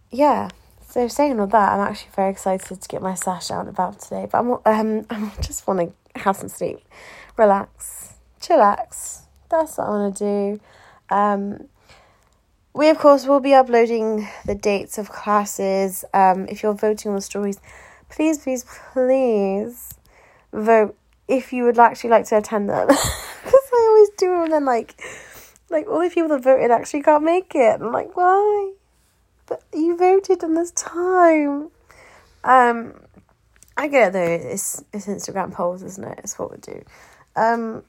yeah. 0.10 0.50
So 0.88 1.08
saying 1.08 1.40
all 1.40 1.48
that, 1.48 1.74
I'm 1.74 1.82
actually 1.82 2.12
very 2.16 2.32
excited 2.32 2.82
to 2.82 2.88
get 2.88 3.02
my 3.02 3.14
sash 3.14 3.52
out 3.52 3.62
and 3.62 3.70
about 3.70 4.00
today. 4.00 4.28
But 4.32 4.40
I'm 4.40 4.52
um 4.66 5.06
I 5.10 5.42
just 5.42 5.68
want 5.68 5.80
to 5.82 6.20
have 6.20 6.38
some 6.38 6.50
sleep, 6.50 6.80
relax, 7.36 8.14
chillax. 8.42 9.22
That's 9.50 9.78
what 9.78 9.88
I 9.88 9.90
want 9.90 10.18
to 10.18 10.24
do. 10.24 10.60
Um, 11.16 11.68
we 12.74 12.90
of 12.90 12.98
course 13.00 13.26
will 13.26 13.40
be 13.40 13.54
uploading 13.54 14.28
the 14.46 14.56
dates 14.56 14.98
of 14.98 15.10
classes. 15.10 16.06
Um, 16.14 16.48
if 16.48 16.64
you're 16.64 16.74
voting 16.74 17.10
on 17.10 17.16
the 17.16 17.22
stories, 17.22 17.60
please, 18.10 18.38
please, 18.38 18.66
please 18.94 19.96
vote 20.54 20.96
if 21.28 21.52
you 21.54 21.64
would 21.64 21.80
actually 21.80 22.12
like 22.12 22.26
to 22.28 22.38
attend 22.38 22.70
them. 22.70 22.90
Because 23.48 23.70
I 23.74 23.88
always 23.90 24.10
do, 24.18 24.44
and 24.44 24.52
then 24.52 24.66
like, 24.66 25.02
like 25.70 25.88
all 25.88 26.02
the 26.02 26.10
people 26.10 26.28
that 26.30 26.44
voted 26.44 26.70
actually 26.70 27.02
can't 27.02 27.24
make 27.24 27.56
it. 27.56 27.80
I'm 27.80 27.94
like, 27.94 28.18
why? 28.18 28.74
But 29.46 29.64
you 29.74 29.96
voted 29.96 30.44
in 30.44 30.54
this 30.54 30.72
time. 30.72 31.70
Um, 32.44 32.94
I 33.78 33.88
get 33.88 34.10
it 34.10 34.14
though. 34.14 34.50
It's 34.50 34.84
it's 34.92 35.06
Instagram 35.06 35.54
polls, 35.54 35.84
isn't 35.84 36.04
it? 36.04 36.20
It's 36.24 36.38
what 36.38 36.52
we 36.52 36.58
do. 36.58 36.84
Um, 37.38 37.84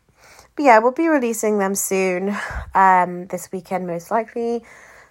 but 0.54 0.64
yeah, 0.64 0.78
we'll 0.78 0.92
be 0.92 1.08
releasing 1.08 1.58
them 1.58 1.74
soon. 1.74 2.36
Um, 2.74 3.26
this 3.28 3.50
weekend 3.50 3.86
most 3.86 4.10
likely, 4.10 4.62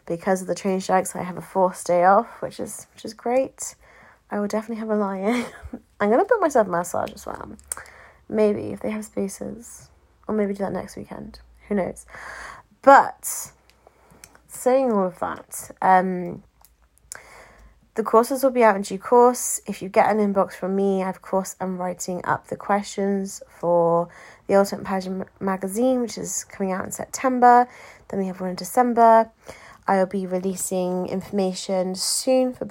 because 0.05 0.41
of 0.41 0.47
the 0.47 0.55
train 0.55 0.79
strikes. 0.79 1.15
I 1.15 1.23
have 1.23 1.37
a 1.37 1.41
forced 1.41 1.87
day 1.87 2.03
off, 2.03 2.41
which 2.41 2.59
is 2.59 2.87
which 2.93 3.05
is 3.05 3.13
great. 3.13 3.75
I 4.29 4.39
will 4.39 4.47
definitely 4.47 4.81
have 4.81 4.89
a 4.89 4.95
lie 4.95 5.17
in. 5.17 5.45
I'm 5.99 6.09
gonna 6.09 6.25
put 6.25 6.41
myself 6.41 6.67
a 6.67 6.69
massage 6.69 7.11
as 7.13 7.25
well. 7.25 7.57
Maybe 8.29 8.71
if 8.71 8.81
they 8.81 8.91
have 8.91 9.05
spaces. 9.05 9.89
Or 10.27 10.35
maybe 10.35 10.53
do 10.53 10.59
that 10.59 10.73
next 10.73 10.95
weekend. 10.95 11.39
Who 11.67 11.75
knows? 11.75 12.05
But 12.81 13.51
saying 14.47 14.91
all 14.91 15.07
of 15.07 15.19
that, 15.19 15.71
um, 15.81 16.43
the 17.95 18.03
courses 18.03 18.43
will 18.43 18.51
be 18.51 18.63
out 18.63 18.75
in 18.75 18.83
due 18.83 18.99
course. 18.99 19.59
If 19.65 19.81
you 19.81 19.89
get 19.89 20.11
an 20.11 20.19
inbox 20.19 20.53
from 20.53 20.75
me, 20.75 21.01
of 21.01 21.21
course, 21.21 21.55
I'm 21.59 21.77
writing 21.77 22.21
up 22.25 22.47
the 22.47 22.55
questions 22.55 23.41
for 23.59 24.07
the 24.45 24.55
Ultimate 24.55 24.85
Pageant 24.85 25.27
magazine, 25.39 26.01
which 26.01 26.17
is 26.17 26.43
coming 26.43 26.71
out 26.71 26.85
in 26.85 26.91
September. 26.91 27.67
Then 28.09 28.19
we 28.19 28.27
have 28.27 28.39
one 28.39 28.51
in 28.51 28.55
December. 28.55 29.31
I'll 29.87 30.05
be 30.05 30.27
releasing 30.27 31.07
information 31.07 31.95
soon 31.95 32.53
for 32.53 32.65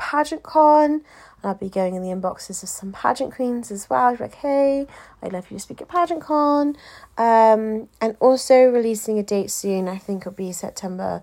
PageantCon. 1.47 1.49
I'll 1.49 1.55
be 1.55 1.68
going 1.68 1.94
in 1.94 2.03
the 2.03 2.09
inboxes 2.09 2.62
of 2.62 2.68
some 2.68 2.92
pageant 2.92 3.34
queens 3.34 3.70
as 3.70 3.88
well. 3.88 4.16
Like, 4.18 4.36
hey, 4.36 4.86
I'd 5.22 5.32
love 5.32 5.51
you 5.51 5.57
to 5.57 5.62
speak 5.62 5.80
at 5.80 5.88
PageantCon. 5.88 6.76
Um, 7.18 7.88
and 8.01 8.16
also 8.20 8.64
releasing 8.64 9.18
a 9.18 9.22
date 9.22 9.51
soon. 9.51 9.88
I 9.88 9.99
think 9.99 10.22
it'll 10.22 10.32
be 10.32 10.53
September, 10.53 11.22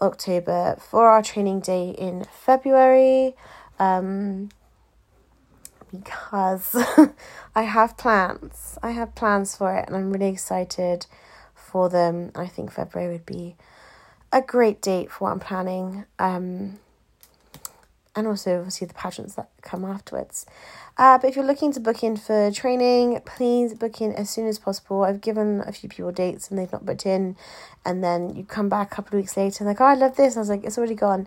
October 0.00 0.76
for 0.78 1.08
our 1.08 1.22
training 1.22 1.60
day 1.60 1.90
in 1.90 2.24
February. 2.24 3.34
Um, 3.78 4.50
because 5.90 6.76
I 7.54 7.62
have 7.62 7.96
plans. 7.96 8.78
I 8.82 8.90
have 8.92 9.14
plans 9.14 9.56
for 9.56 9.76
it, 9.76 9.86
and 9.86 9.96
I'm 9.96 10.12
really 10.12 10.28
excited 10.28 11.06
for 11.54 11.88
them. 11.88 12.30
I 12.34 12.46
think 12.46 12.70
February 12.70 13.12
would 13.12 13.26
be 13.26 13.56
a 14.32 14.40
great 14.40 14.80
date 14.80 15.10
for 15.10 15.24
what 15.24 15.32
I'm 15.32 15.40
planning. 15.40 16.04
Um, 16.18 16.78
and 18.14 18.26
also 18.26 18.58
obviously 18.58 18.86
the 18.86 18.94
pageants 18.94 19.34
that 19.34 19.50
come 19.62 19.84
afterwards. 19.84 20.46
Uh, 20.98 21.16
but 21.18 21.30
if 21.30 21.36
you're 21.36 21.44
looking 21.44 21.72
to 21.72 21.80
book 21.80 22.02
in 22.02 22.16
for 22.16 22.50
training, 22.50 23.20
please 23.24 23.74
book 23.74 24.00
in 24.00 24.12
as 24.14 24.28
soon 24.28 24.46
as 24.46 24.58
possible. 24.58 25.02
I've 25.02 25.20
given 25.20 25.62
a 25.66 25.72
few 25.72 25.88
people 25.88 26.12
dates 26.12 26.50
and 26.50 26.58
they've 26.58 26.70
not 26.70 26.84
booked 26.84 27.06
in, 27.06 27.36
and 27.84 28.04
then 28.04 28.34
you 28.36 28.44
come 28.44 28.68
back 28.68 28.92
a 28.92 28.94
couple 28.96 29.16
of 29.16 29.22
weeks 29.22 29.36
later 29.36 29.64
and 29.64 29.68
like, 29.68 29.80
oh, 29.80 29.86
I 29.86 29.94
love 29.94 30.16
this. 30.16 30.36
I 30.36 30.40
was 30.40 30.48
like, 30.48 30.64
it's 30.64 30.76
already 30.76 30.94
gone. 30.94 31.26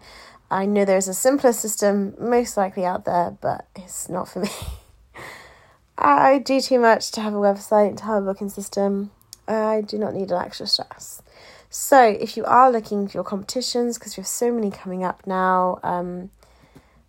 I 0.52 0.66
know 0.66 0.86
there's 0.86 1.08
a 1.08 1.14
simpler 1.14 1.54
system, 1.54 2.14
most 2.20 2.58
likely 2.58 2.86
out 2.86 3.06
there, 3.06 3.36
but 3.42 3.68
it's 3.76 4.10
not 4.10 4.30
for 4.30 4.42
me. 4.42 4.50
I 5.98 6.40
do 6.40 6.62
too 6.62 6.80
much 6.80 7.12
to 7.12 7.22
have 7.22 7.34
a 7.34 7.38
website, 7.38 7.98
to 7.98 8.04
have 8.04 8.24
a 8.24 8.26
booking 8.26 8.50
system. 8.50 9.12
I 9.48 9.82
do 9.82 9.98
not 9.98 10.14
need 10.14 10.32
an 10.32 10.44
extra 10.44 10.68
stress. 10.68 11.22
So, 11.70 12.04
if 12.04 12.38
you 12.38 12.46
are 12.46 12.72
looking 12.72 13.08
for 13.08 13.18
your 13.18 13.24
competitions, 13.24 13.98
because 13.98 14.16
we 14.16 14.22
have 14.22 14.28
so 14.28 14.52
many 14.52 14.70
coming 14.70 15.04
up 15.04 15.26
now, 15.26 15.80
um, 15.82 16.30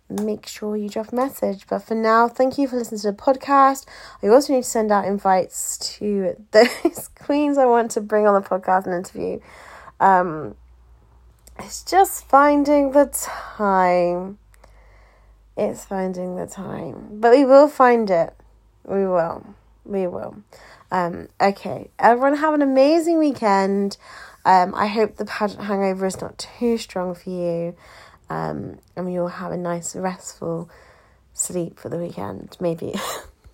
make 0.09 0.47
sure 0.47 0.77
you 0.77 0.89
drop 0.89 1.11
a 1.11 1.15
message. 1.15 1.65
But 1.67 1.79
for 1.79 1.95
now, 1.95 2.27
thank 2.27 2.57
you 2.57 2.67
for 2.67 2.75
listening 2.75 3.01
to 3.01 3.11
the 3.11 3.17
podcast. 3.17 3.85
I 4.21 4.27
also 4.27 4.53
need 4.53 4.63
to 4.63 4.69
send 4.69 4.91
out 4.91 5.05
invites 5.05 5.77
to 5.97 6.35
those 6.51 7.09
queens 7.15 7.57
I 7.57 7.65
want 7.65 7.91
to 7.91 8.01
bring 8.01 8.27
on 8.27 8.41
the 8.41 8.47
podcast 8.47 8.85
and 8.85 8.95
interview. 8.95 9.39
Um, 9.99 10.55
it's 11.59 11.83
just 11.83 12.27
finding 12.27 12.91
the 12.91 13.05
time. 13.11 14.37
It's 15.57 15.85
finding 15.85 16.35
the 16.35 16.47
time. 16.47 17.19
But 17.19 17.31
we 17.31 17.45
will 17.45 17.67
find 17.67 18.09
it. 18.09 18.35
We 18.83 19.07
will. 19.07 19.55
We 19.85 20.05
will. 20.07 20.43
Um, 20.91 21.29
okay. 21.39 21.89
Everyone 21.97 22.37
have 22.37 22.53
an 22.53 22.61
amazing 22.61 23.17
weekend. 23.17 23.97
Um, 24.43 24.75
I 24.75 24.87
hope 24.87 25.15
the 25.15 25.25
pageant 25.25 25.63
hangover 25.63 26.05
is 26.05 26.21
not 26.21 26.37
too 26.37 26.77
strong 26.77 27.15
for 27.15 27.29
you. 27.29 27.75
Um, 28.29 28.79
and 28.95 29.05
we 29.05 29.17
all 29.19 29.27
have 29.27 29.51
a 29.51 29.57
nice, 29.57 29.95
restful 29.95 30.69
sleep 31.33 31.79
for 31.79 31.89
the 31.89 31.97
weekend. 31.97 32.57
Maybe. 32.59 32.95